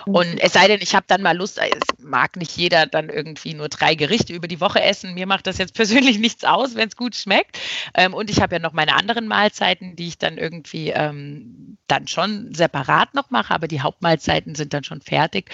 Und 0.06 0.40
es 0.40 0.54
sei 0.54 0.68
denn, 0.68 0.82
ich 0.82 0.96
habe 0.96 1.06
dann 1.08 1.22
mal 1.22 1.36
Lust, 1.36 1.58
es 1.58 2.00
mag 2.00 2.36
nicht 2.36 2.56
jeder 2.58 2.86
dann 2.86 3.10
irgendwie 3.10 3.54
nur 3.54 3.70
drei 3.70 3.96
Gerichte 3.96 4.34
über 4.34 4.48
die 4.48 4.62
Woche 4.62 4.82
essen. 4.82 5.14
Mir 5.14 5.28
macht 5.28 5.48
das 5.48 5.58
jetzt 5.58 5.74
persönlich 5.76 6.20
nichts 6.20 6.44
aus, 6.44 6.76
wenn 6.76 6.88
es 6.88 6.96
gut 6.96 7.16
schmeckt. 7.16 7.60
Ähm, 7.94 8.14
und 8.14 8.30
ich 8.30 8.42
habe 8.42 8.56
ja 8.56 8.60
noch 8.60 8.74
meine 8.74 8.96
anderen 8.96 9.28
Mahlzeiten, 9.28 9.96
die 9.96 10.08
ich 10.08 10.18
dann 10.18 10.38
irgendwie 10.38 10.90
ähm, 10.90 11.78
dann 11.88 12.08
schon 12.08 12.54
separat 12.54 13.14
noch 13.14 13.30
mache, 13.30 13.54
aber 13.54 13.68
die 13.68 13.82
Hauptmahlzeiten 13.82 14.56
sind 14.56 14.74
dann 14.74 14.84
schon 14.84 15.02
fertig. 15.02 15.52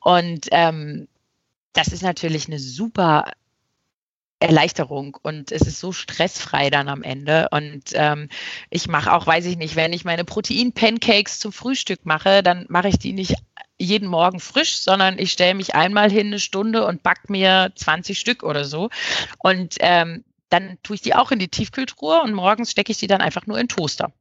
Und 0.00 0.48
ähm, 0.50 1.08
das 1.72 1.88
ist 1.88 2.02
natürlich 2.02 2.48
eine 2.48 2.58
super 2.58 3.32
Erleichterung 4.42 5.16
und 5.22 5.52
es 5.52 5.62
ist 5.62 5.80
so 5.80 5.92
stressfrei 5.92 6.70
dann 6.70 6.88
am 6.88 7.02
Ende. 7.02 7.48
Und 7.50 7.84
ähm, 7.94 8.28
ich 8.70 8.88
mache 8.88 9.12
auch, 9.12 9.26
weiß 9.26 9.46
ich 9.46 9.56
nicht, 9.56 9.76
wenn 9.76 9.92
ich 9.92 10.04
meine 10.04 10.24
Protein-Pancakes 10.24 11.38
zum 11.38 11.52
Frühstück 11.52 12.04
mache, 12.04 12.42
dann 12.42 12.66
mache 12.68 12.88
ich 12.88 12.98
die 12.98 13.12
nicht 13.12 13.36
jeden 13.78 14.08
Morgen 14.08 14.40
frisch, 14.40 14.76
sondern 14.78 15.18
ich 15.18 15.32
stelle 15.32 15.54
mich 15.54 15.74
einmal 15.74 16.10
hin 16.10 16.28
eine 16.28 16.38
Stunde 16.38 16.86
und 16.86 17.02
back 17.02 17.28
mir 17.28 17.72
20 17.74 18.18
Stück 18.18 18.42
oder 18.42 18.64
so. 18.64 18.90
Und 19.38 19.76
ähm, 19.80 20.24
dann 20.48 20.78
tue 20.82 20.96
ich 20.96 21.02
die 21.02 21.14
auch 21.14 21.30
in 21.32 21.38
die 21.38 21.48
Tiefkühltruhe 21.48 22.20
und 22.22 22.34
morgens 22.34 22.70
stecke 22.70 22.92
ich 22.92 22.98
die 22.98 23.06
dann 23.06 23.20
einfach 23.20 23.46
nur 23.46 23.58
in 23.58 23.66
den 23.66 23.76
Toaster. 23.76 24.12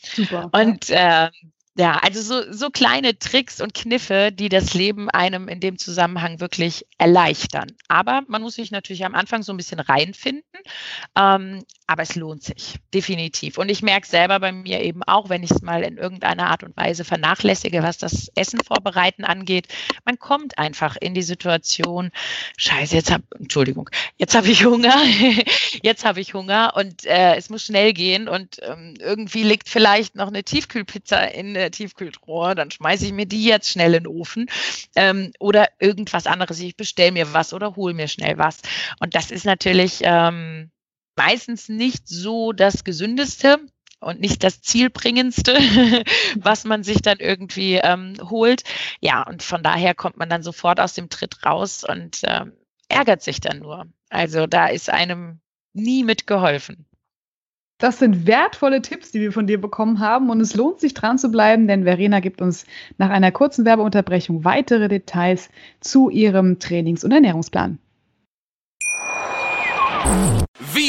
Super. 0.00 0.50
Und 0.52 0.90
äh, 0.90 1.30
ja, 1.76 1.98
also 1.98 2.20
so, 2.22 2.52
so 2.52 2.70
kleine 2.70 3.18
Tricks 3.18 3.60
und 3.60 3.74
Kniffe, 3.74 4.30
die 4.32 4.48
das 4.48 4.74
Leben 4.74 5.10
einem 5.10 5.48
in 5.48 5.58
dem 5.58 5.76
Zusammenhang 5.76 6.38
wirklich 6.38 6.86
erleichtern. 6.98 7.66
Aber 7.88 8.22
man 8.28 8.42
muss 8.42 8.54
sich 8.54 8.70
natürlich 8.70 9.04
am 9.04 9.14
Anfang 9.14 9.42
so 9.42 9.52
ein 9.52 9.56
bisschen 9.56 9.80
reinfinden. 9.80 10.60
Ähm, 11.16 11.64
aber 11.86 12.02
es 12.02 12.14
lohnt 12.14 12.42
sich, 12.42 12.76
definitiv. 12.94 13.58
Und 13.58 13.68
ich 13.68 13.82
merke 13.82 14.06
selber 14.06 14.40
bei 14.40 14.52
mir 14.52 14.80
eben 14.80 15.02
auch, 15.02 15.28
wenn 15.28 15.42
ich 15.42 15.50
es 15.50 15.60
mal 15.60 15.82
in 15.82 15.98
irgendeiner 15.98 16.50
Art 16.50 16.64
und 16.64 16.76
Weise 16.76 17.04
vernachlässige, 17.04 17.82
was 17.82 17.98
das 17.98 18.30
Essen 18.34 18.60
vorbereiten 18.64 19.24
angeht, 19.24 19.68
man 20.04 20.18
kommt 20.18 20.58
einfach 20.58 20.96
in 20.98 21.14
die 21.14 21.22
Situation, 21.22 22.10
scheiße, 22.56 22.94
jetzt 22.96 23.12
habe, 23.12 23.24
Entschuldigung, 23.38 23.90
jetzt 24.16 24.34
habe 24.34 24.48
ich 24.48 24.64
Hunger, 24.64 24.96
jetzt 25.82 26.04
habe 26.04 26.20
ich 26.20 26.32
Hunger 26.32 26.72
und 26.74 27.04
äh, 27.04 27.36
es 27.36 27.50
muss 27.50 27.64
schnell 27.64 27.92
gehen 27.92 28.28
und 28.28 28.60
ähm, 28.62 28.94
irgendwie 28.98 29.42
liegt 29.42 29.68
vielleicht 29.68 30.14
noch 30.14 30.28
eine 30.28 30.42
Tiefkühlpizza 30.42 31.18
in 31.24 31.52
der 31.52 31.70
Tiefkühltruhe, 31.70 32.54
dann 32.54 32.70
schmeiße 32.70 33.04
ich 33.04 33.12
mir 33.12 33.26
die 33.26 33.44
jetzt 33.44 33.68
schnell 33.68 33.94
in 33.94 34.04
den 34.04 34.06
Ofen 34.06 34.46
ähm, 34.96 35.32
oder 35.38 35.68
irgendwas 35.78 36.26
anderes. 36.26 36.60
Ich 36.60 36.76
bestelle 36.76 37.12
mir 37.12 37.32
was 37.32 37.52
oder 37.52 37.76
hole 37.76 37.94
mir 37.94 38.08
schnell 38.08 38.38
was. 38.38 38.60
Und 39.00 39.14
das 39.14 39.30
ist 39.30 39.44
natürlich 39.44 40.00
ähm, 40.02 40.70
meistens 41.16 41.68
nicht 41.68 42.08
so 42.08 42.52
das 42.52 42.84
Gesündeste 42.84 43.58
und 44.00 44.20
nicht 44.20 44.44
das 44.44 44.60
Zielbringendste, 44.60 45.54
was 46.36 46.64
man 46.64 46.84
sich 46.84 47.02
dann 47.02 47.18
irgendwie 47.18 47.74
ähm, 47.76 48.14
holt. 48.22 48.62
Ja, 49.00 49.22
und 49.26 49.42
von 49.42 49.62
daher 49.62 49.94
kommt 49.94 50.16
man 50.16 50.28
dann 50.28 50.42
sofort 50.42 50.80
aus 50.80 50.94
dem 50.94 51.08
Tritt 51.08 51.44
raus 51.44 51.84
und 51.84 52.20
ähm, 52.24 52.52
ärgert 52.88 53.22
sich 53.22 53.40
dann 53.40 53.60
nur. 53.60 53.86
Also 54.10 54.46
da 54.46 54.66
ist 54.66 54.90
einem 54.90 55.40
nie 55.72 56.04
mitgeholfen. 56.04 56.86
Das 57.78 57.98
sind 57.98 58.26
wertvolle 58.26 58.82
Tipps, 58.82 59.10
die 59.10 59.20
wir 59.20 59.32
von 59.32 59.48
dir 59.48 59.60
bekommen 59.60 59.98
haben 59.98 60.30
und 60.30 60.40
es 60.40 60.54
lohnt 60.54 60.80
sich 60.80 60.94
dran 60.94 61.18
zu 61.18 61.30
bleiben, 61.30 61.66
denn 61.66 61.82
Verena 61.82 62.20
gibt 62.20 62.40
uns 62.40 62.66
nach 62.98 63.10
einer 63.10 63.32
kurzen 63.32 63.64
Werbeunterbrechung 63.64 64.44
weitere 64.44 64.88
Details 64.88 65.50
zu 65.80 66.08
ihrem 66.08 66.60
Trainings- 66.60 67.02
und 67.04 67.10
Ernährungsplan. 67.10 67.78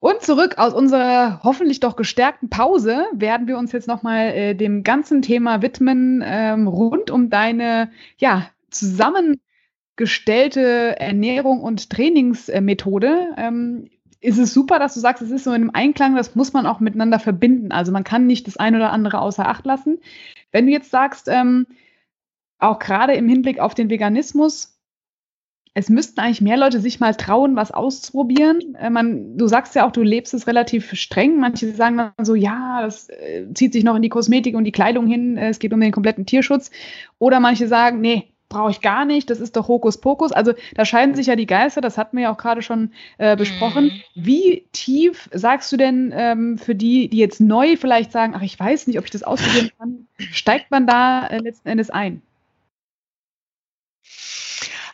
Und 0.00 0.22
zurück 0.22 0.56
aus 0.56 0.72
unserer 0.72 1.42
hoffentlich 1.44 1.80
doch 1.80 1.94
gestärkten 1.94 2.48
Pause 2.48 3.04
werden 3.12 3.46
wir 3.46 3.58
uns 3.58 3.72
jetzt 3.72 3.86
nochmal 3.86 4.28
äh, 4.28 4.54
dem 4.54 4.82
ganzen 4.82 5.20
Thema 5.20 5.60
widmen, 5.60 6.22
ähm, 6.24 6.66
rund 6.66 7.10
um 7.10 7.28
deine 7.28 7.90
ja, 8.16 8.48
zusammengestellte 8.70 10.98
Ernährung 10.98 11.60
und 11.60 11.90
Trainingsmethode. 11.90 13.34
Ähm, 13.36 13.90
ist 14.22 14.38
es 14.38 14.54
super, 14.54 14.78
dass 14.78 14.94
du 14.94 15.00
sagst, 15.00 15.22
es 15.22 15.30
ist 15.30 15.44
so 15.44 15.50
in 15.50 15.62
einem 15.62 15.70
Einklang, 15.74 16.16
das 16.16 16.34
muss 16.34 16.54
man 16.54 16.66
auch 16.66 16.80
miteinander 16.80 17.18
verbinden. 17.18 17.70
Also 17.70 17.92
man 17.92 18.04
kann 18.04 18.26
nicht 18.26 18.46
das 18.46 18.56
eine 18.56 18.78
oder 18.78 18.92
andere 18.92 19.20
außer 19.20 19.46
Acht 19.46 19.66
lassen. 19.66 19.98
Wenn 20.50 20.64
du 20.64 20.72
jetzt 20.72 20.90
sagst, 20.90 21.28
ähm, 21.28 21.66
auch 22.58 22.78
gerade 22.78 23.12
im 23.14 23.28
Hinblick 23.28 23.60
auf 23.60 23.74
den 23.74 23.90
Veganismus, 23.90 24.79
es 25.74 25.88
müssten 25.88 26.20
eigentlich 26.20 26.40
mehr 26.40 26.56
Leute 26.56 26.80
sich 26.80 26.98
mal 26.98 27.14
trauen, 27.14 27.54
was 27.54 27.70
auszuprobieren. 27.70 28.74
Äh, 28.74 28.90
man, 28.90 29.36
du 29.38 29.46
sagst 29.46 29.74
ja 29.74 29.86
auch, 29.86 29.92
du 29.92 30.02
lebst 30.02 30.34
es 30.34 30.46
relativ 30.46 30.92
streng. 30.94 31.38
Manche 31.38 31.72
sagen 31.74 31.98
dann 31.98 32.12
so, 32.24 32.34
ja, 32.34 32.82
das 32.82 33.08
äh, 33.08 33.46
zieht 33.54 33.72
sich 33.72 33.84
noch 33.84 33.94
in 33.94 34.02
die 34.02 34.08
Kosmetik 34.08 34.56
und 34.56 34.64
die 34.64 34.72
Kleidung 34.72 35.06
hin, 35.06 35.36
äh, 35.36 35.48
es 35.48 35.58
geht 35.58 35.72
um 35.72 35.80
den 35.80 35.92
kompletten 35.92 36.26
Tierschutz. 36.26 36.70
Oder 37.18 37.38
manche 37.38 37.68
sagen, 37.68 38.00
nee, 38.00 38.32
brauche 38.48 38.72
ich 38.72 38.80
gar 38.80 39.04
nicht, 39.04 39.30
das 39.30 39.38
ist 39.38 39.56
doch 39.56 39.68
Hokuspokus. 39.68 40.32
Also 40.32 40.52
da 40.74 40.84
scheiden 40.84 41.14
sich 41.14 41.28
ja 41.28 41.36
die 41.36 41.46
Geister, 41.46 41.80
das 41.80 41.96
hatten 41.96 42.16
wir 42.16 42.24
ja 42.24 42.32
auch 42.32 42.36
gerade 42.36 42.62
schon 42.62 42.90
äh, 43.18 43.36
besprochen. 43.36 43.84
Mhm. 43.84 44.02
Wie 44.16 44.66
tief 44.72 45.30
sagst 45.32 45.70
du 45.70 45.76
denn 45.76 46.12
ähm, 46.14 46.58
für 46.58 46.74
die, 46.74 47.08
die 47.08 47.18
jetzt 47.18 47.40
neu 47.40 47.76
vielleicht 47.76 48.10
sagen, 48.10 48.34
ach, 48.36 48.42
ich 48.42 48.58
weiß 48.58 48.88
nicht, 48.88 48.98
ob 48.98 49.04
ich 49.04 49.12
das 49.12 49.22
ausprobieren 49.22 49.70
kann, 49.78 50.06
steigt 50.18 50.72
man 50.72 50.88
da 50.88 51.28
äh, 51.28 51.38
letzten 51.38 51.68
Endes 51.68 51.90
ein? 51.90 52.22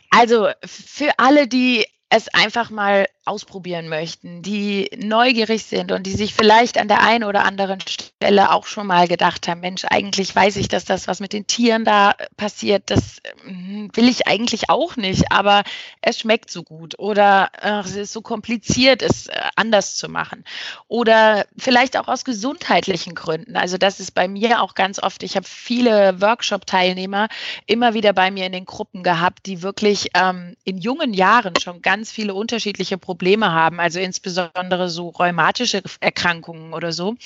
Also 0.09 0.49
für 0.63 1.11
alle, 1.17 1.47
die 1.47 1.85
es 2.09 2.29
einfach 2.29 2.69
mal 2.69 3.07
ausprobieren 3.25 3.89
möchten, 3.89 4.41
die 4.41 4.89
neugierig 4.95 5.65
sind 5.65 5.91
und 5.91 6.03
die 6.07 6.13
sich 6.13 6.33
vielleicht 6.33 6.77
an 6.77 6.87
der 6.87 7.01
einen 7.01 7.25
oder 7.25 7.43
anderen 7.43 7.79
Stelle 8.17 8.51
auch 8.51 8.65
schon 8.65 8.87
mal 8.87 9.07
gedacht 9.07 9.47
haben, 9.47 9.61
Mensch, 9.61 9.85
eigentlich 9.85 10.35
weiß 10.35 10.55
ich, 10.57 10.67
dass 10.67 10.85
das, 10.85 11.07
was 11.07 11.19
mit 11.19 11.33
den 11.33 11.45
Tieren 11.45 11.85
da 11.85 12.15
passiert, 12.35 12.83
das 12.87 13.21
hm, 13.43 13.91
will 13.93 14.09
ich 14.09 14.27
eigentlich 14.27 14.69
auch 14.69 14.95
nicht, 14.95 15.31
aber 15.31 15.63
es 16.01 16.19
schmeckt 16.19 16.49
so 16.49 16.63
gut 16.63 16.97
oder 16.97 17.49
ach, 17.61 17.85
es 17.85 17.95
ist 17.95 18.13
so 18.13 18.21
kompliziert, 18.21 19.01
es 19.01 19.27
äh, 19.27 19.39
anders 19.55 19.95
zu 19.95 20.09
machen. 20.09 20.43
Oder 20.87 21.45
vielleicht 21.57 21.95
auch 21.97 22.07
aus 22.07 22.25
gesundheitlichen 22.25 23.13
Gründen. 23.13 23.55
Also 23.55 23.77
das 23.77 23.99
ist 23.99 24.11
bei 24.15 24.27
mir 24.27 24.61
auch 24.61 24.73
ganz 24.73 25.01
oft, 25.01 25.21
ich 25.21 25.35
habe 25.35 25.47
viele 25.47 26.19
Workshop-Teilnehmer 26.19 27.27
immer 27.67 27.93
wieder 27.93 28.13
bei 28.13 28.31
mir 28.31 28.45
in 28.45 28.51
den 28.51 28.65
Gruppen 28.65 29.03
gehabt, 29.03 29.45
die 29.45 29.61
wirklich 29.61 30.09
ähm, 30.15 30.55
in 30.63 30.79
jungen 30.79 31.13
Jahren 31.13 31.53
schon 31.61 31.81
ganz 31.81 32.11
viele 32.11 32.33
unterschiedliche 32.33 32.97
Probleme 32.97 33.17
Probleme 33.17 33.51
haben, 33.51 33.79
also 33.79 33.99
insbesondere 33.99 34.89
so 34.89 35.09
rheumatische 35.09 35.81
Erkrankungen 35.99 36.73
oder 36.73 36.93
so, 36.93 37.11
mhm. 37.11 37.17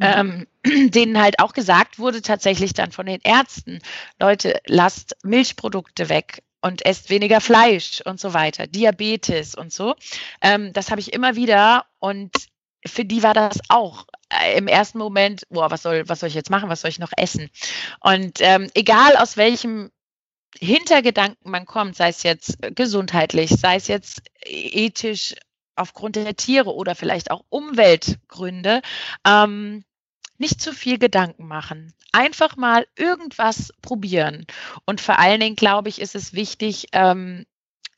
ähm, 0.00 0.39
denen 0.64 1.20
halt 1.20 1.40
auch 1.40 1.52
gesagt 1.52 1.98
wurde, 1.98 2.22
tatsächlich 2.22 2.74
dann 2.74 2.92
von 2.92 3.06
den 3.06 3.20
Ärzten, 3.22 3.80
Leute, 4.18 4.60
lasst 4.66 5.16
Milchprodukte 5.22 6.08
weg 6.08 6.42
und 6.60 6.84
esst 6.84 7.10
weniger 7.10 7.40
Fleisch 7.40 8.02
und 8.04 8.20
so 8.20 8.34
weiter, 8.34 8.66
Diabetes 8.66 9.54
und 9.54 9.72
so. 9.72 9.94
Ähm, 10.42 10.72
das 10.72 10.90
habe 10.90 11.00
ich 11.00 11.12
immer 11.12 11.36
wieder 11.36 11.86
und 11.98 12.30
für 12.86 13.04
die 13.04 13.22
war 13.22 13.34
das 13.34 13.58
auch 13.68 14.06
äh, 14.30 14.56
im 14.56 14.66
ersten 14.66 14.98
Moment, 14.98 15.42
boah, 15.50 15.70
was 15.70 15.82
soll, 15.82 16.08
was 16.08 16.20
soll 16.20 16.28
ich 16.28 16.34
jetzt 16.34 16.50
machen, 16.50 16.68
was 16.68 16.80
soll 16.80 16.90
ich 16.90 16.98
noch 16.98 17.12
essen? 17.16 17.50
Und 18.00 18.40
ähm, 18.40 18.70
egal 18.74 19.16
aus 19.16 19.36
welchem 19.36 19.90
Hintergedanken 20.58 21.50
man 21.50 21.66
kommt, 21.66 21.96
sei 21.96 22.08
es 22.08 22.22
jetzt 22.22 22.58
gesundheitlich, 22.74 23.50
sei 23.50 23.76
es 23.76 23.86
jetzt 23.86 24.22
ethisch 24.44 25.34
aufgrund 25.76 26.16
der 26.16 26.36
Tiere 26.36 26.74
oder 26.74 26.94
vielleicht 26.94 27.30
auch 27.30 27.44
Umweltgründe, 27.48 28.82
ähm, 29.26 29.84
nicht 30.40 30.60
zu 30.60 30.72
viel 30.72 30.98
Gedanken 30.98 31.46
machen. 31.46 31.92
Einfach 32.12 32.56
mal 32.56 32.86
irgendwas 32.96 33.72
probieren. 33.82 34.46
Und 34.86 35.00
vor 35.00 35.18
allen 35.18 35.38
Dingen, 35.38 35.54
glaube 35.54 35.90
ich, 35.90 36.00
ist 36.00 36.14
es 36.14 36.32
wichtig, 36.32 36.88
ähm, 36.92 37.44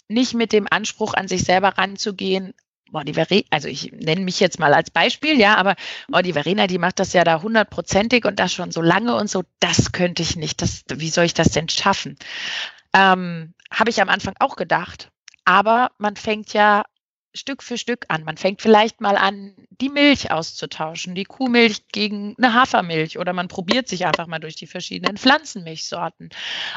nicht 0.09 0.35
mit 0.35 0.53
dem 0.53 0.67
Anspruch 0.69 1.15
an 1.15 1.29
sich 1.29 1.45
selber 1.45 1.79
ranzugehen, 1.79 2.53
boah, 2.91 3.05
die 3.05 3.15
Verena, 3.15 3.45
also 3.51 3.69
ich 3.69 3.93
nenne 3.93 4.23
mich 4.23 4.41
jetzt 4.41 4.59
mal 4.59 4.75
als 4.75 4.91
Beispiel, 4.91 5.39
ja, 5.39 5.55
aber 5.57 5.77
oh, 6.13 6.21
die 6.21 6.35
Verena, 6.35 6.67
die 6.67 6.79
macht 6.79 6.99
das 6.99 7.13
ja 7.15 7.25
da 7.25 7.41
hundertprozentig 7.41 8.25
und 8.25 8.39
das 8.39 8.53
schon 8.53 8.73
so 8.73 8.83
lange 8.83 9.15
und 9.15 9.31
so, 9.31 9.45
das 9.61 9.93
könnte 9.93 10.23
ich 10.23 10.37
nicht. 10.37 10.61
Das, 10.63 10.85
wie 10.93 11.11
soll 11.11 11.25
ich 11.25 11.35
das 11.35 11.53
denn 11.53 11.69
schaffen? 11.69 12.19
Ähm, 12.93 13.55
Habe 13.73 13.91
ich 13.91 14.03
am 14.03 14.09
Anfang 14.09 14.35
auch 14.41 14.57
gedacht. 14.57 15.11
Aber 15.45 15.91
man 15.99 16.17
fängt 16.17 16.53
ja 16.53 16.85
Stück 17.35 17.63
für 17.63 17.79
Stück 17.79 18.05
an. 18.09 18.25
Man 18.25 18.37
fängt 18.37 18.63
vielleicht 18.63 19.01
mal 19.01 19.17
an, 19.17 19.55
die 19.71 19.89
Milch 19.89 20.31
auszutauschen, 20.31 21.15
die 21.15 21.25
Kuhmilch 21.25 21.89
gegen 21.89 22.35
eine 22.37 22.55
Hafermilch 22.55 23.19
oder 23.19 23.33
man 23.33 23.49
probiert 23.49 23.89
sich 23.89 24.07
einfach 24.07 24.27
mal 24.27 24.39
durch 24.39 24.57
die 24.57 24.67
verschiedenen 24.67 25.17
Pflanzenmilchsorten. 25.17 26.31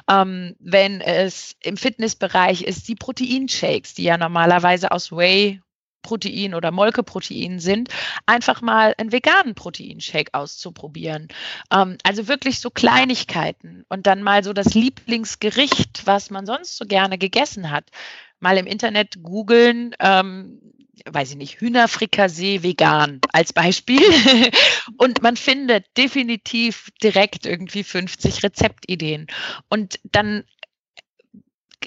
Ähm, 0.10 0.56
wenn 0.60 1.02
es 1.02 1.56
im 1.62 1.78
Fitnessbereich 1.78 2.64
ist, 2.64 2.88
die 2.88 2.96
Proteinshakes, 2.96 3.94
die 3.96 4.04
ja 4.04 4.18
normalerweise 4.18 4.92
aus 4.92 5.12
Whey 5.12 5.62
Protein 6.06 6.54
oder 6.54 6.72
Molkeprotein 6.72 7.60
sind, 7.60 7.90
einfach 8.28 8.62
mal 8.62 8.94
einen 8.98 9.12
veganen 9.12 9.56
Proteinshake 9.56 10.34
auszuprobieren. 10.34 11.30
Ähm, 11.72 11.98
also 12.04 12.28
wirklich 12.28 12.60
so 12.60 12.70
Kleinigkeiten 12.70 13.86
und 13.90 14.06
dann 14.06 14.22
mal 14.22 14.44
so 14.44 14.54
das 14.54 14.76
Lieblingsgericht, 14.76 16.06
was 16.06 16.30
man 16.30 16.46
sonst 16.46 16.78
so 16.78 16.86
gerne 16.86 17.18
gegessen 17.18 17.72
hat, 17.72 17.90
mal 18.40 18.58
im 18.58 18.68
Internet 18.68 19.22
googeln, 19.22 19.96
ähm, 20.00 20.62
weiß 21.06 21.32
ich 21.32 21.36
nicht, 21.36 21.60
Hühnerfrikassee 21.60 22.64
vegan 22.64 23.20
als 23.32 23.54
Beispiel. 23.54 24.02
und 24.98 25.22
man 25.22 25.38
findet 25.38 25.86
definitiv 25.98 26.90
direkt 27.02 27.46
irgendwie 27.46 27.84
50 27.84 28.44
Rezeptideen. 28.44 29.28
Und 29.70 30.00
dann 30.04 30.44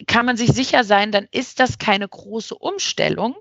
kann 0.07 0.27
man 0.27 0.37
sich 0.37 0.51
sicher 0.51 0.85
sein, 0.85 1.11
dann 1.13 1.27
ist 1.31 1.61
das 1.61 1.79
keine 1.79 2.09
große 2.09 2.55
Umstellung, 2.55 3.37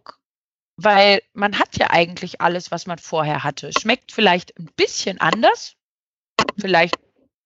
weil 0.75 1.21
man 1.33 1.59
hat 1.59 1.77
ja 1.77 1.89
eigentlich 1.91 2.41
alles, 2.41 2.71
was 2.71 2.87
man 2.87 2.97
vorher 2.97 3.43
hatte. 3.43 3.71
Schmeckt 3.79 4.11
vielleicht 4.11 4.57
ein 4.57 4.69
bisschen 4.75 5.19
anders, 5.19 5.75
vielleicht 6.59 6.95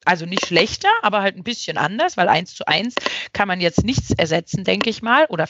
also 0.06 0.26
nicht 0.26 0.45
schlechter, 0.45 0.89
aber 1.02 1.22
halt 1.22 1.36
ein 1.36 1.43
bisschen 1.43 1.78
anders, 1.78 2.18
weil 2.18 2.30
eins 2.30 2.56
zu 2.56 2.68
eins 2.68 2.95
kann 3.34 3.47
man 3.47 3.62
jetzt 3.62 3.84
nichts 3.84 4.12
ersetzen, 4.12 4.64
denke 4.64 4.89
ich 4.89 5.02
mal, 5.02 5.26
oder 5.28 5.47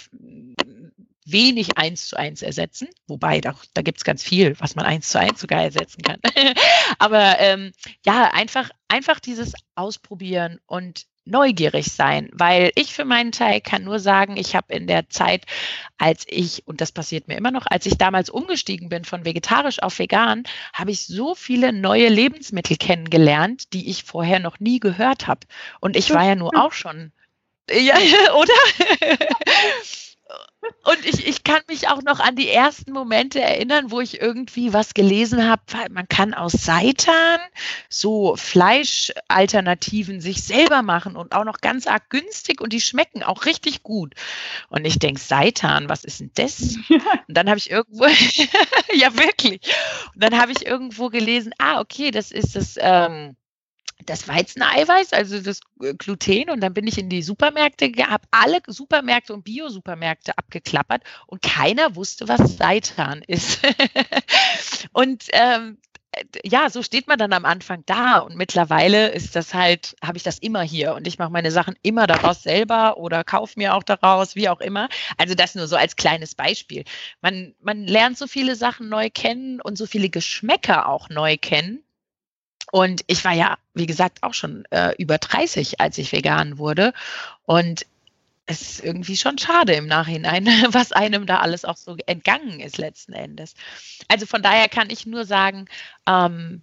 wenig 1.26 1.78
eins 1.78 2.08
zu 2.08 2.18
eins 2.18 2.42
ersetzen, 2.42 2.90
wobei 3.08 3.42
da, 3.42 3.56
da 3.74 3.82
gibt 3.82 4.00
es 4.00 4.04
ganz 4.04 4.24
viel, 4.24 4.60
was 4.60 4.76
man 4.76 4.86
eins 4.86 5.10
zu 5.10 5.20
eins 5.20 5.40
sogar 5.40 5.64
ersetzen 5.64 6.02
kann. 6.02 6.20
aber 7.00 7.40
ähm, 7.40 7.72
ja, 8.06 8.32
einfach, 8.34 8.70
einfach 8.88 9.20
dieses 9.20 9.54
Ausprobieren 9.76 10.60
und 10.66 11.06
neugierig 11.26 11.92
sein, 11.92 12.30
weil 12.34 12.72
ich 12.76 12.94
für 12.94 13.06
meinen 13.06 13.32
Teil 13.32 13.62
kann 13.62 13.84
nur 13.84 14.00
sagen, 14.00 14.38
ich 14.38 14.56
habe 14.56 14.74
in 14.74 14.88
der 14.88 15.10
Zeit, 15.10 15.46
als 15.98 16.26
ich, 16.28 16.68
und 16.68 16.82
das 16.82 16.92
passiert 16.92 17.28
mir 17.28 17.38
immer 17.38 17.52
noch, 17.52 17.66
als 17.68 17.86
ich 17.86 17.98
damals 17.98 18.30
umgestiegen 18.30 18.90
bin 18.90 19.06
von 19.06 19.26
vegetarisch 19.26 19.82
auf 19.82 20.00
vegan, 20.00 20.44
habe 20.74 20.92
ich 20.92 21.06
so 21.06 21.36
viele 21.36 21.74
neue 21.74 22.10
Lebensmittel 22.10 22.78
kennengelernt, 22.78 23.74
die 23.74 23.90
ich 23.90 24.04
vorher 24.04 24.40
noch 24.40 24.60
nie 24.60 24.80
gehört 24.80 25.28
habe. 25.28 25.42
Und 25.80 25.96
ich 25.96 26.12
war 26.12 26.26
ja 26.26 26.36
nur 26.36 26.52
auch 26.56 26.74
schon, 26.74 27.12
ja, 27.70 27.96
oder? 28.36 28.54
Und 30.84 31.06
ich, 31.06 31.28
ich 31.28 31.44
kann 31.44 31.62
mich 31.68 31.88
auch 31.90 32.02
noch 32.04 32.20
an 32.20 32.36
die 32.36 32.50
ersten 32.50 32.92
Momente 32.92 33.40
erinnern, 33.42 33.90
wo 33.90 34.00
ich 34.00 34.22
irgendwie 34.22 34.74
was 34.74 34.94
gelesen 34.94 35.48
habe. 35.48 35.62
Man 35.90 36.08
kann 36.08 36.34
aus 36.34 36.54
Seitan 36.54 37.40
so 37.90 38.36
Fleischalternativen 38.36 40.22
sich 40.22 40.44
selber 40.44 40.82
machen 40.82 41.16
und 41.16 41.34
auch 41.34 41.46
noch 41.46 41.62
ganz 41.62 41.88
arg 41.88 42.10
günstig 42.10 42.62
und 42.62 42.74
die 42.74 42.82
schmecken 42.82 43.24
auch 43.24 43.46
richtig 43.46 43.84
gut. 43.84 44.14
Und 44.70 44.86
ich 44.86 45.00
denke, 45.00 45.20
Seitan, 45.20 45.90
was 45.90 46.04
ist 46.04 46.20
denn 46.20 46.32
das? 46.36 46.76
Und 47.28 47.38
dann 47.38 47.48
habe 47.48 47.58
ich 47.58 47.70
irgendwo, 47.70 48.06
ja 48.94 49.16
wirklich. 49.16 49.62
Und 50.14 50.24
dann 50.24 50.40
habe 50.40 50.52
ich 50.52 50.66
irgendwo 50.66 51.10
gelesen, 51.10 51.54
ah, 51.58 51.80
okay, 51.80 52.12
das 52.12 52.32
ist 52.32 52.56
das. 52.56 52.76
Ähm, 52.78 53.36
das 54.06 54.28
Weizeneiweiß, 54.28 55.14
also 55.14 55.40
das 55.40 55.62
äh, 55.82 55.94
Gluten. 55.94 56.50
Und 56.50 56.62
dann 56.62 56.74
bin 56.74 56.88
ich 56.88 56.98
in 56.98 57.10
die 57.10 57.24
Supermärkte, 57.24 57.92
habe 58.08 58.28
alle 58.32 58.60
Supermärkte 58.68 59.34
und 59.34 59.44
Bio-Supermärkte 59.44 60.38
abgeklappert 60.38 61.04
und 61.28 61.42
keiner 61.42 61.96
wusste, 61.96 62.28
was 62.28 62.58
Seitan 62.58 63.22
ist. 63.28 63.62
und 64.94 65.26
ähm, 65.34 65.78
ja, 66.44 66.70
so 66.70 66.84
steht 66.84 67.08
man 67.08 67.18
dann 67.18 67.32
am 67.34 67.46
Anfang 67.46 67.84
da 67.86 68.20
und 68.20 68.36
mittlerweile 68.36 69.10
ist 69.10 69.36
das 69.36 69.54
halt, 69.54 69.96
habe 70.04 70.18
ich 70.18 70.24
das 70.24 70.40
immer 70.40 70.62
hier 70.62 70.94
und 70.94 71.08
ich 71.08 71.18
mache 71.18 71.32
meine 71.32 71.52
Sachen 71.52 71.76
immer 71.84 72.06
daraus 72.06 72.44
selber 72.44 72.98
oder 72.98 73.24
kaufe 73.24 73.58
mir 73.58 73.76
auch 73.76 73.84
daraus, 73.84 74.36
wie 74.36 74.50
auch 74.50 74.60
immer. 74.60 74.90
Also 75.18 75.36
das 75.36 75.56
nur 75.56 75.68
so 75.68 75.78
als 75.78 75.96
kleines 75.96 76.36
Beispiel. 76.36 76.84
Man, 77.22 77.56
man 77.62 77.88
lernt 77.88 78.18
so 78.18 78.28
viele 78.28 78.56
Sachen 78.56 78.90
neu 78.90 79.10
kennen 79.10 79.62
und 79.62 79.78
so 79.78 79.86
viele 79.86 80.10
Geschmäcker 80.10 80.90
auch 80.90 81.10
neu 81.10 81.38
kennen 81.38 81.84
und 82.72 83.04
ich 83.08 83.24
war 83.26 83.34
ja, 83.34 83.58
wie 83.74 83.86
gesagt, 83.86 84.24
auch 84.24 84.34
schon 84.34 84.66
äh, 84.72 84.94
über 84.98 85.18
30, 85.18 85.82
als 85.82 85.98
ich 85.98 86.12
vegan 86.12 86.58
wurde. 86.58 86.94
Und 87.46 87.86
es 88.46 88.62
ist 88.62 88.84
irgendwie 88.84 89.18
schon 89.18 89.38
schade 89.38 89.74
im 89.74 89.88
Nachhinein, 89.88 90.46
was 90.70 90.92
einem 90.92 91.26
da 91.26 91.40
alles 91.40 91.66
auch 91.66 91.78
so 91.78 91.96
entgangen 92.06 92.60
ist 92.60 92.78
letzten 92.78 93.14
Endes. 93.14 93.54
Also 94.08 94.26
von 94.26 94.42
daher 94.42 94.70
kann 94.70 94.90
ich 94.90 95.06
nur 95.06 95.26
sagen, 95.26 95.68
ähm, 96.08 96.62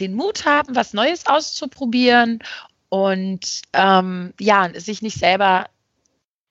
den 0.00 0.14
Mut 0.14 0.44
haben, 0.44 0.74
was 0.74 0.92
Neues 0.92 1.26
auszuprobieren 1.26 2.40
und 2.88 3.62
ähm, 3.72 4.34
ja, 4.40 4.68
sich 4.78 5.02
nicht 5.02 5.18
selber 5.18 5.68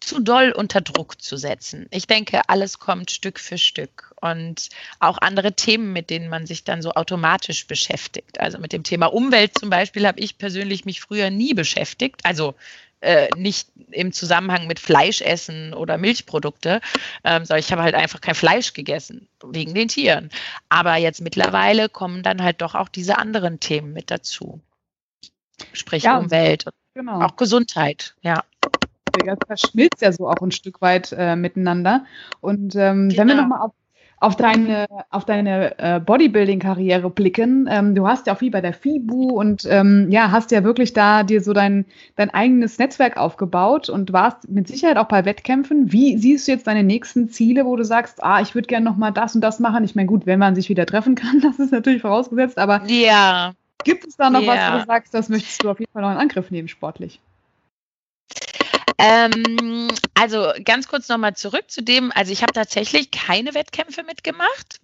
zu 0.02 0.20
doll 0.20 0.52
unter 0.52 0.82
Druck 0.82 1.22
zu 1.22 1.38
setzen. 1.38 1.88
Ich 1.92 2.08
denke, 2.08 2.42
alles 2.48 2.80
kommt 2.80 3.12
Stück 3.12 3.40
für 3.40 3.58
Stück 3.58 4.14
und 4.20 4.70
auch 5.00 5.20
andere 5.20 5.54
Themen, 5.54 5.94
mit 5.94 6.10
denen 6.10 6.28
man 6.28 6.46
sich 6.46 6.64
dann 6.64 6.82
so 6.82 6.92
automatisch 6.94 7.68
beschäftigt. 7.68 8.40
Also 8.40 8.58
mit 8.58 8.74
dem 8.74 8.84
Thema 8.84 9.08
Umwelt 9.08 9.58
zum 9.58 9.70
Beispiel 9.70 10.08
habe 10.08 10.20
ich 10.20 10.38
persönlich 10.38 10.86
mich 10.86 11.02
früher 11.02 11.30
nie 11.30 11.54
beschäftigt. 11.54 12.22
Also 12.24 12.56
äh, 13.02 13.30
nicht 13.36 13.70
im 13.92 14.12
Zusammenhang 14.12 14.68
mit 14.68 14.80
Fleischessen 14.80 15.74
oder 15.74 15.98
Milchprodukte, 15.98 16.82
ähm, 17.24 17.46
sondern 17.46 17.60
ich 17.60 17.72
habe 17.72 17.84
halt 17.84 17.96
einfach 17.96 18.22
kein 18.22 18.36
Fleisch 18.36 18.74
gegessen 18.74 19.28
wegen 19.44 19.74
den 19.74 19.88
Tieren. 19.88 20.30
Aber 20.70 20.96
jetzt 20.98 21.22
mittlerweile 21.22 21.90
kommen 21.90 22.24
dann 22.24 22.42
halt 22.44 22.62
doch 22.62 22.76
auch 22.76 22.90
diese 22.90 23.18
anderen 23.18 23.60
Themen 23.60 23.94
mit 23.94 24.12
dazu. 24.12 24.60
Sprich 25.74 26.04
ja, 26.04 26.18
Umwelt 26.18 26.66
und 26.66 26.74
genau. 26.96 27.22
auch 27.22 27.36
Gesundheit, 27.36 28.16
ja 28.22 28.44
das 29.26 29.38
verschmilzt 29.46 30.02
ja 30.02 30.12
so 30.12 30.28
auch 30.28 30.42
ein 30.42 30.52
Stück 30.52 30.82
weit 30.82 31.14
äh, 31.18 31.36
miteinander. 31.36 32.06
Und 32.40 32.76
ähm, 32.76 33.10
genau. 33.10 33.22
wenn 33.22 33.28
wir 33.28 33.36
genau. 33.36 33.42
nochmal 33.42 33.62
auf, 33.62 33.72
auf 34.22 34.36
deine, 34.36 34.86
auf 35.10 35.26
deine 35.26 35.80
äh, 35.80 36.00
Bodybuilding-Karriere 36.00 37.10
blicken, 37.10 37.68
ähm, 37.70 37.96
du 37.96 38.08
hast 38.08 38.28
ja 38.28 38.34
auch 38.34 38.38
viel 38.38 38.52
bei 38.52 38.62
der 38.62 38.74
FIBU 38.74 39.32
und 39.32 39.66
ähm, 39.68 40.08
ja, 40.12 40.30
hast 40.30 40.52
ja 40.52 40.64
wirklich 40.64 40.94
da 40.94 41.24
dir 41.24 41.42
so 41.42 41.54
dein, 41.54 41.86
dein 42.16 42.30
eigenes 42.30 42.78
Netzwerk 42.78 43.18
aufgebaut 43.18 43.90
und 43.90 44.14
warst 44.14 44.48
mit 44.48 44.68
Sicherheit 44.68 44.98
auch 44.98 45.08
bei 45.08 45.26
Wettkämpfen. 45.26 45.92
Wie 45.92 46.18
siehst 46.18 46.48
du 46.48 46.52
jetzt 46.52 46.68
deine 46.68 46.84
nächsten 46.84 47.30
Ziele, 47.30 47.66
wo 47.66 47.76
du 47.76 47.84
sagst, 47.84 48.24
ah, 48.24 48.42
ich 48.42 48.54
würde 48.54 48.68
gerne 48.68 48.86
nochmal 48.86 49.12
das 49.12 49.34
und 49.34 49.42
das 49.42 49.60
machen? 49.60 49.84
Ich 49.84 49.96
meine, 49.96 50.08
gut, 50.08 50.28
wenn 50.28 50.40
man 50.40 50.54
sich 50.54 50.70
wieder 50.70 50.86
treffen 50.86 51.16
kann, 51.16 51.40
das 51.42 51.58
ist 51.58 51.72
natürlich 51.72 52.02
vorausgesetzt, 52.02 52.60
aber 52.60 52.84
ja. 52.86 53.54
gibt 53.84 54.06
es 54.06 54.18
da 54.18 54.30
noch 54.30 54.42
ja. 54.42 54.48
was, 54.48 54.74
wo 54.74 54.80
du 54.80 54.86
sagst, 54.86 55.14
das 55.16 55.30
möchtest 55.30 55.64
du 55.64 55.70
auf 55.72 55.80
jeden 55.80 55.92
Fall 55.92 56.04
noch 56.04 56.12
in 56.12 56.18
Angriff 56.18 56.52
nehmen, 56.52 56.68
sportlich? 56.68 57.20
Ähm, 58.98 59.88
also 60.14 60.52
ganz 60.64 60.88
kurz 60.88 61.10
nochmal 61.10 61.36
zurück 61.36 61.66
zu 61.70 61.82
dem, 61.82 62.12
also 62.14 62.32
ich 62.32 62.42
habe 62.42 62.54
tatsächlich 62.54 63.12
keine 63.12 63.54
Wettkämpfe 63.54 64.04
mitgemacht. 64.04 64.80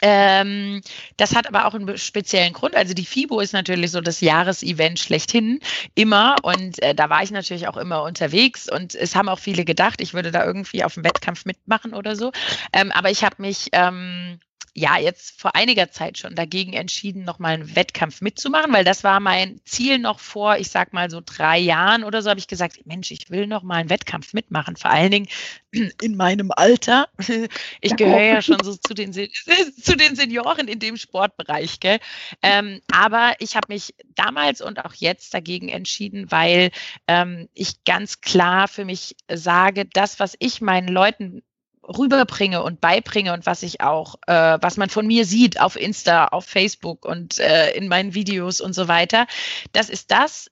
Ähm, 0.00 0.80
das 1.16 1.34
hat 1.34 1.48
aber 1.48 1.66
auch 1.66 1.74
einen 1.74 1.98
speziellen 1.98 2.52
Grund. 2.52 2.76
Also 2.76 2.94
die 2.94 3.04
FIBO 3.04 3.40
ist 3.40 3.52
natürlich 3.52 3.90
so 3.90 4.00
das 4.00 4.20
Jahresevent 4.20 4.98
schlechthin 4.98 5.60
immer 5.94 6.36
und 6.42 6.80
äh, 6.82 6.94
da 6.94 7.10
war 7.10 7.22
ich 7.22 7.30
natürlich 7.30 7.66
auch 7.66 7.76
immer 7.76 8.02
unterwegs 8.02 8.70
und 8.70 8.94
es 8.94 9.16
haben 9.16 9.28
auch 9.28 9.40
viele 9.40 9.64
gedacht, 9.64 10.00
ich 10.00 10.14
würde 10.14 10.30
da 10.30 10.44
irgendwie 10.44 10.84
auf 10.84 10.94
dem 10.94 11.04
Wettkampf 11.04 11.44
mitmachen 11.44 11.94
oder 11.94 12.14
so. 12.14 12.32
Ähm, 12.72 12.92
aber 12.92 13.10
ich 13.10 13.24
habe 13.24 13.36
mich 13.38 13.68
ähm, 13.72 14.38
ja 14.74 14.98
jetzt 14.98 15.40
vor 15.40 15.54
einiger 15.54 15.90
Zeit 15.90 16.18
schon 16.18 16.34
dagegen 16.34 16.72
entschieden, 16.72 17.24
nochmal 17.24 17.54
einen 17.54 17.76
Wettkampf 17.76 18.20
mitzumachen, 18.20 18.72
weil 18.72 18.84
das 18.84 19.04
war 19.04 19.20
mein 19.20 19.60
Ziel 19.64 19.98
noch 19.98 20.20
vor, 20.20 20.56
ich 20.56 20.70
sag 20.70 20.92
mal 20.92 21.10
so 21.10 21.20
drei 21.24 21.58
Jahren 21.58 22.04
oder 22.04 22.22
so, 22.22 22.30
habe 22.30 22.40
ich 22.40 22.48
gesagt, 22.48 22.86
Mensch, 22.86 23.10
ich 23.10 23.30
will 23.30 23.46
noch 23.46 23.62
mal 23.62 23.76
einen 23.76 23.90
Wettkampf 23.90 24.32
mitmachen, 24.32 24.76
vor 24.76 24.90
allen 24.90 25.10
Dingen 25.10 25.28
in 26.02 26.16
meinem 26.16 26.50
Alter. 26.50 27.08
Ich 27.80 27.96
gehöre 27.96 28.22
ja 28.22 28.42
schon 28.42 28.62
so 28.62 28.74
zu 28.74 28.94
den, 28.94 29.12
zu 29.12 29.96
den 29.96 30.16
Senioren 30.16 30.68
in 30.68 30.78
dem 30.78 30.96
Sportbereich, 30.96 31.80
gell? 31.80 31.98
Ähm, 32.42 32.80
aber 32.92 33.34
ich 33.38 33.56
habe 33.56 33.66
mich 33.72 33.94
damals 34.14 34.60
und 34.60 34.84
auch 34.84 34.94
jetzt 34.94 35.32
dagegen 35.34 35.68
entschieden, 35.68 36.30
weil 36.30 36.70
ähm, 37.06 37.48
ich 37.54 37.84
ganz 37.84 38.20
klar 38.20 38.68
für 38.68 38.84
mich 38.84 39.16
sage, 39.32 39.86
das, 39.86 40.18
was 40.20 40.34
ich 40.38 40.60
meinen 40.60 40.88
Leuten 40.88 41.42
rüberbringe 41.88 42.62
und 42.62 42.80
beibringe 42.80 43.32
und 43.32 43.46
was 43.46 43.62
ich 43.62 43.80
auch, 43.80 44.16
äh, 44.26 44.58
was 44.60 44.76
man 44.76 44.90
von 44.90 45.06
mir 45.06 45.24
sieht 45.24 45.60
auf 45.60 45.76
Insta, 45.76 46.26
auf 46.26 46.44
Facebook 46.44 47.04
und 47.04 47.38
äh, 47.38 47.72
in 47.72 47.88
meinen 47.88 48.14
Videos 48.14 48.60
und 48.60 48.74
so 48.74 48.88
weiter, 48.88 49.26
das 49.72 49.88
ist 49.88 50.10
das, 50.10 50.50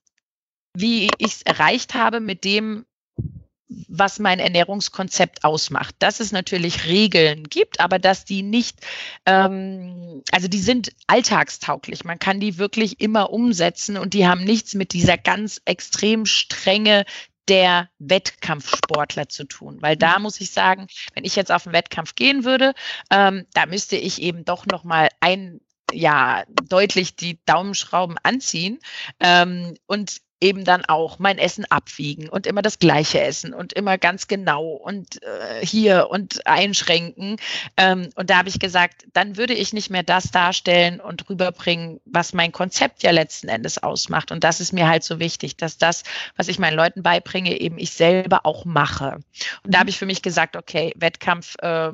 wie 0.74 1.09
ich 1.18 1.32
es 1.32 1.43
erreicht 1.43 1.95
habe 1.95 2.20
mit 2.20 2.45
dem, 2.45 2.87
was 3.68 4.18
mein 4.18 4.39
Ernährungskonzept 4.39 5.45
ausmacht. 5.45 5.97
Dass 5.99 6.20
es 6.20 6.32
natürlich 6.32 6.87
Regeln 6.87 7.45
gibt, 7.45 7.80
aber 7.80 7.99
dass 7.99 8.24
die 8.24 8.43
nicht, 8.43 8.78
ähm, 9.26 10.22
also 10.30 10.49
die 10.49 10.61
sind 10.61 10.93
alltagstauglich. 11.07 12.05
Man 12.05 12.18
kann 12.18 12.39
die 12.39 12.59
wirklich 12.59 13.01
immer 13.01 13.30
umsetzen 13.30 13.97
und 13.97 14.14
die 14.14 14.26
haben 14.26 14.45
nichts 14.45 14.74
mit 14.74 14.93
dieser 14.93 15.18
ganz 15.18 15.61
extrem 15.64 16.26
strenge 16.26 17.05
der 17.49 17.88
Wettkampfsportler 17.99 19.28
zu 19.28 19.44
tun. 19.44 19.78
Weil 19.80 19.97
da 19.97 20.18
muss 20.18 20.40
ich 20.40 20.51
sagen, 20.51 20.86
wenn 21.14 21.24
ich 21.24 21.36
jetzt 21.36 21.53
auf 21.53 21.66
einen 21.66 21.74
Wettkampf 21.74 22.14
gehen 22.14 22.44
würde, 22.44 22.74
ähm, 23.11 23.47
da 23.55 23.66
müsste 23.66 23.97
ich 23.97 24.20
eben 24.20 24.44
doch 24.44 24.66
nochmal 24.66 25.09
ein 25.20 25.61
ja 25.92 26.44
deutlich 26.68 27.14
die 27.14 27.38
Daumenschrauben 27.47 28.16
anziehen 28.22 28.80
ähm, 29.20 29.76
und 29.86 30.20
eben 30.41 30.64
dann 30.64 30.84
auch 30.84 31.18
mein 31.18 31.39
Essen 31.39 31.64
abwiegen 31.70 32.28
und 32.28 32.47
immer 32.47 32.61
das 32.61 32.78
gleiche 32.78 33.20
essen 33.20 33.55
und 33.55 33.72
immer 33.72 33.97
ganz 33.97 34.28
genau 34.28 34.64
und 34.64 35.22
äh, 35.22 35.64
hier 35.64 36.09
und 36.11 36.47
einschränken. 36.47 37.37
Ähm, 37.76 38.11
und 38.16 38.28
da 38.28 38.39
habe 38.39 38.49
ich 38.49 38.59
gesagt, 38.59 39.07
dann 39.14 39.37
würde 39.37 39.55
ich 39.55 39.72
nicht 39.72 39.91
mehr 39.91 40.03
das 40.03 40.30
darstellen 40.30 41.01
und 41.01 41.28
rüberbringen, 41.30 42.01
was 42.05 42.34
mein 42.34 42.53
Konzept 42.53 43.03
ja 43.03 43.12
letzten 43.12 43.49
Endes 43.49 43.82
ausmacht. 43.82 44.30
Und 44.30 44.45
das 44.45 44.61
ist 44.61 44.72
mir 44.72 44.89
halt 44.89 45.05
so 45.05 45.18
wichtig, 45.18 45.57
dass 45.57 45.78
das, 45.78 46.03
was 46.37 46.49
ich 46.49 46.59
meinen 46.59 46.76
Leuten 46.76 47.03
beibringe, 47.03 47.59
eben 47.59 47.78
ich 47.78 47.93
selber 47.93 48.45
auch 48.45 48.66
mache. 48.66 49.20
Und 49.62 49.74
da 49.74 49.78
habe 49.78 49.91
ich 49.91 49.99
für 49.99 50.07
mich 50.07 50.20
gesagt, 50.20 50.57
okay, 50.57 50.93
Wettkampf 50.97 51.57
äh, 51.61 51.91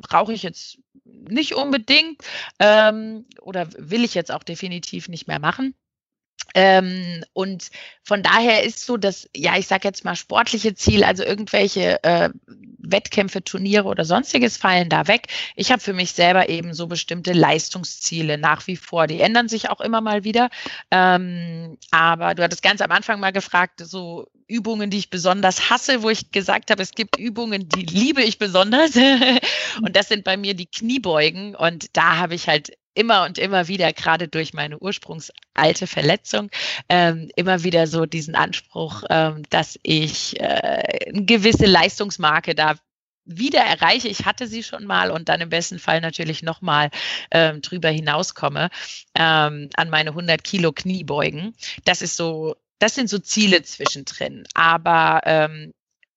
brauche 0.00 0.32
ich 0.32 0.44
jetzt 0.44 0.78
nicht 1.04 1.54
unbedingt 1.54 2.22
ähm, 2.58 3.26
oder 3.40 3.68
will 3.76 4.04
ich 4.04 4.14
jetzt 4.14 4.30
auch 4.30 4.42
definitiv 4.42 5.08
nicht 5.08 5.26
mehr 5.26 5.40
machen. 5.40 5.74
Ähm, 6.54 7.24
und 7.32 7.70
von 8.04 8.22
daher 8.22 8.62
ist 8.64 8.84
so 8.84 8.96
das, 8.96 9.28
ja, 9.34 9.56
ich 9.56 9.66
sage 9.66 9.88
jetzt 9.88 10.04
mal 10.04 10.16
sportliche 10.16 10.74
Ziel, 10.74 11.04
also 11.04 11.22
irgendwelche 11.22 12.02
äh, 12.02 12.30
Wettkämpfe, 12.78 13.42
Turniere 13.42 13.84
oder 13.84 14.04
sonstiges 14.04 14.56
fallen 14.56 14.88
da 14.88 15.06
weg. 15.06 15.28
Ich 15.56 15.70
habe 15.70 15.80
für 15.80 15.92
mich 15.92 16.12
selber 16.12 16.48
eben 16.48 16.74
so 16.74 16.86
bestimmte 16.86 17.32
Leistungsziele 17.32 18.38
nach 18.38 18.66
wie 18.66 18.76
vor. 18.76 19.06
Die 19.06 19.20
ändern 19.20 19.48
sich 19.48 19.70
auch 19.70 19.80
immer 19.80 20.00
mal 20.00 20.24
wieder. 20.24 20.50
Ähm, 20.90 21.78
aber 21.90 22.34
du 22.34 22.42
hattest 22.42 22.62
ganz 22.62 22.80
am 22.80 22.90
Anfang 22.90 23.20
mal 23.20 23.32
gefragt, 23.32 23.80
so 23.84 24.28
Übungen, 24.48 24.90
die 24.90 24.98
ich 24.98 25.10
besonders 25.10 25.70
hasse, 25.70 26.02
wo 26.02 26.10
ich 26.10 26.30
gesagt 26.32 26.70
habe, 26.70 26.82
es 26.82 26.92
gibt 26.92 27.18
Übungen, 27.18 27.68
die 27.68 27.86
liebe 27.86 28.22
ich 28.22 28.38
besonders. 28.38 28.96
und 29.82 29.96
das 29.96 30.08
sind 30.08 30.24
bei 30.24 30.36
mir 30.36 30.54
die 30.54 30.66
Kniebeugen. 30.66 31.54
Und 31.54 31.96
da 31.96 32.16
habe 32.16 32.34
ich 32.34 32.48
halt 32.48 32.72
immer 32.94 33.24
und 33.24 33.38
immer 33.38 33.68
wieder, 33.68 33.92
gerade 33.92 34.28
durch 34.28 34.52
meine 34.52 34.78
ursprungsalte 34.78 35.86
Verletzung, 35.86 36.50
ähm, 36.88 37.30
immer 37.36 37.64
wieder 37.64 37.86
so 37.86 38.06
diesen 38.06 38.34
Anspruch, 38.34 39.02
ähm, 39.10 39.42
dass 39.50 39.78
ich 39.82 40.38
äh, 40.40 40.82
eine 41.08 41.24
gewisse 41.24 41.66
Leistungsmarke 41.66 42.54
da 42.54 42.74
wieder 43.24 43.60
erreiche. 43.60 44.08
Ich 44.08 44.24
hatte 44.24 44.46
sie 44.46 44.62
schon 44.62 44.84
mal 44.84 45.10
und 45.10 45.28
dann 45.28 45.40
im 45.40 45.48
besten 45.48 45.78
Fall 45.78 46.00
natürlich 46.00 46.42
nochmal 46.42 46.90
ähm, 47.30 47.62
drüber 47.62 47.88
hinauskomme 47.88 48.68
ähm, 49.14 49.70
an 49.74 49.90
meine 49.90 50.10
100 50.10 50.42
Kilo 50.42 50.72
Kniebeugen. 50.72 51.54
Das 51.84 52.02
ist 52.02 52.16
so, 52.16 52.56
das 52.78 52.94
sind 52.94 53.08
so 53.08 53.18
Ziele 53.18 53.62
zwischendrin. 53.62 54.44
Aber 54.54 55.20
ähm, 55.24 55.72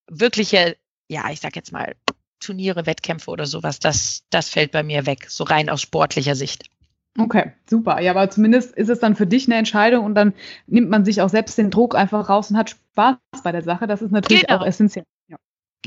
wirkliche, 0.08 0.78
ja, 1.08 1.30
ich 1.30 1.40
sag 1.40 1.56
jetzt 1.56 1.72
mal 1.72 1.96
Turniere, 2.46 2.86
Wettkämpfe 2.86 3.32
oder 3.32 3.46
sowas, 3.46 3.80
das, 3.80 4.24
das 4.30 4.50
fällt 4.50 4.72
bei 4.72 4.84
mir 4.84 5.06
weg, 5.06 5.26
so 5.30 5.44
rein 5.44 5.70
aus 5.70 5.82
sportlicher 5.82 6.36
Sicht. 6.36 6.70
Okay, 7.18 7.54
super. 7.70 8.02
Ja, 8.02 8.12
aber 8.12 8.30
zumindest 8.30 8.76
ist 8.76 8.90
es 8.90 9.00
dann 9.00 9.16
für 9.16 9.26
dich 9.26 9.48
eine 9.48 9.56
Entscheidung 9.56 10.04
und 10.04 10.16
dann 10.16 10.34
nimmt 10.68 10.90
man 10.90 11.06
sich 11.06 11.22
auch 11.22 11.30
selbst 11.30 11.58
den 11.58 11.72
Druck 11.72 11.96
einfach 11.96 12.28
raus 12.28 12.52
und 12.52 12.58
hat 12.58 12.72
Spaß 12.72 13.18
bei 13.42 13.52
der 13.54 13.64
Sache. 13.64 13.88
Das 13.88 14.02
ist 14.02 14.12
natürlich 14.12 14.46
genau. 14.46 14.60
auch 14.60 14.66
essentiell. 14.66 15.06
Ja. 15.30 15.38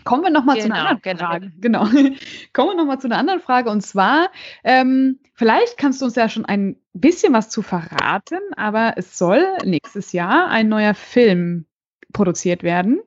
Kommen 0.04 0.22
wir 0.22 0.30
nochmal 0.30 0.56
genau, 0.56 0.68
zu 0.68 0.72
einer 0.72 0.96
genau, 1.00 1.26
anderen 1.26 1.60
genau. 1.60 1.84
Frage. 1.84 2.00
Genau. 2.00 2.16
Kommen 2.54 2.70
wir 2.70 2.76
nochmal 2.76 2.98
zu 2.98 3.08
einer 3.08 3.18
anderen 3.18 3.40
Frage. 3.40 3.68
Und 3.68 3.82
zwar, 3.82 4.30
ähm, 4.64 5.18
vielleicht 5.34 5.76
kannst 5.76 6.00
du 6.00 6.06
uns 6.06 6.14
ja 6.14 6.30
schon 6.30 6.46
ein 6.46 6.76
bisschen 6.94 7.34
was 7.34 7.50
zu 7.50 7.60
verraten, 7.60 8.40
aber 8.56 8.94
es 8.96 9.18
soll 9.18 9.44
nächstes 9.64 10.12
Jahr 10.12 10.48
ein 10.48 10.68
neuer 10.68 10.94
Film 10.94 11.66
produziert 12.12 12.62
werden, 12.62 13.00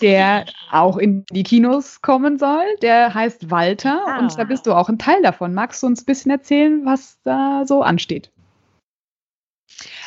der 0.00 0.46
auch 0.70 0.96
in 0.96 1.24
die 1.30 1.42
Kinos 1.42 2.02
kommen 2.02 2.38
soll. 2.38 2.64
Der 2.82 3.14
heißt 3.14 3.50
Walter 3.50 4.02
ah. 4.06 4.18
und 4.18 4.36
da 4.38 4.44
bist 4.44 4.66
du 4.66 4.74
auch 4.74 4.88
ein 4.88 4.98
Teil 4.98 5.22
davon. 5.22 5.54
Magst 5.54 5.82
du 5.82 5.86
uns 5.86 6.02
ein 6.02 6.06
bisschen 6.06 6.30
erzählen, 6.30 6.84
was 6.84 7.18
da 7.22 7.64
so 7.66 7.82
ansteht? 7.82 8.30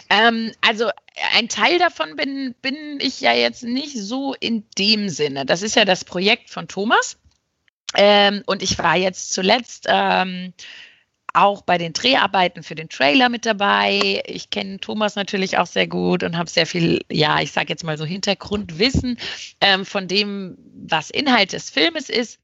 Ähm, 0.09 0.51
also 0.61 0.89
ein 1.35 1.49
Teil 1.49 1.77
davon 1.79 2.15
bin, 2.15 2.55
bin 2.61 2.99
ich 2.99 3.21
ja 3.21 3.33
jetzt 3.33 3.63
nicht 3.63 3.97
so 3.97 4.33
in 4.39 4.63
dem 4.77 5.09
Sinne. 5.09 5.45
Das 5.45 5.61
ist 5.61 5.75
ja 5.75 5.85
das 5.85 6.03
Projekt 6.03 6.49
von 6.49 6.67
Thomas. 6.67 7.17
Ähm, 7.95 8.43
und 8.45 8.61
ich 8.61 8.77
war 8.77 8.95
jetzt 8.95 9.33
zuletzt 9.33 9.85
ähm, 9.87 10.53
auch 11.33 11.61
bei 11.61 11.77
den 11.77 11.93
Dreharbeiten 11.93 12.63
für 12.63 12.75
den 12.75 12.89
Trailer 12.89 13.29
mit 13.29 13.45
dabei. 13.45 14.21
Ich 14.25 14.49
kenne 14.49 14.79
Thomas 14.79 15.15
natürlich 15.15 15.57
auch 15.57 15.67
sehr 15.67 15.87
gut 15.87 16.23
und 16.23 16.37
habe 16.37 16.49
sehr 16.49 16.65
viel, 16.65 17.03
ja, 17.11 17.41
ich 17.41 17.51
sage 17.51 17.69
jetzt 17.69 17.83
mal 17.83 17.97
so 17.97 18.05
Hintergrundwissen 18.05 19.17
ähm, 19.61 19.85
von 19.85 20.07
dem, 20.07 20.57
was 20.87 21.09
Inhalt 21.09 21.53
des 21.53 21.69
Filmes 21.69 22.09
ist. 22.09 22.39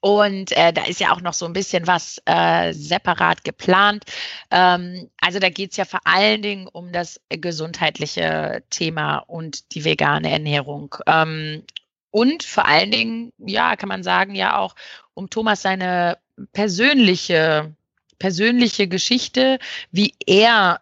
Und 0.00 0.52
äh, 0.52 0.70
da 0.70 0.84
ist 0.84 1.00
ja 1.00 1.14
auch 1.14 1.22
noch 1.22 1.32
so 1.32 1.46
ein 1.46 1.54
bisschen 1.54 1.86
was 1.86 2.20
äh, 2.26 2.74
separat 2.74 3.42
geplant. 3.42 4.04
Ähm, 4.50 5.10
also 5.18 5.38
da 5.38 5.48
geht 5.48 5.70
es 5.70 5.78
ja 5.78 5.86
vor 5.86 6.00
allen 6.04 6.42
Dingen 6.42 6.68
um 6.68 6.92
das 6.92 7.22
gesundheitliche 7.30 8.62
Thema 8.68 9.16
und 9.16 9.74
die 9.74 9.86
vegane 9.86 10.30
Ernährung. 10.30 10.94
Ähm, 11.06 11.64
und 12.10 12.42
vor 12.42 12.66
allen 12.66 12.90
Dingen, 12.90 13.32
ja, 13.38 13.76
kann 13.76 13.88
man 13.88 14.02
sagen, 14.02 14.34
ja 14.34 14.58
auch 14.58 14.74
um 15.14 15.30
Thomas 15.30 15.62
seine 15.62 16.18
persönliche 16.52 17.74
persönliche 18.18 18.88
Geschichte, 18.88 19.58
wie 19.90 20.14
er 20.26 20.80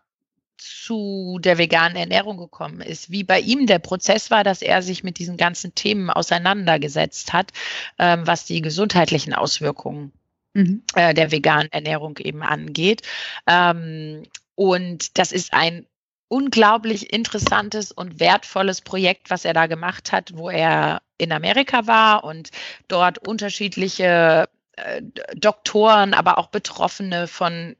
zu 0.63 1.39
der 1.41 1.59
veganen 1.59 1.97
Ernährung 1.97 2.37
gekommen 2.37 2.81
ist, 2.81 3.11
wie 3.11 3.25
bei 3.25 3.41
ihm 3.41 3.67
der 3.67 3.79
Prozess 3.79 4.31
war, 4.31 4.45
dass 4.45 4.63
er 4.63 4.83
sich 4.83 5.03
mit 5.03 5.19
diesen 5.19 5.37
ganzen 5.37 5.75
Themen 5.75 6.11
auseinandergesetzt 6.11 7.33
hat, 7.33 7.53
ähm, 7.99 8.27
was 8.27 8.45
die 8.45 8.63
gesundheitlichen 8.63 9.35
Auswirkungen 9.35 10.13
mhm. 10.55 10.83
äh, 10.95 11.15
der 11.15 11.31
veganen 11.31 11.71
Ernährung 11.73 12.19
eben 12.19 12.43
angeht. 12.43 13.03
Ähm, 13.47 14.25
und 14.55 15.19
das 15.19 15.33
ist 15.33 15.53
ein 15.53 15.87
unglaublich 16.29 17.13
interessantes 17.13 17.93
und 17.93 18.21
wertvolles 18.21 18.81
Projekt, 18.81 19.31
was 19.31 19.45
er 19.45 19.53
da 19.53 19.67
gemacht 19.67 20.13
hat, 20.13 20.33
wo 20.35 20.49
er 20.49 21.03
in 21.19 21.33
Amerika 21.33 21.87
war 21.87 22.25
und 22.25 22.51
dort 22.89 23.19
unterschiedliche 23.19 24.49
äh, 24.77 25.03
Doktoren, 25.35 26.15
aber 26.15 26.39
auch 26.39 26.49
Betroffene 26.49 27.29
von 27.29 27.77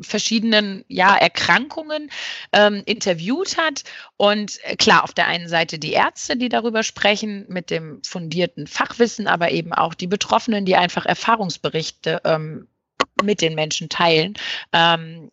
verschiedenen 0.00 0.84
ja, 0.88 1.14
Erkrankungen 1.14 2.10
ähm, 2.52 2.82
interviewt 2.86 3.56
hat. 3.56 3.84
Und 4.16 4.58
äh, 4.64 4.76
klar, 4.76 5.04
auf 5.04 5.12
der 5.12 5.26
einen 5.26 5.48
Seite 5.48 5.78
die 5.78 5.92
Ärzte, 5.92 6.36
die 6.36 6.48
darüber 6.48 6.82
sprechen, 6.82 7.46
mit 7.48 7.70
dem 7.70 8.02
fundierten 8.02 8.66
Fachwissen, 8.66 9.26
aber 9.26 9.50
eben 9.50 9.72
auch 9.72 9.94
die 9.94 10.06
Betroffenen, 10.06 10.64
die 10.64 10.76
einfach 10.76 11.06
Erfahrungsberichte 11.06 12.22
ähm, 12.24 12.68
mit 13.22 13.40
den 13.42 13.54
Menschen 13.54 13.88
teilen. 13.88 14.34
Ähm, 14.72 15.30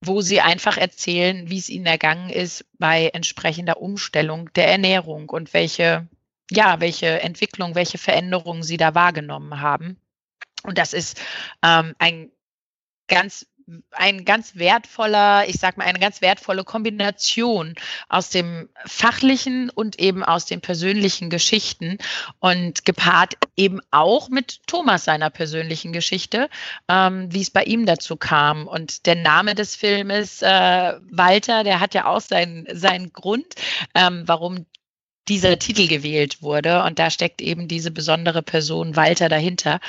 wo 0.00 0.20
sie 0.20 0.40
einfach 0.40 0.76
erzählen, 0.76 1.50
wie 1.50 1.58
es 1.58 1.68
ihnen 1.68 1.86
ergangen 1.86 2.30
ist 2.30 2.64
bei 2.78 3.08
entsprechender 3.08 3.80
Umstellung 3.80 4.52
der 4.54 4.68
Ernährung 4.68 5.28
und 5.28 5.52
welche 5.52 6.06
ja, 6.50 6.80
welche 6.80 7.20
Entwicklung, 7.20 7.74
welche 7.74 7.98
Veränderungen 7.98 8.62
Sie 8.62 8.76
da 8.76 8.94
wahrgenommen 8.94 9.60
haben. 9.60 10.00
Und 10.62 10.78
das 10.78 10.92
ist 10.92 11.20
ähm, 11.62 11.94
ein 11.98 12.30
ganz 13.08 13.46
ein 13.90 14.24
ganz 14.24 14.54
wertvoller, 14.54 15.48
ich 15.48 15.56
sag 15.56 15.76
mal, 15.76 15.84
eine 15.86 15.98
ganz 15.98 16.20
wertvolle 16.20 16.62
Kombination 16.62 17.74
aus 18.08 18.30
dem 18.30 18.68
fachlichen 18.84 19.70
und 19.70 19.98
eben 19.98 20.22
aus 20.22 20.44
den 20.44 20.60
persönlichen 20.60 21.30
Geschichten 21.30 21.98
und 22.38 22.84
gepaart 22.84 23.34
eben 23.56 23.80
auch 23.90 24.28
mit 24.28 24.60
Thomas 24.68 25.04
seiner 25.04 25.30
persönlichen 25.30 25.92
Geschichte, 25.92 26.48
ähm, 26.88 27.32
wie 27.32 27.42
es 27.42 27.50
bei 27.50 27.64
ihm 27.64 27.86
dazu 27.86 28.16
kam. 28.16 28.68
Und 28.68 29.06
der 29.06 29.16
Name 29.16 29.56
des 29.56 29.74
Filmes, 29.74 30.42
äh, 30.42 30.92
Walter, 31.10 31.64
der 31.64 31.80
hat 31.80 31.94
ja 31.94 32.06
auch 32.06 32.20
seinen, 32.20 32.66
seinen 32.72 33.12
Grund, 33.12 33.54
ähm, 33.96 34.22
warum 34.26 34.66
dieser 35.28 35.58
Titel 35.58 35.88
gewählt 35.88 36.42
wurde. 36.42 36.82
Und 36.84 36.98
da 36.98 37.10
steckt 37.10 37.40
eben 37.40 37.68
diese 37.68 37.90
besondere 37.90 38.42
Person 38.42 38.96
Walter 38.96 39.28
dahinter. 39.28 39.80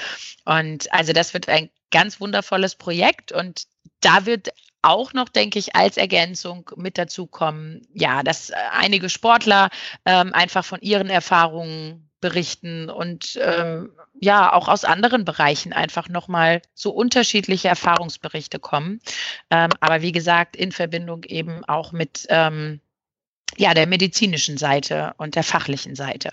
Und 0.45 0.91
also 0.93 1.13
das 1.13 1.33
wird 1.33 1.49
ein 1.49 1.69
ganz 1.91 2.19
wundervolles 2.19 2.75
Projekt. 2.75 3.31
Und 3.31 3.63
da 4.01 4.25
wird 4.25 4.49
auch 4.81 5.13
noch, 5.13 5.29
denke 5.29 5.59
ich, 5.59 5.75
als 5.75 5.97
Ergänzung 5.97 6.69
mit 6.75 6.97
dazu 6.97 7.25
kommen, 7.25 7.81
ja, 7.93 8.23
dass 8.23 8.51
einige 8.71 9.09
Sportler 9.09 9.69
ähm, 10.05 10.33
einfach 10.33 10.63
von 10.63 10.79
ihren 10.81 11.09
Erfahrungen 11.09 12.09
berichten 12.19 12.89
und 12.89 13.37
ähm, 13.41 13.91
ja, 14.19 14.51
auch 14.51 14.67
aus 14.67 14.85
anderen 14.85 15.25
Bereichen 15.25 15.73
einfach 15.73 16.09
nochmal 16.09 16.61
so 16.73 16.91
unterschiedliche 16.91 17.67
Erfahrungsberichte 17.67 18.59
kommen. 18.59 18.99
Ähm, 19.51 19.69
aber 19.79 20.01
wie 20.01 20.11
gesagt, 20.11 20.55
in 20.55 20.71
Verbindung 20.71 21.23
eben 21.23 21.63
auch 21.65 21.91
mit 21.91 22.25
ähm, 22.29 22.81
ja, 23.57 23.73
der 23.73 23.87
medizinischen 23.87 24.57
Seite 24.57 25.13
und 25.17 25.35
der 25.35 25.43
fachlichen 25.43 25.95
Seite. 25.95 26.31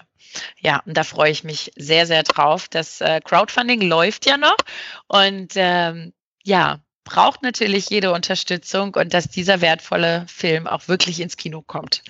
Ja, 0.60 0.82
und 0.84 0.96
da 0.96 1.04
freue 1.04 1.30
ich 1.30 1.44
mich 1.44 1.72
sehr, 1.76 2.06
sehr 2.06 2.22
drauf. 2.22 2.68
Das 2.68 3.00
äh, 3.00 3.20
Crowdfunding 3.24 3.80
läuft 3.80 4.26
ja 4.26 4.36
noch 4.36 4.56
und 5.06 5.52
ähm, 5.56 6.12
ja, 6.42 6.80
braucht 7.04 7.42
natürlich 7.42 7.90
jede 7.90 8.12
Unterstützung 8.12 8.94
und 8.94 9.14
dass 9.14 9.28
dieser 9.28 9.60
wertvolle 9.60 10.24
Film 10.28 10.66
auch 10.66 10.88
wirklich 10.88 11.20
ins 11.20 11.36
Kino 11.36 11.62
kommt. 11.62 12.02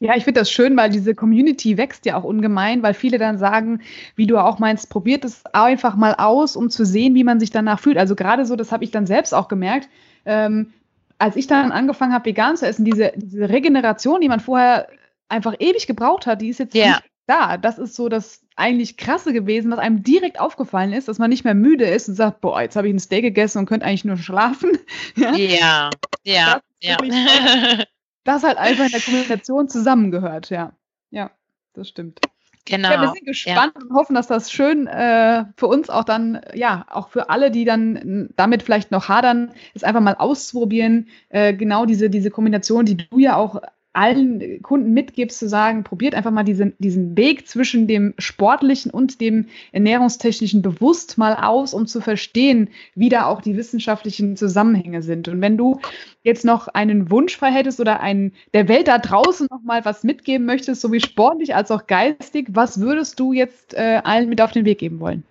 Ja, 0.00 0.16
ich 0.16 0.22
finde 0.22 0.40
das 0.40 0.50
schön, 0.50 0.76
weil 0.76 0.90
diese 0.90 1.16
Community 1.16 1.76
wächst 1.76 2.06
ja 2.06 2.16
auch 2.16 2.22
ungemein, 2.22 2.84
weil 2.84 2.94
viele 2.94 3.18
dann 3.18 3.36
sagen, 3.36 3.80
wie 4.14 4.28
du 4.28 4.38
auch 4.38 4.60
meinst, 4.60 4.90
probiert 4.90 5.24
es 5.24 5.44
einfach 5.46 5.96
mal 5.96 6.14
aus, 6.14 6.54
um 6.54 6.70
zu 6.70 6.84
sehen, 6.84 7.16
wie 7.16 7.24
man 7.24 7.40
sich 7.40 7.50
danach 7.50 7.80
fühlt. 7.80 7.98
Also 7.98 8.14
gerade 8.14 8.46
so, 8.46 8.54
das 8.54 8.70
habe 8.70 8.84
ich 8.84 8.92
dann 8.92 9.06
selbst 9.06 9.34
auch 9.34 9.48
gemerkt. 9.48 9.88
Ähm, 10.24 10.72
als 11.18 11.36
ich 11.36 11.46
dann 11.46 11.72
angefangen 11.72 12.12
habe, 12.12 12.26
vegan 12.26 12.56
zu 12.56 12.66
essen, 12.66 12.84
diese, 12.84 13.12
diese 13.16 13.48
Regeneration, 13.48 14.20
die 14.20 14.28
man 14.28 14.40
vorher 14.40 14.88
einfach 15.28 15.54
ewig 15.58 15.86
gebraucht 15.86 16.26
hat, 16.26 16.40
die 16.40 16.48
ist 16.48 16.58
jetzt 16.58 16.74
nicht 17.00 17.10
da. 17.26 17.56
Das 17.56 17.78
ist 17.78 17.94
so 17.94 18.08
das 18.08 18.42
eigentlich 18.56 18.96
krasse 18.96 19.32
gewesen, 19.32 19.70
was 19.70 19.78
einem 19.78 20.02
direkt 20.02 20.40
aufgefallen 20.40 20.92
ist, 20.92 21.08
dass 21.08 21.18
man 21.18 21.30
nicht 21.30 21.44
mehr 21.44 21.54
müde 21.54 21.84
ist 21.84 22.08
und 22.08 22.14
sagt, 22.14 22.40
boah, 22.40 22.60
jetzt 22.62 22.76
habe 22.76 22.88
ich 22.88 22.94
ein 22.94 22.98
Steak 22.98 23.22
gegessen 23.22 23.58
und 23.58 23.66
könnte 23.66 23.86
eigentlich 23.86 24.04
nur 24.04 24.16
schlafen. 24.16 24.78
Ja? 25.16 25.34
Ja, 25.34 25.90
ja, 26.24 26.60
Das 26.80 27.08
ja. 27.14 27.84
Das 28.24 28.42
halt 28.42 28.58
einfach 28.58 28.84
in 28.84 28.90
der 28.90 29.00
Kommunikation 29.00 29.68
zusammengehört, 29.68 30.50
ja. 30.50 30.72
Ja, 31.10 31.30
das 31.72 31.88
stimmt. 31.88 32.20
Genau. 32.64 32.90
Ja, 32.90 33.00
wir 33.00 33.08
sind 33.08 33.26
gespannt 33.26 33.74
und 33.76 33.94
hoffen, 33.94 34.14
dass 34.14 34.26
das 34.26 34.50
schön 34.50 34.86
äh, 34.86 35.44
für 35.56 35.66
uns 35.66 35.90
auch 35.90 36.04
dann, 36.04 36.40
ja, 36.54 36.84
auch 36.90 37.08
für 37.08 37.30
alle, 37.30 37.50
die 37.50 37.64
dann 37.64 38.30
damit 38.36 38.62
vielleicht 38.62 38.90
noch 38.90 39.08
hadern, 39.08 39.52
es 39.74 39.84
einfach 39.84 40.00
mal 40.00 40.14
auszuprobieren. 40.14 41.08
Äh, 41.28 41.54
genau 41.54 41.86
diese, 41.86 42.10
diese 42.10 42.30
Kombination, 42.30 42.84
die 42.84 42.96
du 42.96 43.18
ja 43.18 43.36
auch 43.36 43.60
allen 43.92 44.62
Kunden 44.62 44.92
mitgibst, 44.92 45.38
zu 45.38 45.48
sagen, 45.48 45.82
probiert 45.82 46.14
einfach 46.14 46.30
mal 46.30 46.44
diesen, 46.44 46.74
diesen 46.78 47.16
Weg 47.16 47.48
zwischen 47.48 47.86
dem 47.86 48.14
sportlichen 48.18 48.90
und 48.90 49.20
dem 49.20 49.46
ernährungstechnischen 49.72 50.62
bewusst 50.62 51.18
mal 51.18 51.34
aus, 51.34 51.74
um 51.74 51.86
zu 51.86 52.00
verstehen, 52.00 52.70
wie 52.94 53.08
da 53.08 53.26
auch 53.26 53.40
die 53.40 53.56
wissenschaftlichen 53.56 54.36
Zusammenhänge 54.36 55.02
sind. 55.02 55.28
Und 55.28 55.40
wenn 55.40 55.56
du 55.56 55.80
jetzt 56.22 56.44
noch 56.44 56.68
einen 56.68 57.10
Wunsch 57.10 57.36
frei 57.36 57.50
hättest 57.50 57.80
oder 57.80 58.00
einen, 58.00 58.34
der 58.54 58.68
Welt 58.68 58.88
da 58.88 58.98
draußen 58.98 59.48
noch 59.50 59.62
mal 59.62 59.84
was 59.84 60.04
mitgeben 60.04 60.46
möchtest, 60.46 60.80
sowie 60.80 61.00
sportlich 61.00 61.54
als 61.54 61.70
auch 61.70 61.86
geistig, 61.86 62.48
was 62.50 62.80
würdest 62.80 63.18
du 63.18 63.32
jetzt 63.32 63.74
äh, 63.74 64.00
allen 64.04 64.28
mit 64.28 64.40
auf 64.40 64.52
den 64.52 64.64
Weg 64.64 64.78
geben 64.78 65.00
wollen? 65.00 65.24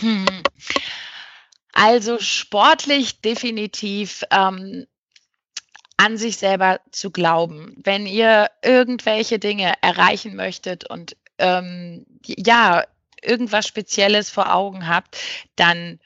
Hm. 0.00 0.24
Also 1.72 2.18
sportlich 2.18 3.20
definitiv 3.22 4.24
ähm, 4.30 4.86
an 6.02 6.18
sich 6.18 6.36
selber 6.36 6.80
zu 6.90 7.12
glauben. 7.12 7.76
Wenn 7.76 8.06
ihr 8.06 8.50
irgendwelche 8.60 9.38
Dinge 9.38 9.74
erreichen 9.82 10.34
möchtet 10.34 10.90
und 10.90 11.16
ähm, 11.38 12.04
ja, 12.24 12.82
irgendwas 13.22 13.68
Spezielles 13.68 14.28
vor 14.28 14.52
Augen 14.52 14.88
habt, 14.88 15.16
dann 15.54 16.00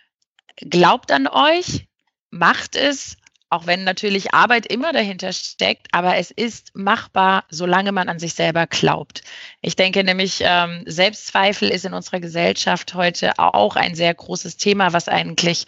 glaubt 0.56 1.10
an 1.12 1.26
euch, 1.26 1.86
macht 2.28 2.76
es, 2.76 3.16
auch 3.48 3.66
wenn 3.66 3.84
natürlich 3.84 4.34
Arbeit 4.34 4.66
immer 4.66 4.92
dahinter 4.92 5.32
steckt, 5.32 5.86
aber 5.92 6.16
es 6.16 6.30
ist 6.30 6.76
machbar, 6.76 7.44
solange 7.48 7.92
man 7.92 8.10
an 8.10 8.18
sich 8.18 8.34
selber 8.34 8.66
glaubt. 8.66 9.22
Ich 9.62 9.76
denke 9.76 10.04
nämlich, 10.04 10.40
ähm, 10.42 10.82
Selbstzweifel 10.84 11.70
ist 11.70 11.86
in 11.86 11.94
unserer 11.94 12.20
Gesellschaft 12.20 12.92
heute 12.92 13.38
auch 13.38 13.76
ein 13.76 13.94
sehr 13.94 14.12
großes 14.12 14.58
Thema, 14.58 14.92
was 14.92 15.08
eigentlich 15.08 15.66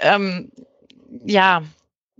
ähm, 0.00 0.52
ja 1.24 1.62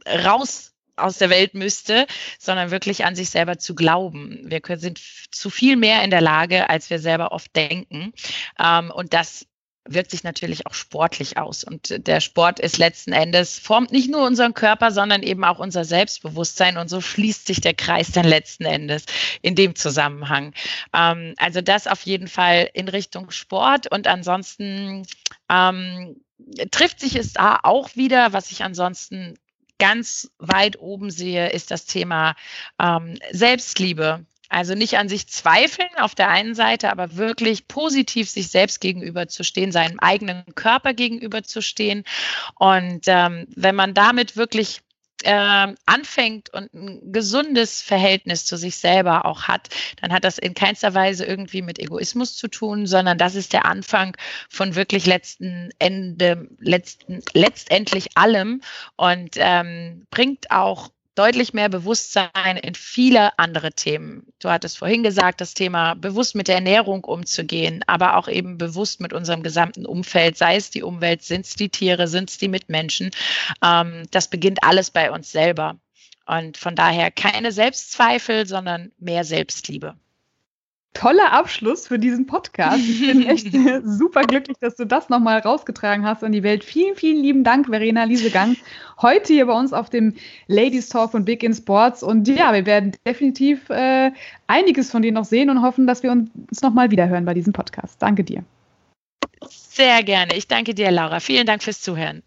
raus 0.07 0.73
aus 0.97 1.19
der 1.19 1.31
Welt 1.31 1.55
müsste, 1.55 2.07
sondern 2.39 2.71
wirklich 2.71 3.05
an 3.05 3.15
sich 3.15 3.31
selber 3.31 3.59
zu 3.59 3.75
glauben. 3.75 4.41
Wir 4.45 4.61
sind 4.79 5.01
zu 5.31 5.51
viel 5.51 5.77
mehr 5.77 6.03
in 6.03 6.11
der 6.11 6.21
Lage, 6.21 6.69
als 6.71 6.91
wir 6.91 6.99
selber 6.99 7.33
oft 7.33 7.55
denken. 7.55 8.13
Ähm, 8.59 8.91
und 8.91 9.13
das 9.15 9.47
wirkt 9.89 10.11
sich 10.11 10.25
natürlich 10.25 10.67
auch 10.67 10.75
sportlich 10.75 11.39
aus. 11.39 11.65
Und 11.65 12.07
der 12.07 12.21
Sport 12.21 12.61
ist 12.61 12.79
letzten 12.79 13.13
Endes, 13.13 13.59
formt 13.59 13.93
nicht 13.93 14.11
nur 14.11 14.27
unseren 14.27 14.55
Körper, 14.55 14.91
sondern 14.91 15.23
eben 15.23 15.45
auch 15.45 15.59
unser 15.59 15.85
Selbstbewusstsein. 15.85 16.77
Und 16.77 16.89
so 16.89 17.01
schließt 17.01 17.47
sich 17.47 17.61
der 17.61 17.75
Kreis 17.75 18.11
dann 18.13 18.27
letzten 18.27 18.65
Endes 18.65 19.05
in 19.43 19.55
dem 19.55 19.75
Zusammenhang. 19.75 20.55
Ähm, 20.93 21.35
also 21.37 21.61
das 21.61 21.87
auf 21.87 22.03
jeden 22.03 22.29
Fall 22.29 22.69
in 22.73 22.89
Richtung 22.89 23.31
Sport. 23.31 23.91
Und 23.91 24.07
ansonsten 24.07 25.07
ähm, 25.49 26.17
trifft 26.71 27.01
sich 27.01 27.17
es 27.17 27.35
da 27.35 27.61
auch 27.63 27.95
wieder, 27.97 28.33
was 28.33 28.51
ich 28.51 28.63
ansonsten 28.63 29.39
ganz 29.79 30.31
weit 30.39 30.79
oben 30.79 31.11
sehe, 31.11 31.51
ist 31.51 31.71
das 31.71 31.87
Thema 31.87 32.35
ähm, 32.81 33.19
Selbstliebe. 33.31 34.25
Also 34.49 34.75
nicht 34.75 34.97
an 34.97 35.09
sich 35.09 35.27
zweifeln 35.27 35.89
auf 35.97 36.15
der 36.15 36.29
einen 36.29 36.55
Seite, 36.55 36.91
aber 36.91 37.17
wirklich 37.17 37.67
positiv 37.67 38.31
sich 38.31 38.49
selbst 38.49 38.81
gegenüberzustehen, 38.81 39.73
seinem 39.73 39.99
eigenen 39.99 40.45
Körper 40.55 40.95
gegenüberzustehen. 40.95 42.05
Und 42.55 43.05
ähm, 43.07 43.47
wenn 43.57 43.75
man 43.75 43.93
damit 43.93 44.37
wirklich 44.37 44.83
äh, 45.25 45.75
anfängt 45.87 46.53
und 46.53 46.73
ein 46.75 47.13
gesundes 47.13 47.83
Verhältnis 47.83 48.45
zu 48.45 48.57
sich 48.57 48.77
selber 48.77 49.25
auch 49.25 49.45
hat, 49.45 49.69
dann 50.01 50.13
hat 50.13 50.25
das 50.25 50.39
in 50.39 50.55
keinster 50.55 50.95
Weise 50.95 51.25
irgendwie 51.25 51.63
mit 51.63 51.79
Egoismus 51.79 52.37
zu 52.37 52.49
tun, 52.49 52.87
sondern 52.87 53.19
das 53.19 53.35
ist 53.35 53.53
der 53.53 53.65
Anfang 53.65 54.17
von 54.49 54.75
wirklich 54.75 55.07
letzten 55.07 55.71
Ende, 55.79 56.49
letzten, 56.59 57.23
letztendlich 57.33 58.17
allem 58.17 58.61
und 58.97 59.37
ähm, 59.37 60.07
bringt 60.11 60.51
auch 60.51 60.91
deutlich 61.17 61.55
mehr 61.55 61.69
Bewusstsein 61.69 62.57
in 62.63 62.75
viele 62.75 63.37
andere 63.39 63.73
Themen. 63.73 64.27
Du 64.39 64.51
hattest 64.51 64.79
vorhin 64.79 65.03
gesagt, 65.03 65.41
das 65.41 65.55
Thema 65.55 65.95
bewusst 65.95 66.35
mit 66.35 66.47
der 66.47 66.57
Ernährung 66.57 67.05
umzugehen, 67.05 67.83
aber 67.87 68.17
auch 68.17 68.29
eben 68.29 68.59
bewusst 68.59 69.01
mit 69.01 69.13
unserem 69.13 69.43
gesamten 69.43 69.87
Umfeld, 69.87 70.37
sei 70.37 70.57
es 70.57 70.71
die 70.71 70.83
Umwelt, 70.83 71.23
sind 71.23 71.47
es 71.47 71.55
die 71.55 71.71
Tiere, 71.71 72.07
sind 72.07 72.31
es 72.31 72.39
die 72.39 72.49
Mitmenschen. 72.49 73.11
Ähm, 73.65 74.05
das 74.11 74.29
beginnt 74.29 74.63
alles 74.63 74.91
bei 74.91 75.11
uns 75.11 75.33
selber. 75.33 75.79
Und 76.27 76.57
von 76.57 76.75
daher 76.75 77.11
keine 77.11 77.51
Selbstzweifel, 77.51 78.47
sondern 78.47 78.93
mehr 78.99 79.25
Selbstliebe. 79.25 79.97
Toller 80.97 81.33
Abschluss 81.33 81.87
für 81.87 81.99
diesen 81.99 82.27
Podcast. 82.27 82.79
Ich 82.79 83.07
bin 83.07 83.27
echt 83.27 83.49
super 83.85 84.23
glücklich, 84.23 84.57
dass 84.61 84.77
du 84.77 84.87
das 84.87 85.11
nochmal 85.11 85.41
rausgetragen 85.41 86.07
hast 86.07 86.25
an 86.25 86.33
die 86.33 86.43
Welt. 86.43 86.65
Vielen, 86.65 86.97
vielen 86.97 87.23
lieben 87.23 87.45
Dank, 87.45 87.67
Verena 87.67 88.05
Liesegang, 88.05 88.57
heute 89.03 89.35
hier 89.35 89.47
bei 89.47 89.53
uns 89.53 89.75
auf 89.75 89.91
dem 89.91 90.15
Ladies 90.47 90.89
Talk 90.89 91.11
von 91.11 91.25
Big 91.27 91.43
in 91.43 91.53
Sports. 91.53 92.03
Und 92.03 92.27
ja, 92.29 92.55
wir 92.55 92.65
werden 92.65 92.93
definitiv 93.07 93.69
äh, 93.69 94.11
einiges 94.47 94.91
von 94.91 95.03
dir 95.03 95.13
noch 95.13 95.27
sehen 95.27 95.51
und 95.51 95.61
hoffen, 95.61 95.87
dass 95.87 96.03
wir 96.03 96.11
uns 96.11 96.63
nochmal 96.63 96.91
wiederhören 96.91 97.27
bei 97.27 97.35
diesem 97.35 97.53
Podcast. 97.53 98.01
Danke 98.01 98.25
dir. 98.25 98.43
Sehr 99.51 100.03
gerne. 100.03 100.35
Ich 100.35 100.49
danke 100.49 100.75
dir, 100.75 100.91
Laura. 100.91 101.21
Vielen 101.21 101.47
Dank 101.47 101.63
fürs 101.63 101.83
Zuhören. 101.83 102.23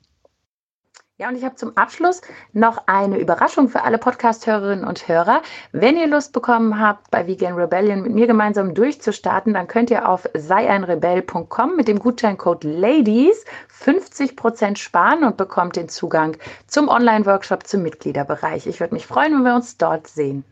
Ja, 1.19 1.27
und 1.27 1.35
ich 1.35 1.43
habe 1.43 1.55
zum 1.55 1.75
Abschluss 1.75 2.21
noch 2.53 2.83
eine 2.85 3.17
Überraschung 3.17 3.67
für 3.67 3.83
alle 3.83 3.97
Podcast-Hörerinnen 3.97 4.85
und 4.85 5.09
Hörer. 5.09 5.41
Wenn 5.73 5.97
ihr 5.97 6.07
Lust 6.07 6.31
bekommen 6.31 6.79
habt, 6.79 7.11
bei 7.11 7.27
Vegan 7.27 7.55
Rebellion 7.55 8.03
mit 8.03 8.13
mir 8.13 8.25
gemeinsam 8.25 8.73
durchzustarten, 8.73 9.53
dann 9.53 9.67
könnt 9.67 9.91
ihr 9.91 10.07
auf 10.07 10.29
seieinrebell.com 10.33 11.75
mit 11.75 11.89
dem 11.89 11.99
Gutscheincode 11.99 12.63
LADIES 12.63 13.43
50% 13.83 14.77
sparen 14.77 15.25
und 15.25 15.35
bekommt 15.35 15.75
den 15.75 15.89
Zugang 15.89 16.37
zum 16.67 16.87
Online-Workshop 16.87 17.67
zum 17.67 17.81
Mitgliederbereich. 17.81 18.65
Ich 18.65 18.79
würde 18.79 18.93
mich 18.93 19.05
freuen, 19.05 19.33
wenn 19.33 19.43
wir 19.43 19.55
uns 19.55 19.75
dort 19.75 20.07
sehen. 20.07 20.45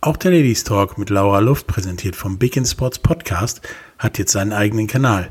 Auch 0.00 0.16
der 0.16 0.32
Ladies 0.32 0.64
Talk 0.64 0.98
mit 0.98 1.10
Laura 1.10 1.38
Luft, 1.38 1.68
präsentiert 1.68 2.16
vom 2.16 2.38
Big 2.38 2.56
in 2.56 2.64
Sports 2.64 2.98
Podcast, 2.98 3.60
hat 4.00 4.18
jetzt 4.18 4.32
seinen 4.32 4.52
eigenen 4.52 4.88
Kanal. 4.88 5.30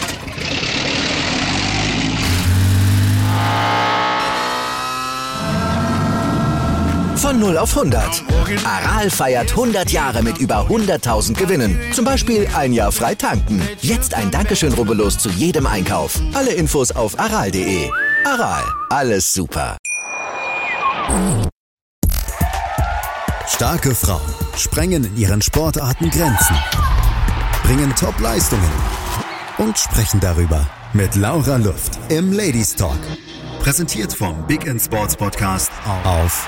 Von 7.21 7.39
0 7.39 7.55
auf 7.59 7.77
100. 7.77 8.23
Aral 8.65 9.11
feiert 9.11 9.51
100 9.51 9.91
Jahre 9.91 10.23
mit 10.23 10.39
über 10.39 10.65
100.000 10.67 11.35
Gewinnen. 11.35 11.79
Zum 11.93 12.03
Beispiel 12.03 12.47
ein 12.55 12.73
Jahr 12.73 12.91
frei 12.91 13.13
tanken. 13.13 13.61
Jetzt 13.79 14.15
ein 14.15 14.31
Dankeschön, 14.31 14.73
rubbellos 14.73 15.19
zu 15.19 15.29
jedem 15.29 15.67
Einkauf. 15.67 16.19
Alle 16.33 16.51
Infos 16.51 16.91
auf 16.91 17.19
aral.de. 17.19 17.91
Aral, 18.25 18.63
alles 18.89 19.31
super. 19.31 19.77
Starke 23.47 23.93
Frauen 23.93 24.33
sprengen 24.57 25.03
in 25.03 25.15
ihren 25.15 25.43
Sportarten 25.43 26.09
Grenzen, 26.09 26.55
bringen 27.63 27.93
Top-Leistungen 27.95 28.71
und 29.59 29.77
sprechen 29.77 30.19
darüber 30.19 30.67
mit 30.93 31.15
Laura 31.15 31.57
Luft 31.57 31.99
im 32.09 32.33
Ladies 32.33 32.75
Talk. 32.75 32.99
Präsentiert 33.59 34.11
vom 34.11 34.47
Big 34.47 34.65
in 34.65 34.79
Sports 34.79 35.15
Podcast 35.15 35.71
auf 36.03 36.47